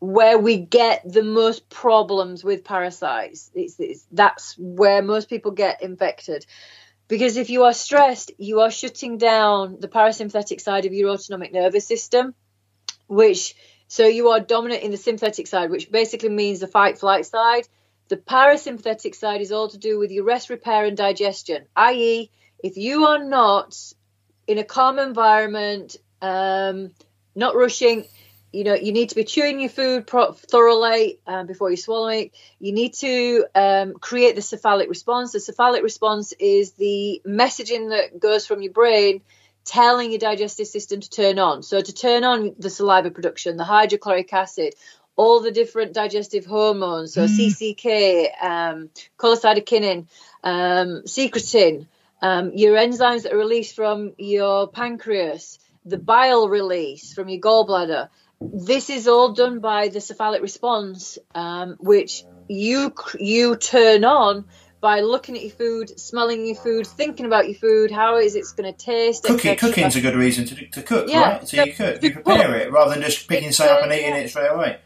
[0.00, 3.50] where we get the most problems with parasites.
[3.54, 6.44] It's, it's, that's where most people get infected.
[7.08, 11.52] Because if you are stressed, you are shutting down the parasympathetic side of your autonomic
[11.52, 12.34] nervous system,
[13.06, 13.54] which
[13.88, 17.68] so you are dominant in the sympathetic side, which basically means the fight flight side.
[18.08, 22.30] The parasympathetic side is all to do with your rest, repair, and digestion, i.e.,
[22.62, 23.76] if you are not
[24.46, 26.92] in a calm environment, um,
[27.34, 28.06] not rushing,
[28.52, 32.32] you know, you need to be chewing your food thoroughly um, before you swallow it.
[32.60, 35.32] You need to um, create the cephalic response.
[35.32, 39.22] The cephalic response is the messaging that goes from your brain
[39.64, 41.62] telling your digestive system to turn on.
[41.62, 44.74] So to turn on the saliva production, the hydrochloric acid,
[45.16, 47.28] all the different digestive hormones, so mm.
[47.28, 50.06] CCK, um, cholecystokinin,
[50.42, 51.86] um, secretin,
[52.20, 58.08] um, your enzymes that are released from your pancreas, the bile release from your gallbladder.
[58.40, 64.46] This is all done by the cephalic response, um, which you you turn on
[64.84, 68.44] by looking at your food, smelling your food, thinking about your food, how is it
[68.54, 69.24] going to taste.
[69.24, 71.48] Cooking, cooking's a good reason to, to cook, yeah, right?
[71.48, 74.16] So, you cook, you prepare it rather than just picking something up and eating yeah.
[74.16, 74.76] it straight away.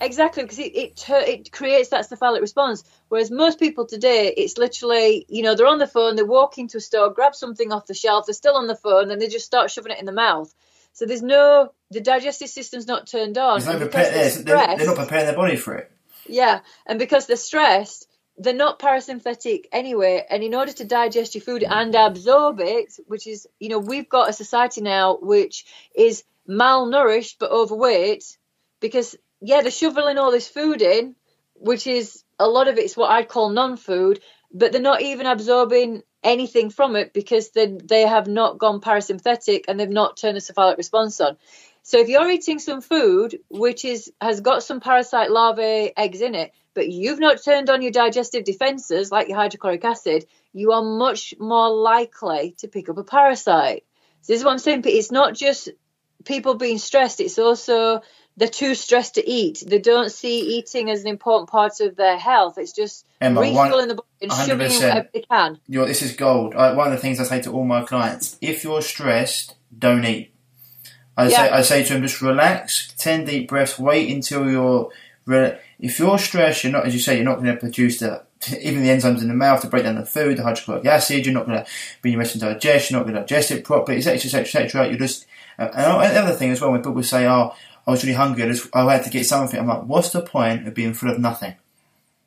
[0.00, 2.84] Exactly, because it, it it creates that cephalic response.
[3.08, 6.76] Whereas most people today, it's literally, you know, they're on the phone, they walk into
[6.76, 9.46] a store, grab something off the shelf, they're still on the phone, and they just
[9.46, 10.54] start shoving it in the mouth.
[10.92, 13.58] So there's no, the digestive system's not turned on.
[13.58, 15.90] There's no prepare, they're, they're, they're not preparing their body for it.
[16.28, 18.05] Yeah, and because they're stressed,
[18.38, 23.26] they're not parasympathetic anyway and in order to digest your food and absorb it which
[23.26, 25.64] is you know we've got a society now which
[25.94, 28.36] is malnourished but overweight
[28.80, 31.14] because yeah they're shoveling all this food in
[31.54, 34.20] which is a lot of it's what i'd call non-food
[34.52, 39.64] but they're not even absorbing anything from it because they they have not gone parasympathetic
[39.68, 41.36] and they've not turned the cephalic response on.
[41.82, 46.34] So if you're eating some food which is has got some parasite larvae eggs in
[46.34, 50.82] it but you've not turned on your digestive defenses like your hydrochloric acid, you are
[50.82, 53.84] much more likely to pick up a parasite.
[54.20, 54.82] So this is what I'm saying.
[54.84, 55.70] It's not just
[56.24, 58.02] people being stressed, it's also
[58.36, 59.64] they're too stressed to eat.
[59.66, 62.58] They don't see eating as an important part of their health.
[62.58, 64.46] It's just Emma, refilling the body and 100%.
[64.46, 65.58] shoving in whatever they can.
[65.66, 66.54] You're, this is gold.
[66.54, 70.04] I, one of the things I say to all my clients: if you're stressed, don't
[70.04, 70.34] eat.
[71.16, 71.36] I yeah.
[71.36, 74.90] say I say to them, just relax, ten deep breaths, wait until you're
[75.78, 78.22] if you're stressed, you're not, as you say, you're not going to produce the
[78.60, 81.24] even the enzymes in the mouth to break down the food, the hydrochloric acid.
[81.24, 81.70] You're not going to
[82.02, 82.90] be your to digest.
[82.90, 84.88] You're not going to digest it properly, etc., etc., etc.
[84.88, 85.26] You're just
[85.58, 87.54] and the other thing as well when people say, "Oh,
[87.86, 88.44] I was really hungry.
[88.44, 91.10] I, just, I had to get something," I'm like, "What's the point of being full
[91.10, 91.54] of nothing?"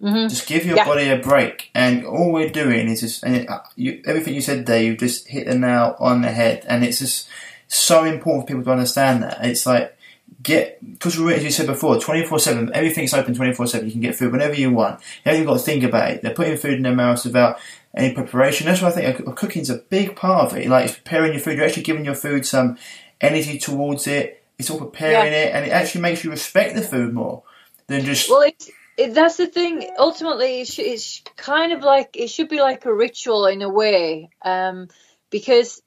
[0.01, 0.29] Mm-hmm.
[0.29, 0.85] Just give your yeah.
[0.85, 4.41] body a break, and all we're doing is just and it, uh, you, everything you
[4.41, 4.81] said there.
[4.81, 7.27] You just hit the nail on the head, and it's just
[7.67, 9.45] so important for people to understand that.
[9.45, 9.95] It's like
[10.41, 13.88] get because as you said before, twenty four seven, everything's open twenty four seven.
[13.88, 15.01] You can get food whenever you want.
[15.25, 16.21] You haven't got to think about it.
[16.21, 17.59] They're putting food in their mouths without
[17.95, 18.67] any preparation.
[18.67, 20.67] That's why I think cooking's a big part of it.
[20.67, 21.57] Like it's preparing your food.
[21.57, 22.77] You're actually giving your food some
[23.21, 24.43] energy towards it.
[24.57, 25.39] It's all preparing yeah.
[25.39, 27.43] it, and it actually makes you respect the food more
[27.88, 28.30] than just.
[28.30, 29.89] Well, it's, it, that's the thing.
[29.97, 34.30] Ultimately, it's, it's, kind of like it should be like a ritual in a way,
[34.43, 34.89] um,
[35.30, 35.82] because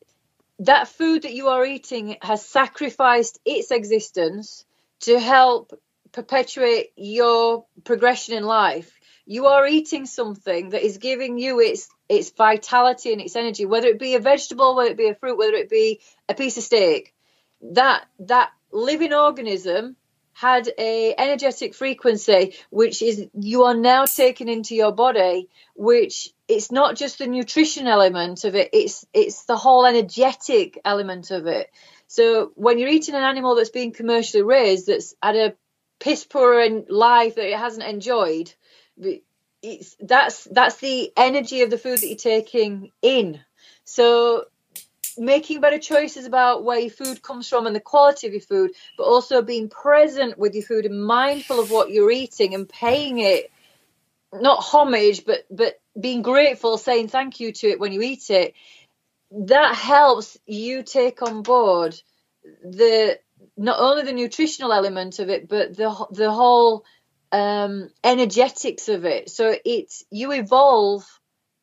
[0.61, 4.65] that food that you are eating has sacrificed its existence
[5.01, 5.79] to help
[6.13, 8.93] perpetuate your progression in life.
[9.25, 13.89] You are eating something that is giving you its its vitality and its energy, whether
[13.89, 16.65] it be a vegetable, whether it be a fruit, whether it be a piece of
[16.65, 17.15] steak.
[17.63, 19.97] That that living organism
[20.33, 26.71] had a energetic frequency which is you are now taking into your body which it's
[26.71, 31.71] not just the nutrition element of it it's it's the whole energetic element of it.
[32.07, 35.55] So when you're eating an animal that's been commercially raised that's had a
[35.99, 38.53] piss poor life that it hasn't enjoyed
[39.63, 43.41] it's that's that's the energy of the food that you're taking in.
[43.85, 44.47] So
[45.17, 48.73] making better choices about where your food comes from and the quality of your food,
[48.97, 53.19] but also being present with your food and mindful of what you're eating and paying
[53.19, 53.51] it
[54.33, 58.55] not homage, but but being grateful, saying thank you to it when you eat it.
[59.31, 62.01] That helps you take on board
[62.63, 63.19] the
[63.57, 66.85] not only the nutritional element of it, but the the whole
[67.31, 69.31] um, energetics of it.
[69.31, 71.05] So it's you evolve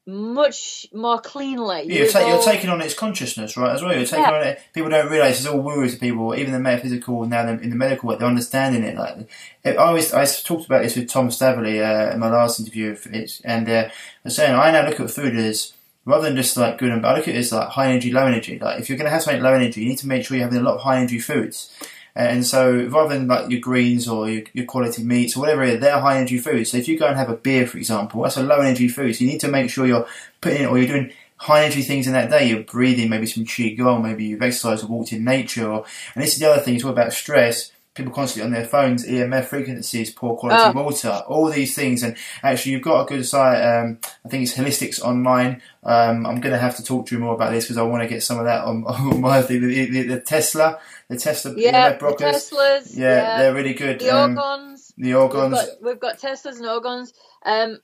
[0.09, 1.83] much more cleanly.
[1.85, 3.95] Yeah, you're, ta- you're, taking on its consciousness, right, as well.
[3.95, 4.33] You're taking yeah.
[4.33, 4.61] on it.
[4.73, 8.15] People don't realise it's all woo to people, even the metaphysical, now in the medical,
[8.17, 8.97] they're understanding it.
[8.97, 9.29] Like,
[9.65, 12.97] I always, I talked about this with Tom Staveley uh, in my last interview,
[13.45, 13.91] and uh, I
[14.23, 15.73] was saying, I now look at food as,
[16.05, 18.11] rather than just like good and bad, I look at it as like high energy,
[18.11, 18.57] low energy.
[18.59, 20.45] Like, if you're going to have something low energy, you need to make sure you're
[20.45, 21.71] having a lot of high energy foods.
[22.19, 25.99] And so rather than like your greens or your, your quality meats or whatever, they're
[25.99, 26.71] high energy foods.
[26.71, 29.15] So if you go and have a beer, for example, that's a low energy food.
[29.15, 30.05] So you need to make sure you're
[30.41, 32.49] putting it or you're doing high energy things in that day.
[32.49, 35.71] You're breathing maybe some qigong, maybe you've exercised or walked in nature.
[35.71, 38.65] Or, and this is the other thing, you talk about stress people constantly on their
[38.67, 40.83] phones, EMF frequencies, poor quality oh.
[40.83, 42.01] water, all these things.
[42.01, 43.61] And actually, you've got a good site.
[43.61, 45.61] Um, I think it's Holistics Online.
[45.83, 48.03] Um, I'm going to have to talk to you more about this because I want
[48.03, 49.61] to get some of that on, on my thing.
[49.61, 50.79] The, the, the, Tesla,
[51.09, 52.97] the Tesla yeah, EMF Teslas.
[52.97, 53.99] Yeah, yeah, they're really good.
[53.99, 54.93] The um, orgones.
[54.97, 55.51] The orgones.
[55.51, 57.13] We've got, we've got Teslas and orgons.
[57.45, 57.79] Um,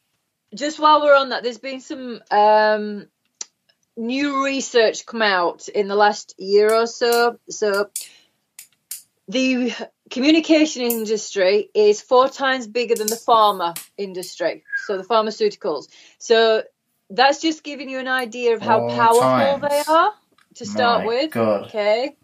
[0.56, 3.08] just while we're on that, there's been some um,
[3.98, 7.40] new research come out in the last year or so.
[7.50, 7.90] So
[9.28, 9.74] the
[10.16, 15.90] communication industry is four times bigger than the pharma industry, so the pharmaceuticals.
[16.20, 16.64] So
[17.10, 19.62] that's just giving you an idea of how All powerful times.
[19.62, 20.14] they are
[20.54, 21.32] to start My with.
[21.32, 21.66] God.
[21.66, 22.16] Okay.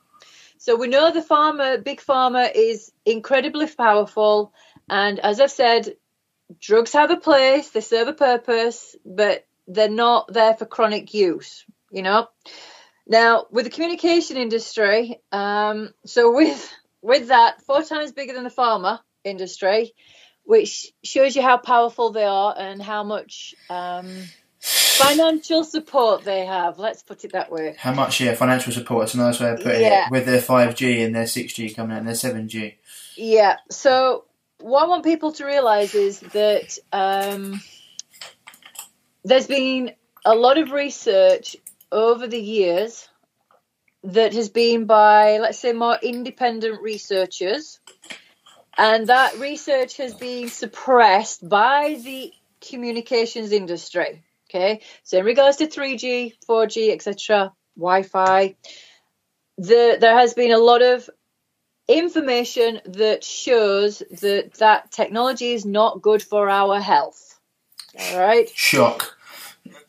[0.57, 4.53] So we know the pharma, big pharma, is incredibly powerful,
[4.89, 5.97] and as I've said,
[6.61, 11.65] drugs have a place, they serve a purpose, but they're not there for chronic use.
[11.91, 12.29] You know.
[13.05, 16.71] Now, with the communication industry, um, so with
[17.01, 19.93] with that, four times bigger than the pharma industry,
[20.43, 24.09] which shows you how powerful they are and how much um,
[24.59, 26.79] financial support they have.
[26.79, 27.75] Let's put it that way.
[27.77, 29.05] How much, yeah, financial support.
[29.05, 30.05] It's a nice way of putting yeah.
[30.05, 30.11] it.
[30.11, 32.75] With their 5G and their 6G coming out and their 7G.
[33.15, 33.57] Yeah.
[33.69, 34.25] So,
[34.59, 37.61] what I want people to realise is that um,
[39.23, 39.93] there's been
[40.23, 41.55] a lot of research
[41.91, 43.07] over the years
[44.03, 47.79] that has been by, let's say, more independent researchers.
[48.77, 52.33] And that research has been suppressed by the
[52.67, 54.23] communications industry.
[54.49, 58.55] Okay, so in regards to 3G, 4G, etc., Wi Fi,
[59.57, 61.09] the, there has been a lot of
[61.87, 67.39] information that shows that that technology is not good for our health.
[67.99, 68.49] All right.
[68.49, 69.17] Shock.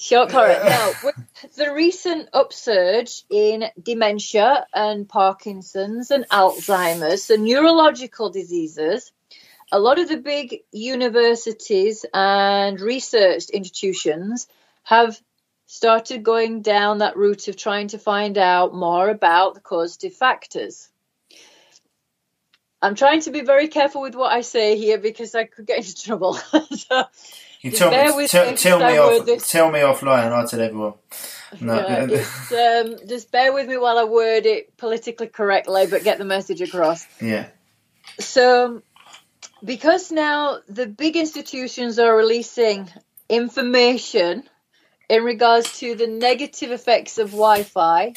[0.03, 0.65] Sure, correct.
[0.65, 9.13] Now, with the recent upsurge in dementia and Parkinson's and Alzheimer's, so neurological diseases,
[9.71, 14.49] a lot of the big universities and research institutions
[14.83, 15.21] have
[15.67, 20.89] started going down that route of trying to find out more about the causative factors.
[22.83, 25.79] I'm trying to be very careful with what I say here because I could get
[25.79, 26.35] into trouble.
[26.73, 27.05] so,
[27.63, 29.49] you tell me, tell, tell me off, this.
[29.49, 30.95] tell me offline, and I'll tell everyone.
[31.61, 31.75] No.
[31.77, 36.25] Yeah, um, just bear with me while I word it politically correctly, but get the
[36.25, 37.07] message across.
[37.21, 37.49] Yeah.
[38.19, 38.83] So,
[39.63, 42.89] because now the big institutions are releasing
[43.29, 44.45] information
[45.11, 48.15] in regards to the negative effects of Wi-Fi,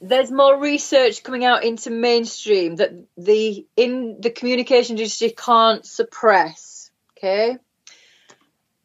[0.00, 6.90] there's more research coming out into mainstream that the in the communication industry can't suppress.
[7.18, 7.58] Okay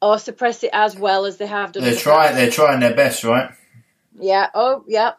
[0.06, 1.84] or suppress it as well as they have done.
[1.84, 2.36] They're trying.
[2.36, 3.52] They're trying their best, right?
[4.20, 4.48] Yeah.
[4.54, 5.14] Oh, yeah.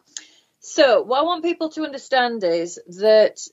[0.59, 3.45] So what I want people to understand is that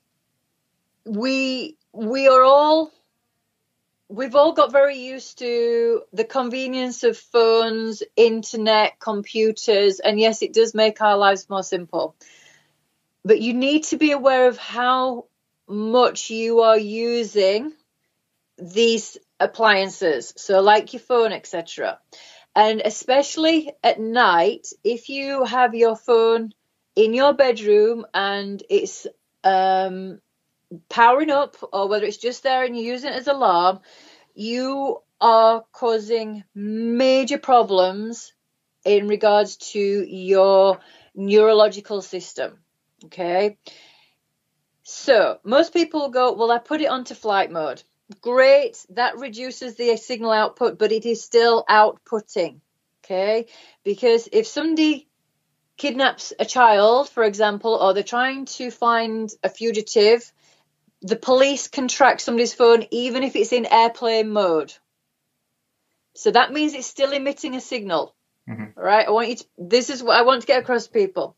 [1.04, 2.92] we we are all
[4.08, 10.52] we've all got very used to the convenience of phones, internet, computers, and yes, it
[10.52, 12.14] does make our lives more simple.
[13.24, 15.26] But you need to be aware of how
[15.66, 17.72] much you are using
[18.58, 21.98] these appliances, so like your phone, etc.
[22.56, 26.52] And especially at night, if you have your phone
[26.94, 29.06] in your bedroom and it's
[29.42, 30.20] um,
[30.88, 33.80] powering up or whether it's just there and you're using it as alarm,
[34.34, 38.32] you are causing major problems
[38.84, 40.80] in regards to your
[41.14, 42.58] neurological system.
[43.06, 43.58] Okay.
[44.82, 47.82] So most people go, well, I put it onto flight mode.
[48.20, 48.84] Great.
[48.90, 52.60] That reduces the signal output, but it is still outputting.
[53.04, 53.46] Okay.
[53.82, 55.08] Because if somebody
[55.76, 60.32] kidnaps a child, for example, or they're trying to find a fugitive,
[61.02, 64.72] the police can track somebody's phone even if it's in airplane mode.
[66.14, 68.14] So that means it's still emitting a signal.
[68.48, 68.78] Mm-hmm.
[68.78, 69.06] Right?
[69.06, 71.36] I want you to, this is what I want to get across to people.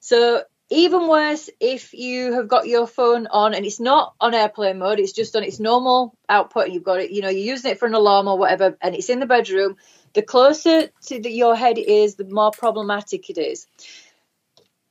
[0.00, 4.78] So even worse if you have got your phone on and it's not on airplane
[4.78, 7.70] mode, it's just on its normal output and you've got it, you know, you're using
[7.70, 9.76] it for an alarm or whatever, and it's in the bedroom,
[10.14, 13.66] the closer to the, your head is, the more problematic it is.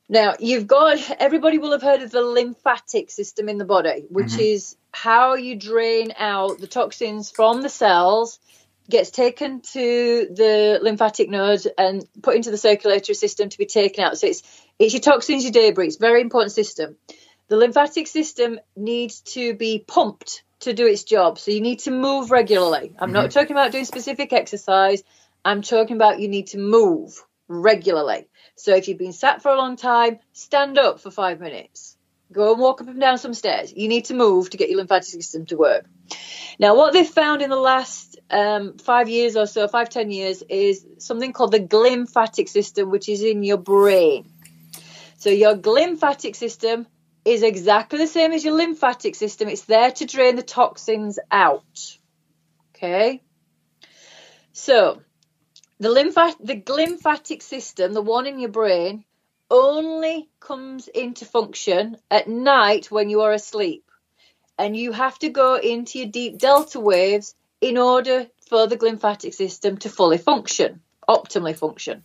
[0.08, 4.32] Now, you've got everybody will have heard of the lymphatic system in the body, which
[4.32, 4.40] mm-hmm.
[4.40, 8.38] is how you drain out the toxins from the cells,
[8.88, 14.04] gets taken to the lymphatic node and put into the circulatory system to be taken
[14.04, 14.18] out.
[14.18, 14.42] So it's
[14.78, 15.88] it's your toxins, your debris.
[15.88, 16.96] It's a very important system.
[17.48, 21.38] The lymphatic system needs to be pumped to do its job.
[21.38, 22.94] So you need to move regularly.
[22.98, 23.14] I'm mm-hmm.
[23.14, 25.02] not talking about doing specific exercise.
[25.44, 28.28] I'm talking about you need to move regularly.
[28.56, 31.96] So if you've been sat for a long time, stand up for five minutes.
[32.32, 33.72] Go and walk up and down some stairs.
[33.76, 35.84] You need to move to get your lymphatic system to work.
[36.58, 40.42] Now, what they've found in the last um, five years or so, five, ten years,
[40.48, 44.30] is something called the glymphatic system, which is in your brain.
[45.24, 46.86] So your glymphatic system
[47.24, 49.48] is exactly the same as your lymphatic system.
[49.48, 51.96] It's there to drain the toxins out.
[52.76, 53.22] Okay.
[54.52, 55.00] So
[55.80, 59.06] the lymph- the glymphatic system, the one in your brain,
[59.50, 63.90] only comes into function at night when you are asleep.
[64.58, 69.32] And you have to go into your deep delta waves in order for the glymphatic
[69.32, 72.04] system to fully function, optimally function.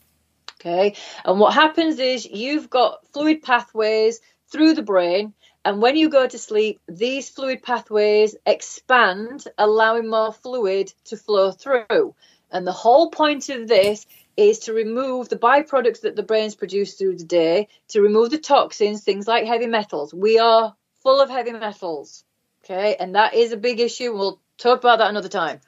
[0.60, 0.96] Okay.
[1.24, 4.20] And what happens is you've got fluid pathways
[4.52, 5.34] through the brain.
[5.64, 11.52] And when you go to sleep, these fluid pathways expand, allowing more fluid to flow
[11.52, 12.16] through.
[12.52, 14.06] And the whole point of this
[14.36, 18.38] is to remove the byproducts that the brains produce through the day, to remove the
[18.38, 20.14] toxins, things like heavy metals.
[20.14, 22.24] We are full of heavy metals.
[22.64, 24.14] Okay, and that is a big issue.
[24.14, 25.60] We'll talk about that another time.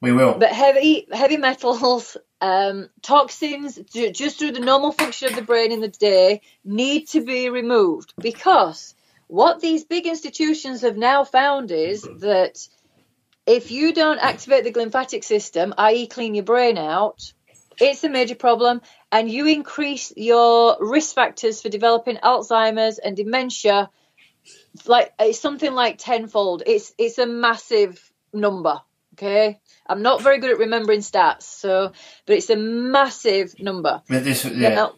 [0.00, 0.34] We will.
[0.38, 5.80] But heavy heavy metals, um, toxins, just through the normal function of the brain in
[5.80, 8.94] the day, need to be removed because
[9.26, 12.66] what these big institutions have now found is that
[13.46, 17.32] if you don't activate the glymphatic system, i.e., clean your brain out,
[17.80, 18.82] it's a major problem,
[19.12, 23.90] and you increase your risk factors for developing Alzheimer's and dementia.
[24.86, 26.62] Like it's something like tenfold.
[26.66, 28.80] It's it's a massive number.
[29.14, 29.60] Okay,
[29.90, 31.92] I'm not very good at remembering stats, so
[32.24, 34.02] but it's a massive number.
[34.08, 34.74] This, yeah.
[34.74, 34.92] Now,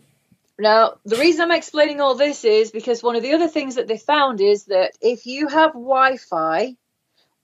[0.58, 3.88] now, the reason I'm explaining all this is because one of the other things that
[3.88, 6.76] they found is that if you have Wi-Fi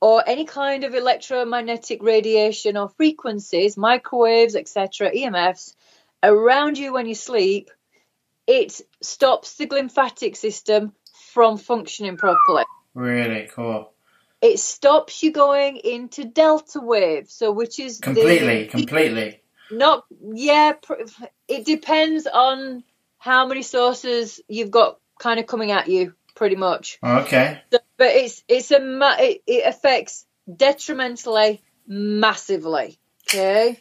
[0.01, 5.75] or any kind of electromagnetic radiation or frequencies, microwaves, etc., EMFs,
[6.23, 7.71] around you when you sleep,
[8.47, 10.93] it stops the glymphatic system
[11.33, 12.65] from functioning properly.
[12.95, 13.93] Really cool.
[14.41, 19.43] It stops you going into delta wave, so which is completely, the, completely.
[19.71, 20.75] Not yeah,
[21.49, 22.85] it depends on
[23.19, 26.99] how many sources you've got kind of coming at you pretty much.
[27.03, 27.61] Okay.
[27.73, 28.79] So, but it's it's a
[29.21, 30.25] it, it affects
[30.55, 32.99] detrimentally massively.
[33.29, 33.81] Okay.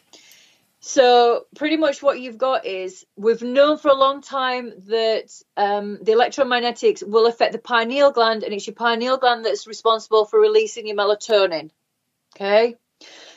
[0.80, 5.98] So pretty much what you've got is we've known for a long time that um,
[6.02, 10.40] the electromagnetics will affect the pineal gland, and it's your pineal gland that's responsible for
[10.40, 11.70] releasing your melatonin.
[12.36, 12.76] Okay.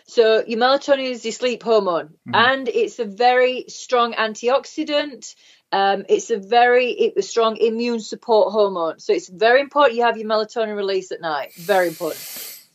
[0.06, 2.36] So your melatonin is your sleep hormone, mm-hmm.
[2.36, 5.34] and it's a very strong antioxidant.
[5.72, 9.00] Um, it's a very it's a strong immune support hormone.
[9.00, 11.54] So it's very important you have your melatonin release at night.
[11.56, 12.20] Very important.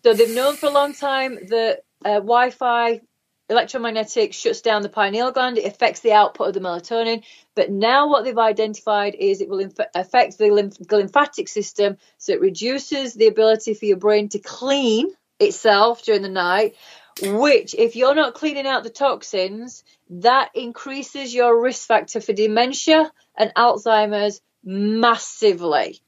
[0.02, 3.00] So they've known for a long time that uh, Wi Fi
[3.48, 5.58] electromagnetic shuts down the pineal gland.
[5.58, 7.22] It affects the output of the melatonin.
[7.54, 11.96] But now what they've identified is it will inf- affect the lymph- lymphatic system.
[12.18, 15.08] So it reduces the ability for your brain to clean
[15.38, 16.74] itself during the night
[17.22, 23.10] which if you're not cleaning out the toxins that increases your risk factor for dementia
[23.36, 26.00] and alzheimer's massively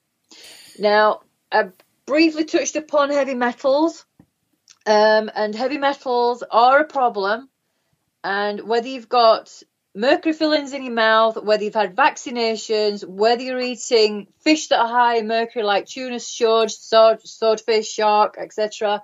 [0.79, 1.21] now
[1.53, 1.69] i
[2.07, 4.05] briefly touched upon heavy metals
[4.89, 7.51] um, and heavy metals are a problem
[8.25, 9.63] and whether you've got
[9.95, 14.89] mercury fillings in your mouth, whether you've had vaccinations, whether you're eating fish that are
[14.89, 19.03] high in mercury like tuna, sword, sword, swordfish, shark, etc.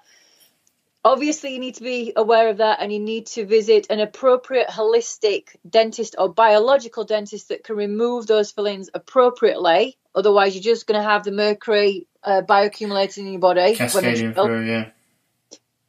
[1.04, 4.68] Obviously, you need to be aware of that and you need to visit an appropriate
[4.68, 9.98] holistic dentist or biological dentist that can remove those fillings appropriately.
[10.14, 13.74] Otherwise, you're just going to have the mercury uh, bioaccumulating in your body.
[13.74, 14.90] Cascading through, yeah.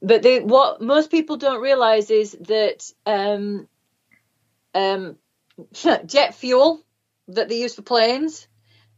[0.01, 3.67] But they, what most people don't realize is that um,
[4.73, 5.17] um,
[6.05, 6.81] jet fuel
[7.29, 8.47] that they use for planes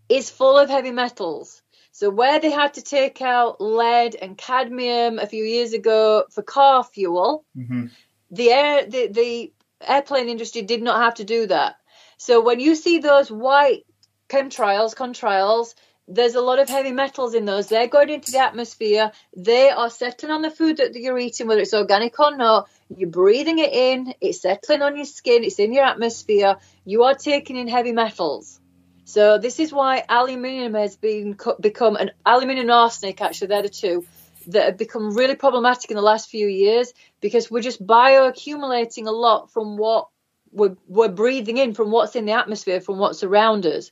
[0.10, 1.62] is full of heavy metals.
[1.92, 6.44] So where they had to take out lead and cadmium a few years ago for
[6.44, 7.88] car fuel, mm-hmm.
[8.30, 11.78] the air the, the airplane industry did not have to do that.
[12.18, 13.86] So when you see those white
[14.30, 15.74] chemtrails, contrails,
[16.08, 17.68] there's a lot of heavy metals in those.
[17.68, 19.12] They're going into the atmosphere.
[19.36, 22.70] They are settling on the food that you're eating, whether it's organic or not.
[22.96, 24.14] You're breathing it in.
[24.22, 25.44] It's settling on your skin.
[25.44, 26.58] It's in your atmosphere.
[26.86, 28.60] You are taking in heavy metals.
[29.04, 33.22] So this is why aluminium has been become an aluminium arsenic.
[33.22, 34.06] Actually, they're the two
[34.48, 39.12] that have become really problematic in the last few years because we're just bioaccumulating a
[39.12, 40.08] lot from what
[40.52, 43.92] we're, we're breathing in, from what's in the atmosphere, from what's around us.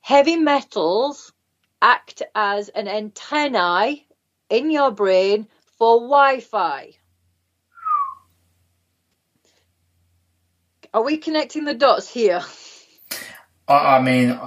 [0.00, 1.32] Heavy metals
[1.80, 4.06] act as an antennae
[4.48, 5.46] in your brain
[5.78, 6.92] for Wi-Fi.
[10.94, 12.42] Are we connecting the dots here?
[13.68, 14.38] I, I mean,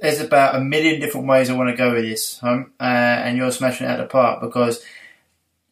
[0.00, 3.36] there's about a million different ways I want to go with this, um, uh, and
[3.36, 4.82] you're smashing it out of the park because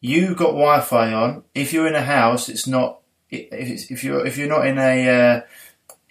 [0.01, 1.43] you got Wi-Fi on.
[1.55, 2.99] If you're in a house, it's not.
[3.29, 5.41] If, if you're if you're not in a uh,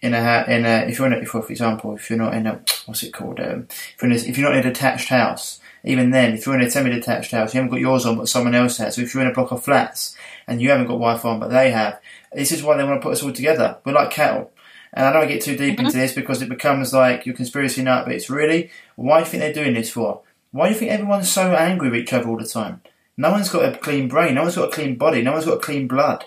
[0.07, 2.47] in a in a if you're in a, if, for example if you're not in
[2.47, 5.09] a what's it called um, if you're in a, if you're not in a detached
[5.09, 8.29] house even then if you're in a semi-detached house you haven't got yours on but
[8.29, 10.17] someone else has so if you're in a block of flats
[10.47, 12.01] and you haven't got Wi-Fi on but they have
[12.33, 14.51] this is why they want to put us all together we're like cattle
[14.97, 15.99] and I don't get too deep into mm-hmm.
[15.99, 19.43] this because it becomes like your conspiracy nut, but it's really why do you think
[19.43, 20.23] they're doing this for?
[20.53, 22.81] Why do you think everyone's so angry with each other all the time?
[23.17, 25.61] No one's got a clean brain, no one's got a clean body, no one's got
[25.61, 26.25] clean blood.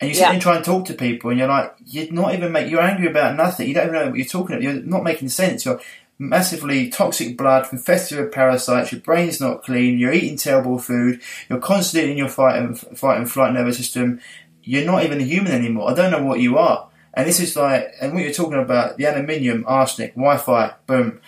[0.00, 0.32] And you sit yeah.
[0.32, 3.08] and try and talk to people, and you're like, you're not even make, you're angry
[3.08, 3.66] about nothing.
[3.66, 4.62] You don't even know what you're talking about.
[4.62, 5.64] You're not making sense.
[5.64, 5.80] You're
[6.20, 8.92] massively toxic blood, infested with parasites.
[8.92, 9.98] Your brain's not clean.
[9.98, 11.20] You're eating terrible food.
[11.48, 14.20] You're constantly in your fight and fight and flight nervous system.
[14.62, 15.90] You're not even a human anymore.
[15.90, 16.88] I don't know what you are.
[17.14, 21.20] And this is like, and what you're talking about, the aluminium, arsenic, Wi-Fi, boom.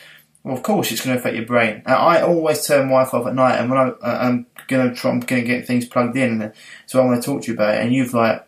[0.45, 1.83] Well, of course, it's going to affect your brain.
[1.87, 5.21] I always turn Wi-Fi off at night, and when I, I'm going to try, I'm
[5.21, 6.53] going to get things plugged in,
[6.87, 7.83] so I want to talk to you about it.
[7.83, 8.47] And you've like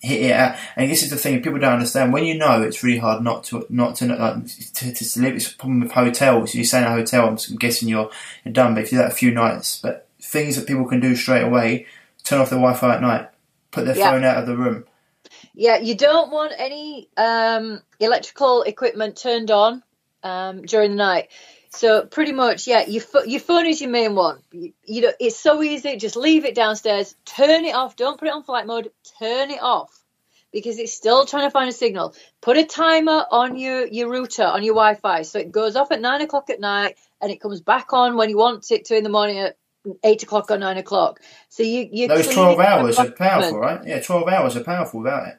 [0.00, 0.56] hit it out.
[0.76, 2.12] And this is the thing people don't understand.
[2.12, 5.36] When you know, it's really hard not to not to like to, to live.
[5.36, 6.54] It's a problem with hotels.
[6.54, 7.28] You stay in a hotel.
[7.28, 8.10] I'm guessing you're
[8.44, 8.74] you're done.
[8.74, 11.42] But if you do that a few nights, but things that people can do straight
[11.42, 11.86] away:
[12.24, 13.28] turn off the Wi-Fi at night,
[13.70, 14.10] put their yeah.
[14.10, 14.84] phone out of the room
[15.56, 19.82] yeah, you don't want any um, electrical equipment turned on
[20.22, 21.30] um, during the night.
[21.76, 24.38] So pretty much, yeah, your your phone is your main one.
[24.50, 25.96] You, you know, it's so easy.
[25.96, 27.14] Just leave it downstairs.
[27.24, 27.96] Turn it off.
[27.96, 28.90] Don't put it on flight mode.
[29.18, 29.90] Turn it off
[30.52, 32.14] because it's still trying to find a signal.
[32.40, 36.00] Put a timer on your your router on your Wi-Fi so it goes off at
[36.00, 39.04] nine o'clock at night and it comes back on when you want it to in
[39.04, 39.58] the morning at
[40.02, 41.20] eight o'clock or nine o'clock.
[41.50, 43.84] So you you those twelve hours are powerful, right?
[43.84, 45.34] Yeah, twelve hours are powerful without it.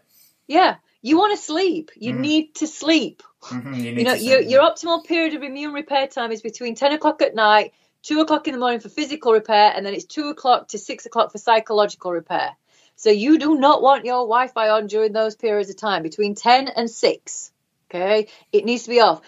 [0.47, 1.91] Yeah, you want to sleep.
[1.95, 2.19] You mm.
[2.19, 3.23] need to sleep.
[3.43, 3.73] Mm-hmm.
[3.73, 7.21] You, you, know, your, your optimal period of immune repair time is between 10 o'clock
[7.21, 10.69] at night, 2 o'clock in the morning for physical repair, and then it's 2 o'clock
[10.69, 12.55] to 6 o'clock for psychological repair.
[12.95, 16.35] So you do not want your Wi Fi on during those periods of time, between
[16.35, 17.51] 10 and 6.
[17.89, 19.21] Okay, it needs to be off.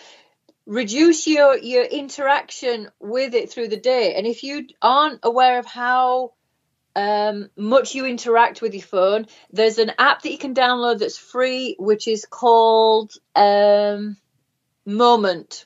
[0.65, 4.15] Reduce your, your interaction with it through the day.
[4.15, 6.33] And if you aren't aware of how
[6.99, 9.27] um, much you interact with your phone.
[9.51, 14.17] There's an app that you can download that's free, which is called um,
[14.85, 15.65] Moment,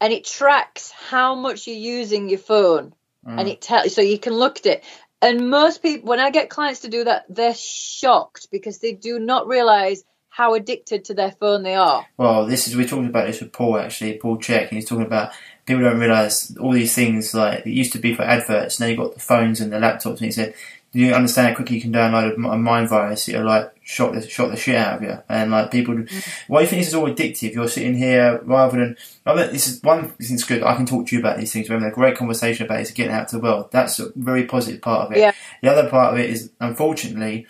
[0.00, 2.94] and it tracks how much you're using your phone,
[3.26, 3.38] mm.
[3.38, 4.84] and it tells so you can look at it.
[5.20, 9.18] And most people, when I get clients to do that, they're shocked because they do
[9.18, 12.06] not realize how addicted to their phone they are.
[12.16, 15.06] Well, this is we're talking about this with Paul actually, Paul Chek, and he's talking
[15.06, 15.32] about
[15.68, 18.80] people don't realise all these things like it used to be for adverts.
[18.80, 20.54] Now you've got the phones and the laptops, and he said,
[20.92, 23.28] "Do you understand how quickly you can download a, mind virus?
[23.28, 26.52] It'll like shot the shot the shit out of you." And like people, mm-hmm.
[26.52, 27.54] why do you think this is all addictive?
[27.54, 28.96] You're sitting here rather than.
[29.26, 30.14] I mean, this is one.
[30.18, 30.62] This is good.
[30.62, 31.68] I can talk to you about these things.
[31.68, 32.94] We're having a great conversation about it.
[32.94, 33.70] getting out to the world.
[33.70, 35.18] That's a very positive part of it.
[35.18, 35.32] Yeah.
[35.62, 37.46] The other part of it is, unfortunately,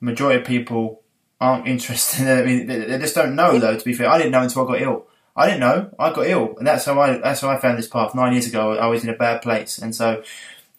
[0.00, 1.02] majority of people
[1.38, 2.26] aren't interested.
[2.26, 3.76] I mean, they just don't know though.
[3.76, 5.07] To be fair, I didn't know until I got ill.
[5.38, 5.90] I didn't know.
[5.98, 8.14] I got ill, and that's how I that's how I found this path.
[8.14, 10.22] Nine years ago, I was in a bad place, and so,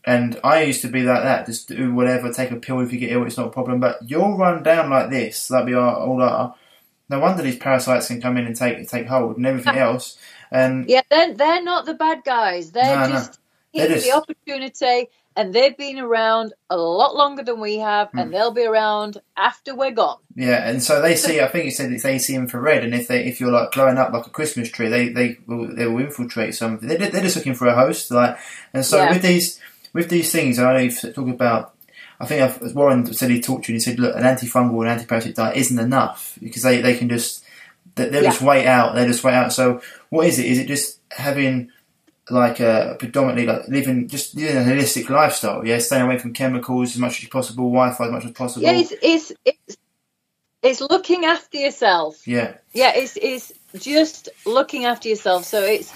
[0.05, 1.45] and I used to be like that.
[1.47, 3.79] Just do whatever, take a pill if you get ill, it's not a problem.
[3.79, 6.55] But you'll run down like this, like we are all are.
[7.09, 10.17] no wonder these parasites can come in and take take hold and everything else.
[10.51, 12.71] And yeah, they're they're not the bad guys.
[12.71, 13.09] They're No, no.
[13.11, 13.39] just
[13.73, 18.25] They're just- the opportunity, and they've been around a lot longer than we have, and
[18.25, 18.31] hmm.
[18.31, 20.17] they'll be around after we're gone.
[20.35, 21.39] Yeah, and so they see.
[21.39, 24.11] I think you said they see infrared, and if they if you're like glowing up
[24.11, 26.89] like a Christmas tree, they they will they will infiltrate something.
[26.89, 28.37] They're, they're just looking for a host, like.
[28.73, 29.13] And so Yeah.
[29.13, 29.61] with these
[29.93, 31.73] with these things, I know you've talked about.
[32.19, 34.85] I think I've, Warren said he talked to you and he said, look, an antifungal
[34.85, 37.45] and antiparasitic diet isn't enough because they, they can just
[37.95, 38.31] they, they'll Yeah.
[38.31, 38.93] just wait out.
[38.93, 39.53] They just wait out.
[39.53, 40.47] So what is it?
[40.47, 41.71] Is it just having
[42.31, 45.65] like a predominantly like living just living a holistic lifestyle?
[45.65, 48.65] Yeah, staying away from chemicals as much as possible, Wi-Fi as much as possible.
[48.65, 49.77] Yeah, it's it's it's,
[50.61, 52.27] it's looking after yourself.
[52.27, 52.55] yeah.
[52.73, 55.45] Yeah, it's it's just looking after yourself.
[55.45, 55.93] So it's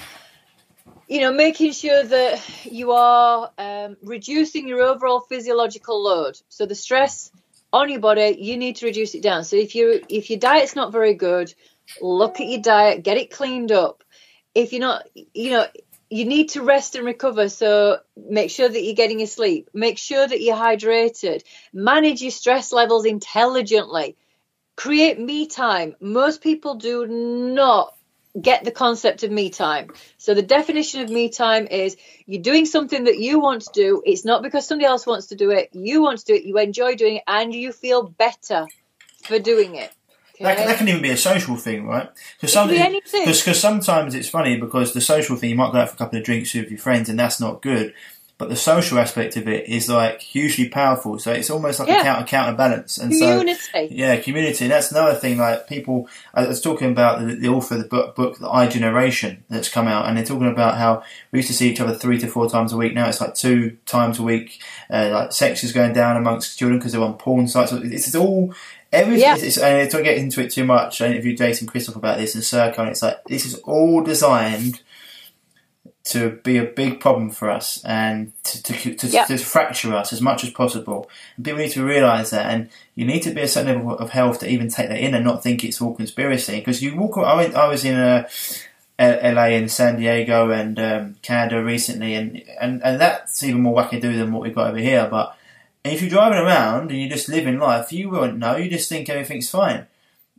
[1.07, 6.39] you know making sure that you are um, reducing your overall physiological load.
[6.49, 7.31] So the stress
[7.71, 9.43] on your body, you need to reduce it down.
[9.43, 11.53] So if you if your diet's not very good,
[12.01, 14.03] look at your diet, get it cleaned up.
[14.55, 15.67] If you're not, you know.
[16.13, 19.69] You need to rest and recover, so make sure that you're getting your sleep.
[19.73, 21.43] Make sure that you're hydrated.
[21.73, 24.15] Manage your stress levels intelligently
[24.75, 25.95] create me time.
[25.99, 27.95] Most people do not
[28.39, 29.91] get the concept of me time.
[30.17, 31.95] So the definition of me time is
[32.25, 34.01] you're doing something that you want to do.
[34.05, 35.69] It's not because somebody else wants to do it.
[35.73, 36.43] You want to do it.
[36.43, 38.67] You enjoy doing it, and you feel better
[39.23, 39.91] for doing it.
[40.39, 42.09] That, that can even be a social thing, right?
[42.41, 45.97] Because be sometimes it's funny because the social thing you might go out for a
[45.97, 47.93] couple of drinks with your friends and that's not good,
[48.39, 51.19] but the social aspect of it is like hugely powerful.
[51.19, 52.03] So it's almost like a Yeah.
[52.03, 52.97] counter counterbalance.
[52.97, 53.37] And so
[53.91, 54.65] yeah, community.
[54.65, 55.37] And that's another thing.
[55.37, 58.67] Like people, I was talking about the, the author of the book, book, the I
[58.67, 61.93] Generation, that's come out, and they're talking about how we used to see each other
[61.93, 62.95] three to four times a week.
[62.95, 64.61] Now it's like two times a week.
[64.89, 67.71] Uh, like sex is going down amongst children because they're on porn sites.
[67.71, 68.53] It's all.
[68.93, 69.35] Everything, Yeah.
[69.37, 72.41] it's, and to get into it too much, I interviewed Jason Christoff about this in
[72.41, 74.81] Circle, and it's like this is all designed
[76.05, 80.21] to be a big problem for us and to, to, to, to fracture us as
[80.21, 81.09] much as possible.
[81.37, 84.09] And people need to realise that, and you need to be a certain level of
[84.09, 86.57] health to even take that in and not think it's all conspiracy.
[86.59, 88.27] Because you walk, I, went, I was in a,
[88.99, 93.81] L- LA and San Diego and um, Canada recently, and, and, and that's even more
[93.81, 95.07] wackadoo than what we've got over here.
[95.09, 95.35] But
[95.83, 98.55] if you're driving around and you're just live in life, you won't know.
[98.55, 99.87] You just think everything's fine.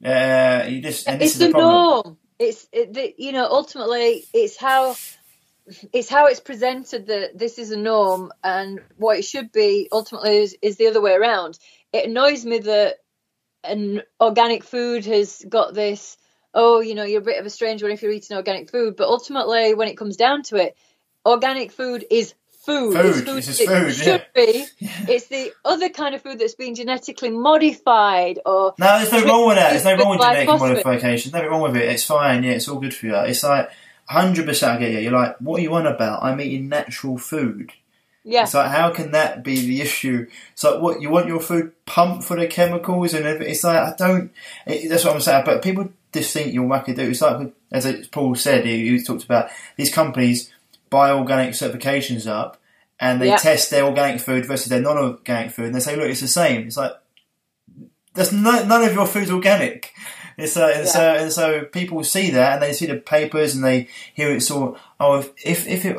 [0.05, 2.16] Uh, you just and this it's is the the norm.
[2.39, 4.97] It's it, the, you know ultimately it's how
[5.93, 10.39] it's how it's presented that this is a norm and what it should be ultimately
[10.39, 11.59] is, is the other way around.
[11.93, 12.97] It annoys me that
[13.62, 16.16] an organic food has got this.
[16.53, 18.97] Oh, you know, you're a bit of a strange one if you're eating organic food,
[18.97, 20.77] but ultimately, when it comes down to it,
[21.25, 22.35] organic food is
[22.65, 22.95] food.
[22.95, 24.66] Food, It's food this is it food, should be.
[25.09, 29.47] It's the other kind of food that's been genetically modified or No, there's no wrong
[29.49, 29.70] with that.
[29.70, 30.85] There's no wrong with genetic glyphosate.
[30.85, 31.32] modification.
[31.32, 31.89] Nothing wrong with it.
[31.89, 32.43] It's fine.
[32.45, 33.16] Yeah, it's all good for you.
[33.16, 33.70] It's like
[34.11, 34.99] 100% I get you.
[34.99, 36.23] You're like, what are you on about?
[36.23, 37.73] I'm eating natural food.
[38.24, 38.43] yeah.
[38.43, 40.27] It's like, how can that be the issue?
[40.53, 43.53] It's like, what, you want your food pumped for the chemicals and everything?
[43.53, 44.31] It's like, I don't,
[44.66, 45.45] it, that's what I'm saying.
[45.45, 47.11] But people just think you're wackadoo.
[47.11, 50.51] It's like, as Paul said, he, he talked about these companies
[50.95, 52.57] buy organic certifications up
[52.99, 53.37] and they Yeah.
[53.49, 56.66] test their organic food versus their non-organic food and they say, look, it's the same.
[56.69, 56.93] It's like,
[58.15, 59.93] there's no, none of your food's organic.
[60.37, 63.65] It's uh, and so and so people see that and they see the papers and
[63.65, 64.79] they hear it sort.
[64.99, 65.97] Oh, if if, if it,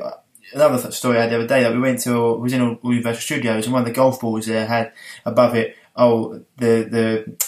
[0.54, 3.22] another story I had the other day that we went to we was in Universal
[3.22, 4.92] Studios and one of the golf balls there had
[5.24, 5.78] above it.
[5.96, 7.06] Oh, the the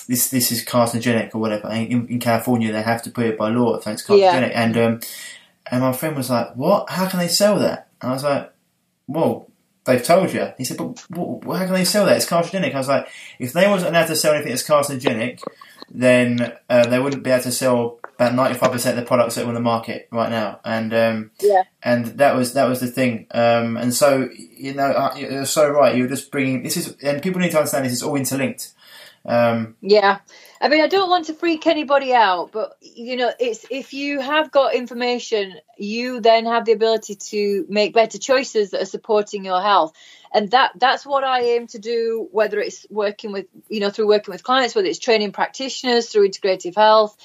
[0.07, 1.67] this this is carcinogenic or whatever.
[1.69, 4.51] In, in California, they have to put it by law if it's carcinogenic.
[4.51, 4.63] Yeah.
[4.63, 4.99] And um,
[5.71, 6.89] and my friend was like, "What?
[6.89, 8.53] How can they sell that?" And I was like,
[9.07, 9.47] "Well."
[9.85, 10.49] They've told you.
[10.57, 10.97] He said, but
[11.45, 12.17] how can they sell that?
[12.17, 12.75] It's carcinogenic.
[12.75, 13.07] I was like,
[13.39, 15.41] if they wasn't allowed to sell anything that's carcinogenic,
[15.89, 19.35] then uh, they wouldn't be able to sell about ninety five percent of the products
[19.35, 20.59] that are on the market right now.
[20.65, 21.63] And um, Yeah.
[21.81, 23.27] and that was that was the thing.
[23.31, 25.95] Um, and so you know, uh, you're so right.
[25.95, 28.73] You're just bringing this is, and people need to understand this is all interlinked.
[29.25, 30.17] Um, Yeah.
[30.59, 34.19] I mean, I don't want to freak anybody out, but you know, it's if you
[34.19, 39.45] have got information, you then have the ability to make better choices that are supporting
[39.45, 39.93] your health.
[40.33, 44.07] And that that's what I aim to do, whether it's working with, you know, through
[44.07, 47.15] working with clients, whether it's training practitioners through integrative health.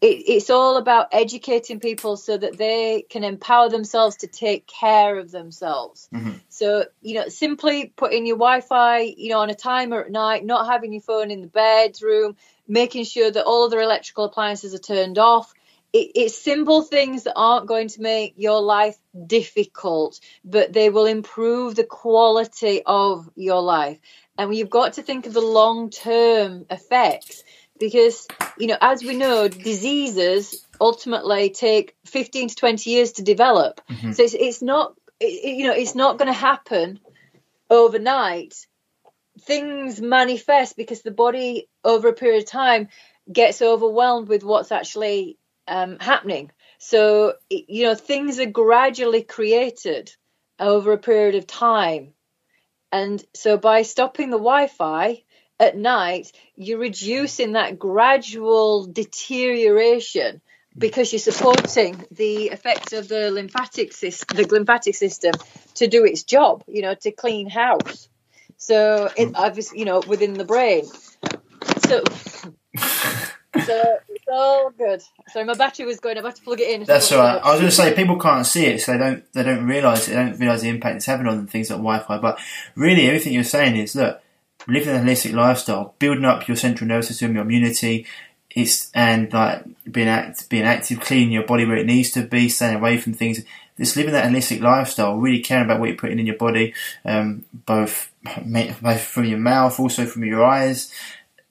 [0.00, 5.16] It, it's all about educating people so that they can empower themselves to take care
[5.16, 6.08] of themselves.
[6.12, 6.32] Mm-hmm.
[6.48, 10.44] So, you know, simply putting your Wi Fi, you know, on a timer at night,
[10.44, 12.36] not having your phone in the bedroom,
[12.66, 15.52] making sure that all other electrical appliances are turned off.
[15.92, 21.06] It, it's simple things that aren't going to make your life difficult, but they will
[21.06, 23.98] improve the quality of your life.
[24.38, 27.44] And you've got to think of the long term effects
[27.78, 28.26] because
[28.58, 33.80] you know, as we know, diseases ultimately take 15 to 20 years to develop.
[33.90, 34.12] Mm-hmm.
[34.12, 37.00] So it's, it's not, it, you know, it's not going to happen
[37.70, 38.54] overnight.
[39.40, 42.88] Things manifest because the body over a period of time
[43.30, 46.50] gets overwhelmed with what's actually um, happening.
[46.78, 50.14] So, you know, things are gradually created
[50.58, 52.14] over a period of time.
[52.90, 55.22] And so by stopping the Wi Fi
[55.58, 60.42] at night, you're reducing that gradual deterioration
[60.76, 65.32] because you're supporting the effect of the lymphatic system, the lymphatic system
[65.74, 68.08] to do its job, you know, to clean house.
[68.62, 70.84] So it obviously, you know, within the brain.
[70.84, 72.04] So
[72.76, 75.02] so it's all good.
[75.32, 76.16] Sorry, my battery was going.
[76.16, 76.84] I'm about to plug it in.
[76.84, 77.42] That's all right.
[77.42, 80.06] I was going to say people can't see it, so they don't they don't realise
[80.06, 82.18] they don't realise the impact it's having on them, things like Wi-Fi.
[82.18, 82.38] But
[82.76, 84.22] really, everything you're saying is look,
[84.68, 88.06] living a holistic lifestyle, building up your central nervous system, your immunity,
[88.48, 92.48] it's and like being act, being active, cleaning your body where it needs to be,
[92.48, 93.42] staying away from things.
[93.82, 96.72] Just living that holistic lifestyle, really caring about what you're putting in your body,
[97.04, 98.10] um, both
[98.46, 100.92] both from your mouth, also from your eyes.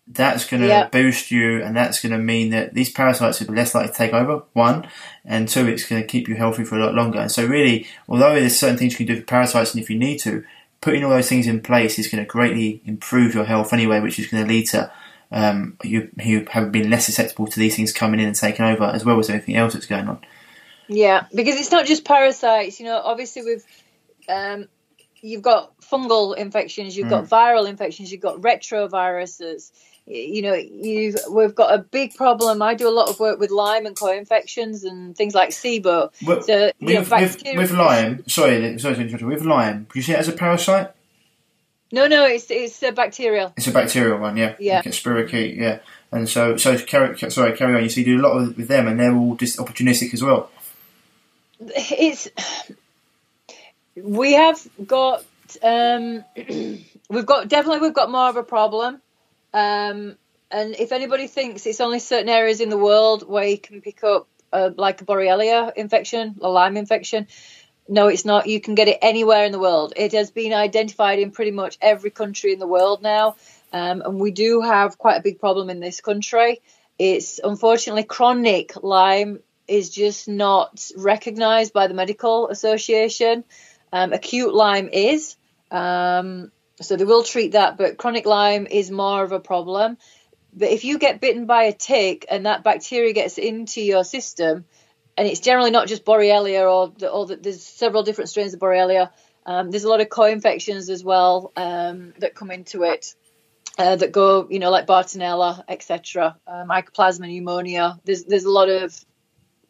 [0.08, 0.92] That's going to yep.
[0.92, 3.98] boost you, and that's going to mean that these parasites will be less likely to
[3.98, 4.44] take over.
[4.54, 4.88] One,
[5.26, 7.20] and two, it's going to keep you healthy for a lot longer.
[7.20, 9.98] And so, really, although there's certain things you can do for parasites, and if you
[9.98, 10.44] need to,
[10.82, 14.20] putting all those things in place is going to greatly improve your health anyway, which
[14.20, 14.92] is going to lead to
[15.32, 18.84] um, you you have been less susceptible to these things coming in and taking over,
[18.84, 20.20] as well as anything else that's going on.
[20.92, 22.80] Yeah, because it's not just parasites.
[22.80, 23.66] You know, obviously with
[24.28, 24.68] um,
[25.22, 27.12] you've got fungal infections, you've mm.
[27.12, 29.72] got viral infections, you've got retroviruses.
[30.06, 32.62] You know, you've we've got a big problem.
[32.62, 36.12] I do a lot of work with Lyme and co-infections and things like SIBO.
[36.26, 40.20] Well, so, with, know, with, with Lyme, sorry, sorry with Lyme, do you see it
[40.20, 40.92] as a parasite?
[41.94, 43.54] No, no, it's it's a bacterial.
[43.56, 44.56] It's a bacterial one, yeah.
[44.60, 44.82] Yeah.
[44.82, 45.80] Spirochete, yeah.
[46.12, 47.84] And so, so carry, sorry, carry on.
[47.84, 50.50] You see, you do a lot with them, and they're all just opportunistic as well.
[51.62, 52.28] It's
[53.96, 55.24] we have got
[55.62, 56.24] um,
[57.10, 59.02] we've got definitely we've got more of a problem.
[59.54, 60.18] Um,
[60.50, 64.04] and if anybody thinks it's only certain areas in the world where you can pick
[64.04, 67.28] up uh, like a Borrelia infection, a Lyme infection,
[67.88, 68.48] no, it's not.
[68.48, 69.94] You can get it anywhere in the world.
[69.96, 73.36] It has been identified in pretty much every country in the world now.
[73.74, 76.62] Um, and we do have quite a big problem in this country.
[77.00, 83.44] It's unfortunately chronic Lyme is just not recognized by the medical association.
[83.94, 85.36] Um, acute Lyme is.
[85.70, 86.52] Um,
[86.82, 89.98] so they will treat that, but chronic Lyme is more of a problem.
[90.54, 94.66] But if you get bitten by a tick and that bacteria gets into your system,
[95.18, 98.60] and it's generally not just Borrelia or the, or the, there's several different strains of
[98.60, 99.12] Borrelia.
[99.46, 103.16] Um, there's a lot of co-infections as well um, that come into it
[103.78, 106.38] uh, that go, you know, like Bartonella, etc.
[106.46, 108.00] Uh, Mycoplasma pneumonia.
[108.04, 108.98] There's there's a lot of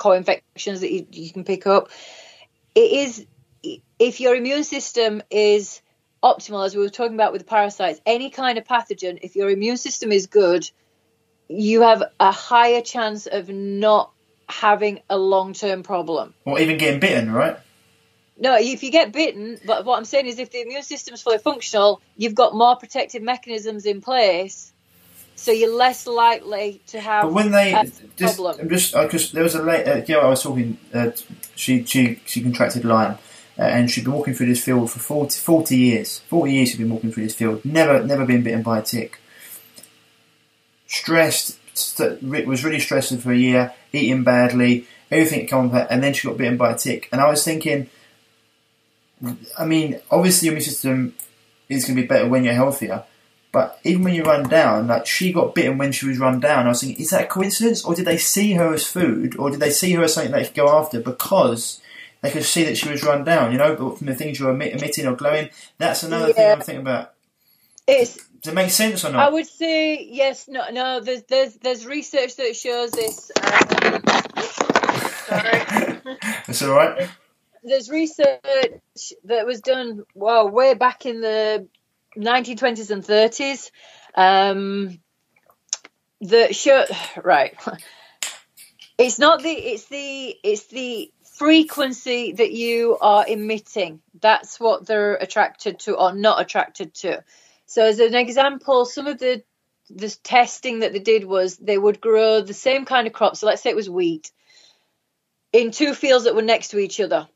[0.01, 1.89] co-infections that you, you can pick up.
[2.73, 3.25] It is
[3.99, 5.81] if your immune system is
[6.23, 9.51] optimal, as we were talking about with the parasites, any kind of pathogen, if your
[9.51, 10.69] immune system is good,
[11.47, 14.11] you have a higher chance of not
[14.49, 16.33] having a long term problem.
[16.45, 17.57] Or even getting bitten, right?
[18.39, 21.21] No, if you get bitten, but what I'm saying is if the immune system is
[21.21, 24.73] fully functional, you've got more protective mechanisms in place,
[25.41, 27.23] so you're less likely to have.
[27.23, 27.71] But when they
[28.15, 28.59] just, problem.
[28.61, 31.09] I'm just because there was a late uh, girl I was talking, uh,
[31.55, 33.17] she she she contracted Lyme.
[33.59, 36.19] Uh, and she'd been walking through this field for 40, 40 years.
[36.19, 37.63] 40 years she'd been walking through this field.
[37.65, 39.19] Never, never been bitten by a tick.
[40.87, 46.13] Stressed, st- was really stressing for a year, eating badly, everything come up, and then
[46.13, 47.09] she got bitten by a tick.
[47.11, 47.89] And I was thinking,
[49.59, 51.13] I mean, obviously your immune system
[51.67, 53.03] is going to be better when you're healthier,
[53.51, 56.65] but even when you run down, like she got bitten when she was run down,
[56.65, 59.49] I was thinking, is that a coincidence, or did they see her as food, or
[59.49, 61.81] did they see her as something they could go after because
[62.21, 63.51] they could see that she was run down?
[63.51, 66.33] You know, but from the things you were emitting or glowing, that's another yeah.
[66.33, 67.13] thing I'm thinking about.
[67.87, 69.27] It's does it make sense or not?
[69.27, 70.47] I would say yes.
[70.47, 70.99] No, no.
[70.99, 73.31] There's there's there's research that shows this.
[73.37, 74.01] Um,
[75.27, 76.17] sorry.
[76.47, 77.09] That's all right.
[77.63, 78.39] There's research
[79.25, 81.67] that was done well way back in the
[82.17, 83.71] 1920s and 30s
[84.15, 84.99] um,
[86.21, 86.85] that show
[87.23, 87.55] right.
[88.97, 91.11] It's not the it's the it's the
[91.41, 93.99] frequency that you are emitting.
[94.21, 97.23] That's what they're attracted to or not attracted to.
[97.65, 99.41] So, as an example, some of the
[99.89, 103.35] the testing that they did was they would grow the same kind of crop.
[103.35, 104.31] So, let's say it was wheat
[105.51, 107.27] in two fields that were next to each other,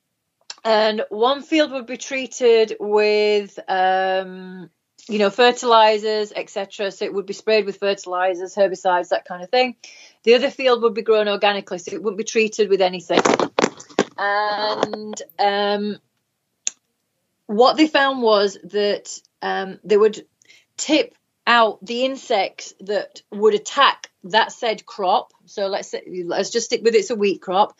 [0.66, 4.70] and one field would be treated with um,
[5.08, 6.92] you know, fertilizers, etc.
[6.92, 9.76] So it would be sprayed with fertilizers, herbicides, that kind of thing.
[10.24, 13.22] The other field would be grown organically, so it wouldn't be treated with anything.
[14.18, 16.00] And um,
[17.46, 20.26] what they found was that um, they would
[20.78, 21.16] tip
[21.46, 25.32] out the insects that would attack that said crop.
[25.46, 25.94] So let's
[26.26, 27.78] let's just stick with it's a wheat crop.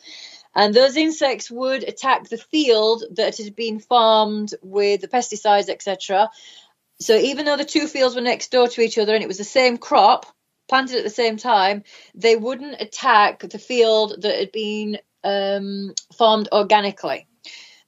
[0.56, 6.30] And those insects would attack the field that had been farmed with the pesticides, etc.
[6.98, 9.36] So even though the two fields were next door to each other and it was
[9.36, 10.24] the same crop
[10.66, 11.84] planted at the same time,
[12.14, 17.28] they wouldn't attack the field that had been um, farmed organically.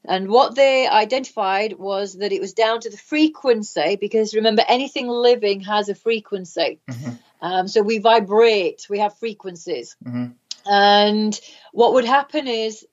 [0.04, 5.08] And what they identified was that it was down to the frequency, because remember, anything
[5.08, 6.80] living has a frequency.
[6.88, 7.10] Mm-hmm.
[7.40, 9.96] Um, so we vibrate, we have frequencies.
[10.04, 10.32] Mm-hmm.
[10.66, 11.38] And
[11.72, 12.86] what would happen is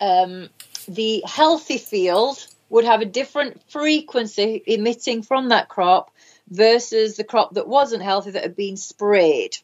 [0.00, 0.48] um,
[0.88, 6.10] the healthy field would have a different frequency emitting from that crop
[6.48, 9.56] versus the crop that wasn't healthy that had been sprayed.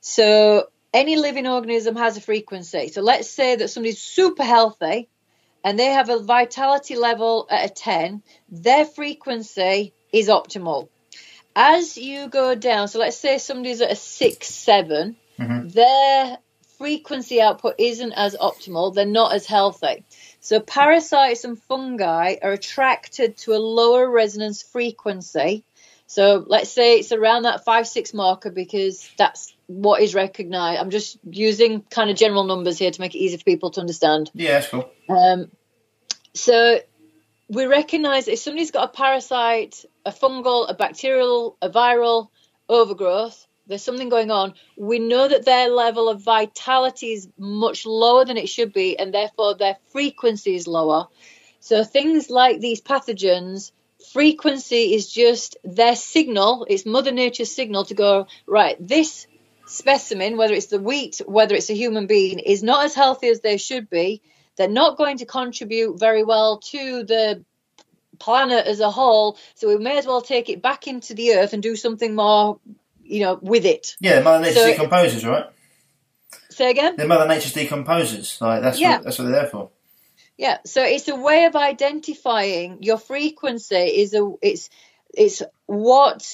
[0.00, 2.88] So any living organism has a frequency.
[2.88, 5.08] So let's say that somebody's super healthy
[5.62, 10.88] and they have a vitality level at a 10, their frequency is optimal.
[11.54, 15.68] As you go down, so let's say somebody's at a 6, 7, mm-hmm.
[15.68, 16.38] their
[16.78, 20.04] frequency output isn't as optimal, they're not as healthy.
[20.40, 25.64] So parasites and fungi are attracted to a lower resonance frequency.
[26.06, 30.80] So let's say it's around that 5, 6 marker because that's what is recognized.
[30.80, 33.80] I'm just using kind of general numbers here to make it easy for people to
[33.80, 34.30] understand.
[34.34, 34.90] Yeah, that's cool.
[35.08, 35.50] Um,
[36.34, 36.80] so
[37.48, 42.28] we recognize if somebody's got a parasite, a fungal, a bacterial, a viral
[42.68, 44.54] overgrowth, there's something going on.
[44.76, 49.14] We know that their level of vitality is much lower than it should be, and
[49.14, 51.06] therefore their frequency is lower.
[51.60, 53.72] So things like these pathogens
[54.12, 59.26] frequency is just their signal, it's Mother Nature's signal to go, right, this
[59.66, 63.40] specimen, whether it's the wheat, whether it's a human being, is not as healthy as
[63.40, 64.22] they should be.
[64.56, 67.44] They're not going to contribute very well to the
[68.18, 69.38] planet as a whole.
[69.54, 72.58] So we may as well take it back into the earth and do something more,
[73.10, 73.96] you know, with it.
[74.00, 75.46] Yeah, Mother Nature so, decomposes, right?
[76.50, 76.96] Say again.
[76.96, 78.38] The Mother Nature's decomposes.
[78.40, 78.96] Like that's yeah.
[78.96, 79.70] what, that's what they're there for.
[80.36, 83.76] Yeah, so it's a way of identifying your frequency.
[83.76, 84.70] Is a it's
[85.12, 86.26] it's what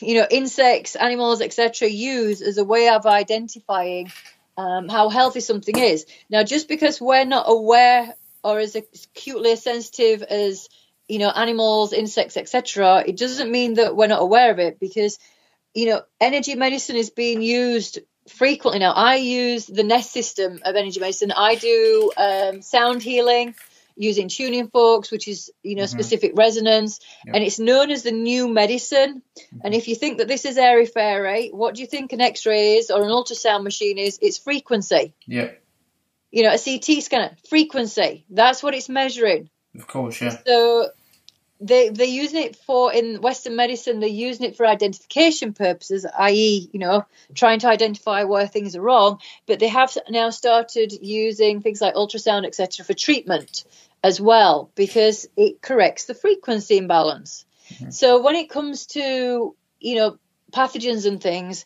[0.00, 4.10] you know insects animals etc use as a way of identifying
[4.56, 9.62] um, how healthy something is now just because we're not aware or as acutely as
[9.62, 10.68] sensitive as
[11.06, 15.18] you know animals insects etc it doesn't mean that we're not aware of it because
[15.74, 20.76] you know energy medicine is being used frequently now i use the NES system of
[20.76, 23.54] energy medicine i do um, sound healing
[23.98, 25.98] using tuning forks, which is you know mm-hmm.
[25.98, 27.34] specific resonance, yep.
[27.34, 29.22] and it's known as the new medicine.
[29.36, 29.58] Mm-hmm.
[29.64, 32.76] And if you think that this is airy fairy, what do you think an X-ray
[32.76, 34.18] is or an ultrasound machine is?
[34.22, 35.14] It's frequency.
[35.26, 35.50] Yeah.
[36.30, 38.24] You know, a CT scanner, frequency.
[38.30, 39.50] That's what it's measuring.
[39.74, 40.36] Of course, yeah.
[40.46, 40.90] So
[41.60, 44.00] they they're using it for in Western medicine.
[44.00, 47.04] They're using it for identification purposes, i.e., you know,
[47.34, 49.18] trying to identify where things are wrong.
[49.46, 53.64] But they have now started using things like ultrasound, etc., for treatment
[54.02, 57.44] as well because it corrects the frequency imbalance.
[57.74, 57.90] Mm-hmm.
[57.90, 60.18] So when it comes to, you know,
[60.52, 61.64] pathogens and things,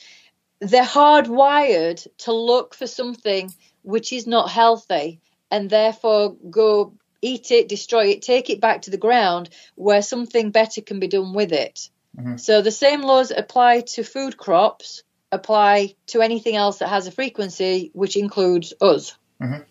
[0.61, 3.53] they're hardwired to look for something
[3.83, 5.21] which is not healthy
[5.51, 10.51] and therefore go eat it, destroy it, take it back to the ground where something
[10.51, 11.89] better can be done with it.
[12.19, 12.37] Mm-hmm.
[12.37, 17.13] So the same laws apply to food crops, apply to anything else that has a
[17.13, 19.17] frequency, which includes us.
[19.41, 19.63] Mm-hmm.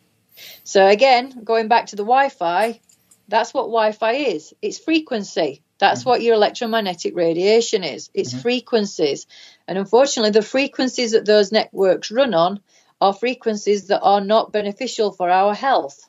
[0.64, 2.80] So again, going back to the Wi-Fi,
[3.28, 4.54] that's what Wi-Fi is.
[4.62, 5.62] It's frequency.
[5.78, 6.10] That's mm-hmm.
[6.10, 8.10] what your electromagnetic radiation is.
[8.14, 8.42] It's mm-hmm.
[8.42, 9.28] frequencies.
[9.68, 12.60] And unfortunately, the frequencies that those networks run on
[13.00, 16.08] are frequencies that are not beneficial for our health.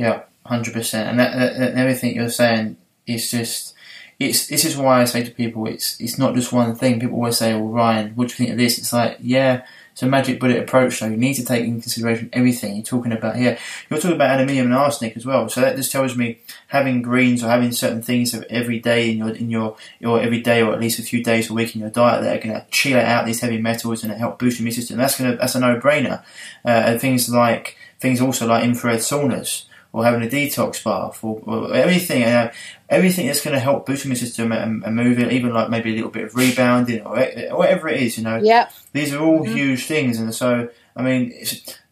[0.00, 1.10] Yeah, hundred percent.
[1.10, 3.74] And that, that, everything you're saying is just.
[4.18, 7.00] It's, this is why I say to people, it's it's not just one thing.
[7.00, 9.62] People always say, "Well, Ryan, what do you think of this?" It's like, yeah,
[9.92, 11.06] it's a magic bullet approach, though.
[11.08, 13.58] You need to take into consideration everything you're talking about here.
[13.88, 15.48] You're talking about aluminium and arsenic as well.
[15.48, 19.30] So that just tells me having greens or having certain things every day in your
[19.30, 21.90] in your your every day or at least a few days a week in your
[21.90, 24.74] diet that are going to chill out these heavy metals and help boost your immune
[24.74, 24.98] system.
[24.98, 26.22] That's going to that's a no brainer.
[26.62, 31.40] Uh, and things like things also like infrared saunas or having a detox bath or,
[31.44, 32.52] or everything, uh,
[32.88, 35.92] everything that's going to help boost your system and, and, move it, even like maybe
[35.92, 37.16] a little bit of rebounding or
[37.56, 38.40] whatever it is, you know.
[38.42, 38.68] Yeah.
[38.92, 39.54] These are all mm-hmm.
[39.54, 41.30] huge things, and so I mean,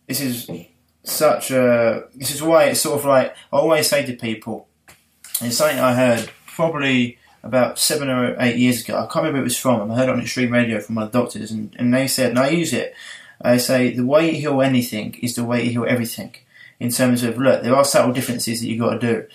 [0.06, 0.50] this is
[1.04, 2.04] such a.
[2.14, 4.68] This is why it's sort of like I always say to people.
[5.40, 8.96] It's something I heard probably about seven or eight years ago.
[8.96, 9.90] I can't remember who it was from.
[9.90, 12.50] I heard it on extreme radio from the doctors, and, and they said, and I
[12.50, 12.94] use it.
[13.40, 16.34] I say the way you heal anything is the way you heal everything.
[16.80, 19.26] In terms of look, there are subtle differences that you've got to do,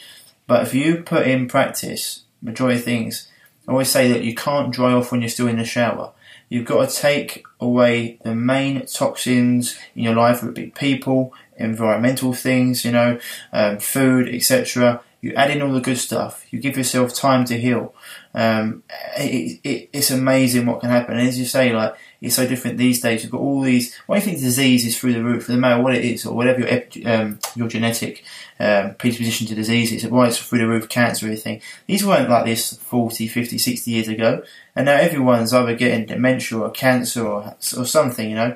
[0.48, 3.28] but if you put in practice majority of things,
[3.68, 6.12] I always say that you can't dry off when you're still in the shower.
[6.50, 12.34] You've got to take away the main toxins in your life, would be people, environmental
[12.34, 13.20] things, you know,
[13.52, 15.02] um, food, etc.
[15.22, 16.46] You add in all the good stuff.
[16.52, 17.96] You give yourself time to heal.
[18.34, 18.84] Um,
[19.18, 21.18] it, it, it's amazing what can happen.
[21.18, 23.22] And as you say, like it's so different these days.
[23.22, 23.94] You've got all these.
[24.06, 25.50] Why do you think disease is through the roof?
[25.50, 28.24] No matter what it is, or whatever your um, your genetic
[28.62, 31.62] um, predisposition to diseases, why it's through the roof, cancer, everything.
[31.86, 34.42] These weren't like this 40, 50, 60 years ago,
[34.74, 38.30] and now everyone's either getting dementia or cancer or or something.
[38.30, 38.56] You know,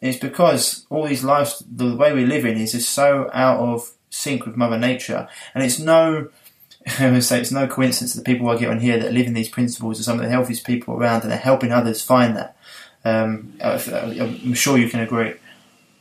[0.00, 3.92] it's because all these lives, the way we live in, is just so out of
[4.08, 6.30] sync with Mother Nature, and it's no.
[6.98, 9.26] I would say it's no coincidence that the people I get on here that live
[9.26, 12.36] in these principles are some of the healthiest people around, and they're helping others find
[12.36, 12.56] that.
[13.04, 15.34] Um, I'm sure you can agree.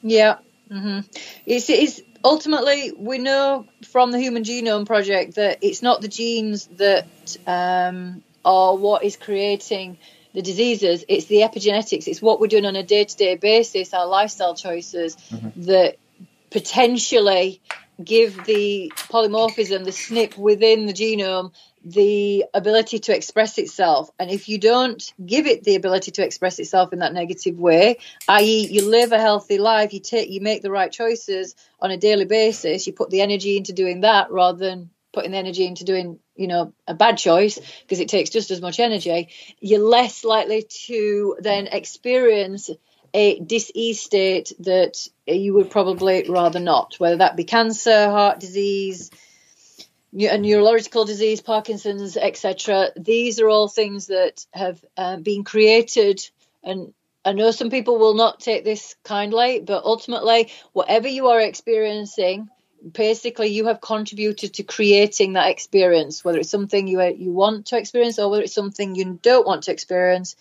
[0.02, 0.38] Yeah,
[0.72, 1.02] mm-hmm.
[1.46, 6.68] it's, it's ultimately we know from the Human Genome Project that it's not the genes
[6.78, 7.08] that
[7.46, 9.98] um, are what is creating
[10.34, 11.06] the diseases.
[11.08, 12.08] It's the epigenetics.
[12.08, 15.64] It's what we're doing on a day-to-day basis, our lifestyle choices mm-hmm.
[15.64, 15.98] that
[16.50, 17.62] potentially
[18.04, 21.52] give the polymorphism, the SNP within the genome,
[21.84, 24.10] the ability to express itself.
[24.18, 27.98] And if you don't give it the ability to express itself in that negative way,
[28.28, 31.98] i.e., you live a healthy life, you take, you make the right choices on a
[31.98, 35.84] daily basis, you put the energy into doing that rather than putting the energy into
[35.84, 39.30] doing, you know, a bad choice because it takes just as much energy,
[39.60, 42.70] you're less likely to then experience
[43.14, 49.12] a disease state that you would probably rather not, whether that be cancer, heart disease,
[50.16, 52.92] a neurological disease, Parkinson's, etc.
[52.96, 56.22] These are all things that have uh, been created,
[56.64, 56.94] and
[57.26, 62.50] I know some people will not take this kindly, but ultimately, whatever you are experiencing,
[62.92, 66.24] basically you have contributed to creating that experience.
[66.24, 69.64] Whether it's something you you want to experience or whether it's something you don't want
[69.64, 70.36] to experience,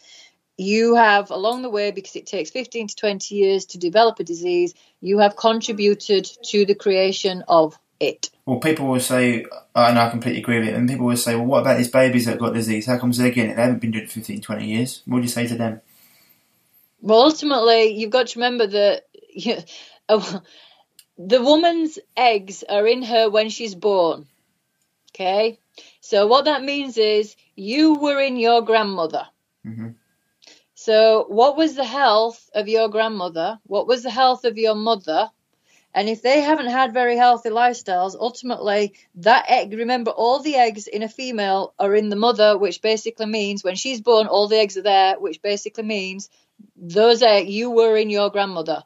[0.56, 4.24] you have along the way because it takes 15 to 20 years to develop a
[4.24, 10.10] disease you have contributed to the creation of it well, people will say, and I
[10.10, 12.54] completely agree with it, and people will say, well, what about these babies that got
[12.54, 12.86] disease?
[12.86, 13.56] How comes they're getting it?
[13.56, 15.02] They haven't been doing it 15, 20 years.
[15.06, 15.80] What do you say to them?
[17.00, 19.58] Well, ultimately, you've got to remember that you,
[20.08, 20.40] uh,
[21.18, 24.26] the woman's eggs are in her when she's born.
[25.14, 25.60] Okay?
[26.00, 29.28] So, what that means is you were in your grandmother.
[29.64, 29.90] Mm-hmm.
[30.74, 33.60] So, what was the health of your grandmother?
[33.66, 35.30] What was the health of your mother?
[35.94, 40.86] And if they haven't had very healthy lifestyles, ultimately that egg, remember all the eggs
[40.86, 44.58] in a female are in the mother, which basically means when she's born, all the
[44.58, 46.30] eggs are there, which basically means
[46.76, 48.84] those eggs, you were in your grandmother.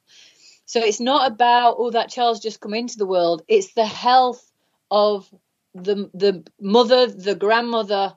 [0.65, 3.43] So it's not about, oh, that child's just come into the world.
[3.47, 4.45] It's the health
[4.91, 5.33] of
[5.75, 8.17] the, the mother, the grandmother,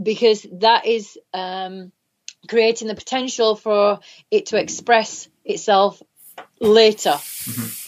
[0.00, 1.90] because that is um,
[2.48, 6.02] creating the potential for it to express itself
[6.60, 7.12] later.
[7.12, 7.79] Mm-hmm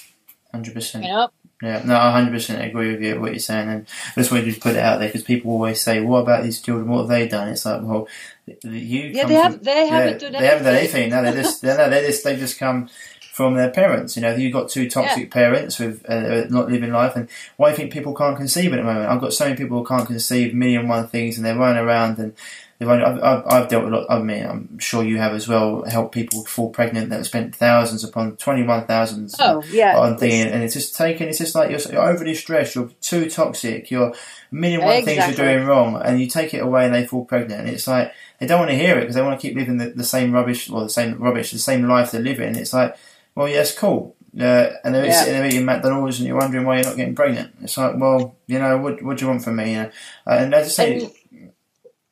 [0.53, 1.05] hundred percent.
[1.05, 1.33] Yep.
[1.63, 4.53] Yeah, no, I hundred percent agree with you what you're saying, and I just wanted
[4.53, 6.89] to put it out there because people always say, "What about these children?
[6.89, 8.09] What have they done?" It's like, well,
[8.47, 9.03] you.
[9.03, 9.63] Yeah, they have.
[9.63, 10.33] They haven't done.
[10.33, 11.11] They haven't done anything.
[11.11, 11.63] No, they just.
[11.63, 12.25] no, they just.
[12.25, 12.89] They just come
[13.33, 14.17] from their parents.
[14.17, 15.33] You know, you've got two toxic yeah.
[15.33, 18.73] parents with uh, uh, not living life, and why do you think people can't conceive
[18.73, 19.09] at the moment?
[19.09, 22.19] I've got so many people who can't conceive, million one things, and they're running around
[22.19, 22.35] and
[22.89, 24.07] I've, I've, I've, dealt with a lot.
[24.11, 25.85] I mean, I'm sure you have as well.
[25.85, 29.35] Helped people fall pregnant that have spent thousands upon twenty-one thousands.
[29.39, 31.29] Oh yeah, on thing, and it's just taken.
[31.29, 32.75] It's just like you're, you're overly stressed.
[32.75, 33.91] You're too toxic.
[33.91, 34.15] You're a
[34.51, 35.15] million one exactly.
[35.15, 37.61] things you're doing wrong, and you take it away, and they fall pregnant.
[37.61, 39.79] And it's like they don't want to hear it because they want to keep living
[39.79, 42.57] the, the same rubbish or the same rubbish, the same life they're living.
[42.57, 42.97] It's like,
[43.35, 44.17] well, yes, cool.
[44.35, 45.13] Uh, and they're yeah.
[45.13, 47.55] sitting there eating McDonald's, and you're wondering why you're not getting pregnant.
[47.61, 49.77] It's like, well, you know, what, what do you want from me?
[49.77, 49.91] Uh,
[50.27, 51.13] and as I say.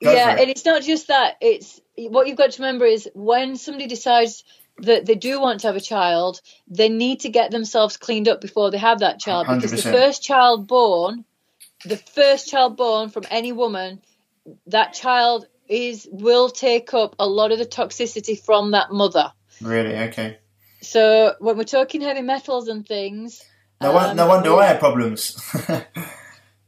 [0.03, 0.41] Go yeah, it.
[0.41, 1.37] and it's not just that.
[1.41, 4.45] It's what you've got to remember is when somebody decides
[4.79, 8.41] that they do want to have a child, they need to get themselves cleaned up
[8.41, 9.57] before they have that child 100%.
[9.57, 11.25] because the first child born,
[11.85, 14.01] the first child born from any woman,
[14.67, 19.33] that child is will take up a lot of the toxicity from that mother.
[19.61, 19.97] Really?
[19.97, 20.39] Okay.
[20.81, 23.45] So when we're talking heavy metals and things,
[23.81, 25.41] no, um, no wonder I have problems.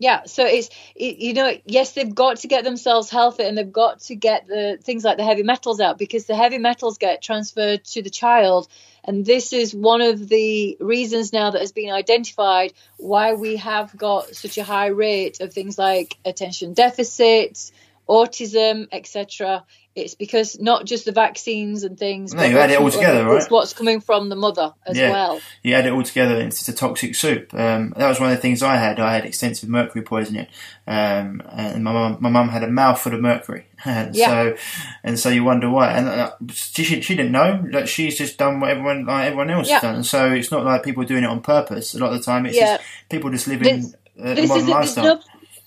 [0.03, 3.73] Yeah, so it's it, you know yes they've got to get themselves healthy and they've
[3.73, 7.23] got to get the things like the heavy metals out because the heavy metals get
[7.23, 8.67] transferred to the child
[9.05, 13.97] and this is one of the reasons now that has been identified why we have
[13.97, 17.71] got such a high rate of things like attention deficits,
[18.09, 19.65] autism, etc.
[19.95, 22.33] It's because not just the vaccines and things.
[22.33, 23.37] No, you add it all together, right?
[23.43, 25.11] It's what's coming from the mother as Yeah.
[25.11, 25.41] well.
[25.63, 27.53] You add it all together, and it's a toxic soup.
[27.53, 28.99] Um, that was one of the things I had.
[28.99, 30.47] I had extensive mercury poisoning,
[30.87, 33.67] um, and my mum, my mum had a mouthful of mercury.
[33.85, 34.29] And Yeah.
[34.29, 34.57] So,
[35.05, 35.91] and so you wonder why.
[35.91, 37.63] And uh, she, she didn't know.
[37.71, 39.75] Like she's just done what everyone like everyone else Yeah.
[39.81, 40.05] has done.
[40.05, 41.93] So it's not like people doing it on purpose.
[41.95, 42.77] A lot of the time, it's Yeah.
[42.77, 45.05] just people just living This- uh, a This modern is lifestyle.
[45.05, 45.21] no,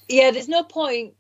[0.07, 0.31] yeah.
[0.31, 1.14] There's no point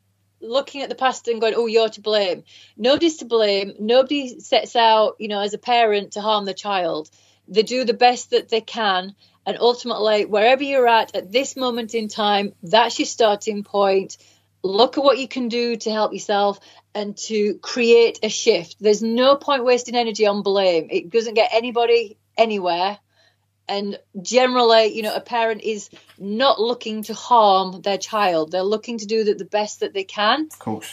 [0.45, 2.43] looking at the past and going, "Oh, you're to blame."
[2.77, 3.73] Nobody's to blame.
[3.79, 7.09] Nobody sets out, you know, as a parent to harm the child.
[7.47, 9.15] They do the best that they can,
[9.45, 14.17] and ultimately, wherever you're at at this moment in time, that's your starting point.
[14.63, 16.59] Look at what you can do to help yourself
[16.95, 18.77] and to create a shift.
[18.79, 20.87] There's no point wasting energy on blame.
[20.89, 22.97] It doesn't get anybody anywhere.
[23.67, 25.89] And generally, you know, a parent is
[26.19, 28.51] not looking to harm their child.
[28.51, 30.47] They're looking to do the, the best that they can.
[30.51, 30.89] Of course.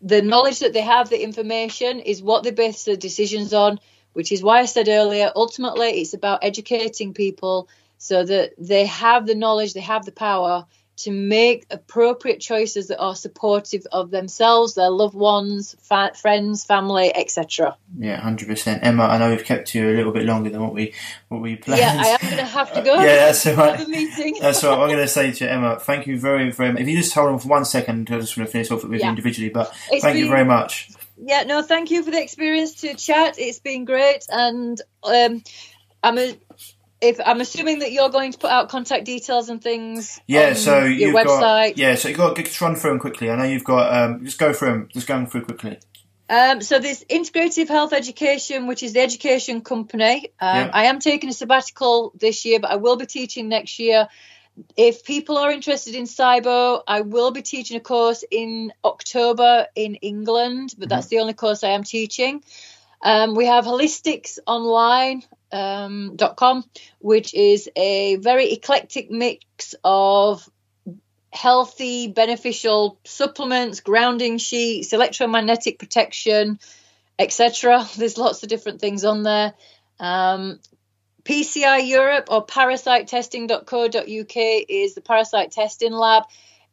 [0.00, 3.80] The knowledge that they have, the information, is what they base their decisions on,
[4.12, 7.68] which is why I said earlier, ultimately, it's about educating people
[7.98, 10.66] so that they have the knowledge, they have the power
[10.98, 17.14] to make appropriate choices that are supportive of themselves, their loved ones, fa- friends, family,
[17.14, 17.76] etc.
[17.98, 18.84] Yeah, hundred percent.
[18.84, 20.94] Emma, I know we've kept you a little bit longer than what we
[21.28, 21.80] what we planned.
[21.80, 22.94] Yeah, I am going to have to go.
[23.02, 23.88] Yeah, that's all right.
[23.88, 24.36] Meeting.
[24.40, 25.78] That's what I'm going to say to you, Emma.
[25.80, 26.82] Thank you very, very much.
[26.82, 28.92] If you just hold on for one second, I just want to finish off with
[28.92, 29.10] you Yeah.
[29.10, 29.50] individually.
[29.50, 30.90] But It's thank you very much.
[31.20, 33.38] Yeah, no, thank you for the experience to chat.
[33.38, 35.42] It's been great, and um,
[36.02, 36.36] I'm a,
[37.00, 40.20] if I'm assuming that you're going to put out contact details and things.
[40.26, 41.70] Yeah, on so your you've website.
[41.70, 43.30] got yeah, so you got just run through them quickly.
[43.30, 44.88] I know you've got um, just go through them.
[44.92, 45.78] Just going through quickly.
[46.30, 50.28] Um, so there's Integrative Health Education, which is the education company.
[50.40, 50.70] Um, Yeah.
[50.74, 54.08] I am taking a sabbatical this year, but I will be teaching next year.
[54.76, 59.94] If people are interested in cyber, I will be teaching a course in October in
[59.96, 62.42] England, but that's the only course I am teaching.
[63.02, 66.64] Um, we have holisticsonline.com, um,
[66.98, 70.48] which is a very eclectic mix of
[71.32, 76.58] healthy, beneficial supplements, grounding sheets, electromagnetic protection,
[77.18, 77.86] etc.
[77.96, 79.54] There's lots of different things on there.
[80.00, 80.58] Um,
[81.24, 84.36] PCI Europe or parasitetesting.co.uk
[84.68, 86.24] is the parasite testing lab.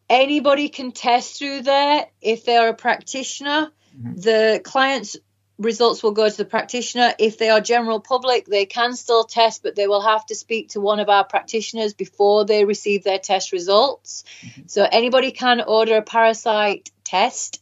[0.10, 3.69] Anybody can test through there if they are a practitioner.
[3.97, 5.18] The client's
[5.57, 7.14] results will go to the practitioner.
[7.18, 10.69] If they are general public, they can still test, but they will have to speak
[10.69, 14.23] to one of our practitioners before they receive their test results.
[14.68, 17.61] So anybody can order a parasite test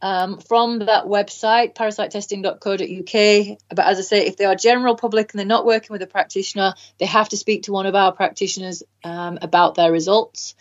[0.00, 3.58] um, from that website, parasitetesting.co.uk.
[3.68, 6.06] But as I say, if they are general public and they're not working with a
[6.06, 10.54] practitioner, they have to speak to one of our practitioners um, about their results.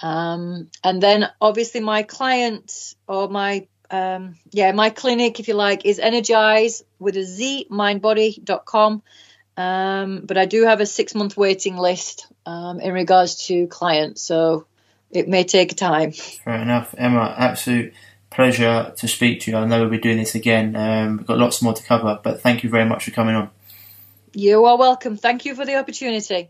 [0.00, 5.84] Um, and then obviously my client or my um, yeah, my clinic, if you like,
[5.84, 9.02] is energize with a Z, mindbody.com.
[9.56, 14.22] Um, but I do have a six month waiting list um, in regards to clients,
[14.22, 14.66] so
[15.10, 16.12] it may take time.
[16.12, 17.34] Fair enough, Emma.
[17.36, 17.92] Absolute
[18.30, 19.58] pleasure to speak to you.
[19.58, 20.74] I know we'll be doing this again.
[20.74, 23.50] Um, we've got lots more to cover, but thank you very much for coming on.
[24.32, 25.18] You are welcome.
[25.18, 26.48] Thank you for the opportunity.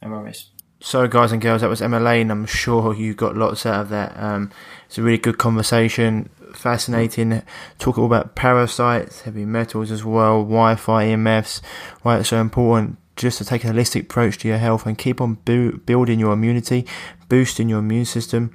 [0.00, 0.46] No worries.
[0.80, 2.30] So, guys and girls, that was Emma Lane.
[2.30, 4.12] I'm sure you got lots out of that.
[4.16, 4.50] Um,
[4.86, 7.42] it's a really good conversation, fascinating.
[7.78, 11.60] Talk all about parasites, heavy metals as well, Wi-Fi, EMFs.
[12.02, 15.20] Why it's so important just to take a holistic approach to your health and keep
[15.20, 16.86] on bu- building your immunity,
[17.28, 18.54] boosting your immune system.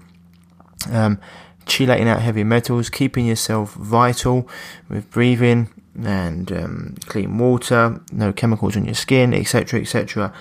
[0.91, 1.19] Um,
[1.65, 4.49] chelating out heavy metals, keeping yourself vital
[4.89, 5.69] with breathing
[6.03, 10.33] and um, clean water, no chemicals on your skin, etc., etc.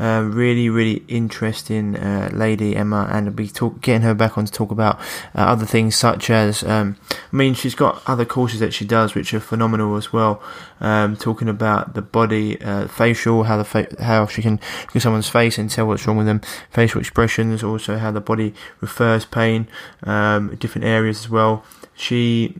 [0.00, 4.46] Uh, really, really interesting uh, lady Emma, and we'll be talk- getting her back on
[4.46, 4.98] to talk about
[5.34, 9.14] uh, other things such as, um, I mean, she's got other courses that she does
[9.14, 10.42] which are phenomenal as well.
[10.80, 15.02] Um, talking about the body, uh, facial, how the fa- how she can look at
[15.02, 16.40] someone's face and tell what's wrong with them,
[16.70, 19.68] facial expressions, also how the body refers pain,
[20.04, 21.62] um, different areas as well.
[21.94, 22.56] She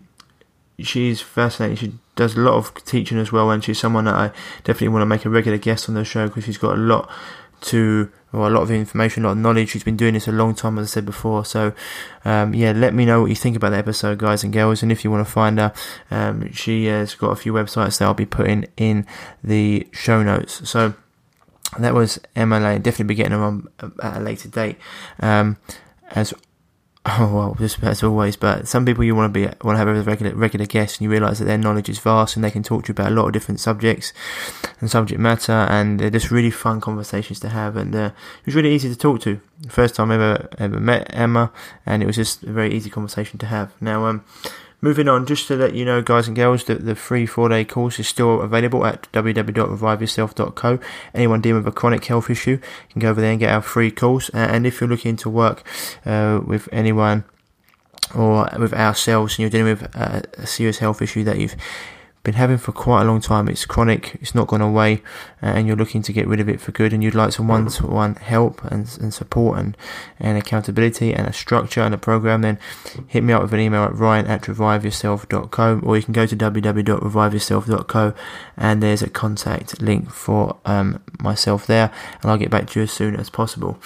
[0.82, 1.76] she's fascinating.
[1.76, 4.28] She does a lot of teaching as well, and she's someone that I
[4.58, 7.10] definitely want to make a regular guest on the show because she's got a lot
[7.62, 9.70] to, well, a lot of information, a lot of knowledge.
[9.70, 11.44] She's been doing this a long time, as I said before.
[11.44, 11.72] So,
[12.24, 14.82] um, yeah, let me know what you think about the episode, guys and girls.
[14.82, 15.72] And if you want to find her,
[16.10, 19.06] um, she has got a few websites that I'll be putting in
[19.44, 20.68] the show notes.
[20.68, 20.94] So,
[21.78, 22.82] that was Emma Lane.
[22.82, 23.68] Definitely be getting her on
[24.02, 24.76] at a later date.
[25.20, 25.56] Um,
[26.10, 26.34] as
[27.06, 28.36] Oh well, just as always.
[28.36, 31.04] But some people you want to be want to have a regular regular guest, and
[31.04, 33.14] you realise that their knowledge is vast, and they can talk to you about a
[33.14, 34.12] lot of different subjects
[34.80, 37.76] and subject matter, and they're just really fun conversations to have.
[37.76, 38.10] And uh,
[38.40, 39.40] it was really easy to talk to.
[39.68, 41.50] First time I ever ever met Emma,
[41.86, 43.72] and it was just a very easy conversation to have.
[43.80, 44.22] Now, um,
[44.82, 47.66] Moving on, just to let you know, guys and girls, that the free four day
[47.66, 50.78] course is still available at www.reviveyourself.co.
[51.12, 52.58] Anyone dealing with a chronic health issue
[52.88, 54.30] can go over there and get our free course.
[54.30, 55.64] And if you're looking to work
[56.06, 57.24] uh, with anyone
[58.14, 61.56] or with ourselves and you're dealing with a, a serious health issue that you've
[62.22, 63.48] been having for quite a long time.
[63.48, 65.02] It's chronic, it's not gone away,
[65.42, 66.92] uh, and you're looking to get rid of it for good.
[66.92, 69.76] And you'd like some one to one help and, and support and,
[70.18, 72.58] and accountability and a structure and a program, then
[73.06, 76.36] hit me up with an email at ryan at reviveyourself.co or you can go to
[76.36, 78.14] www.reviveyourself.co
[78.56, 81.90] and there's a contact link for um, myself there,
[82.22, 83.78] and I'll get back to you as soon as possible.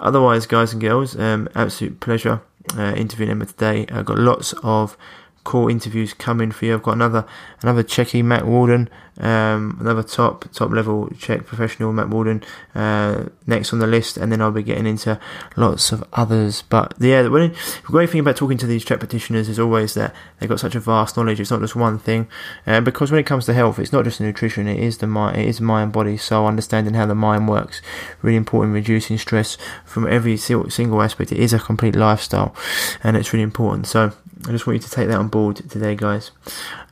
[0.00, 2.40] Otherwise, guys and girls, um, absolute pleasure
[2.76, 3.86] uh, interviewing Emma today.
[3.90, 4.96] I've got lots of
[5.44, 6.74] cool interviews coming for you.
[6.74, 7.26] I've got another
[7.62, 8.88] another Chekie, Matt Walden,
[9.20, 12.42] um, another top top level CHEK professional, Matt Walden,
[12.74, 15.20] uh, next on the list, and then I'll be getting into
[15.56, 16.62] lots of others.
[16.62, 17.52] But yeah, the, the
[17.84, 20.80] great thing about talking to these CHEK practitioners is always that they've got such a
[20.80, 21.38] vast knowledge.
[21.38, 22.26] It's not just one thing,
[22.66, 24.66] uh, because when it comes to health, it's not just nutrition.
[24.66, 27.82] It is the mind, it is mind, body, So Understanding how the mind works,
[28.22, 28.74] really important.
[28.74, 31.32] Reducing stress from every single aspect.
[31.32, 32.54] It is a complete lifestyle,
[33.02, 33.86] and it's really important.
[33.86, 34.12] So
[34.46, 36.30] I just want you to take that on board today, guys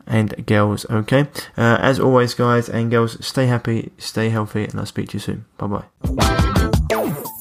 [0.06, 0.86] and girls.
[0.90, 1.22] Okay,
[1.56, 5.20] uh, as always, guys and girls, stay happy, stay healthy, and I'll speak to you
[5.20, 5.44] soon.
[5.58, 5.84] Bye bye.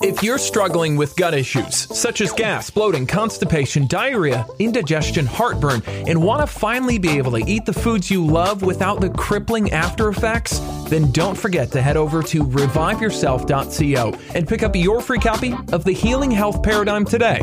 [0.04, 6.24] If you're struggling with gut issues such as gas, bloating, constipation, diarrhea, indigestion, heartburn, and
[6.24, 10.10] want to finally be able to eat the foods you love without the crippling after
[10.10, 10.60] effects,
[10.90, 15.84] then don't forget to head over to reviveyourself.co and pick up your free copy of
[15.84, 17.42] The Healing Health Paradigm today.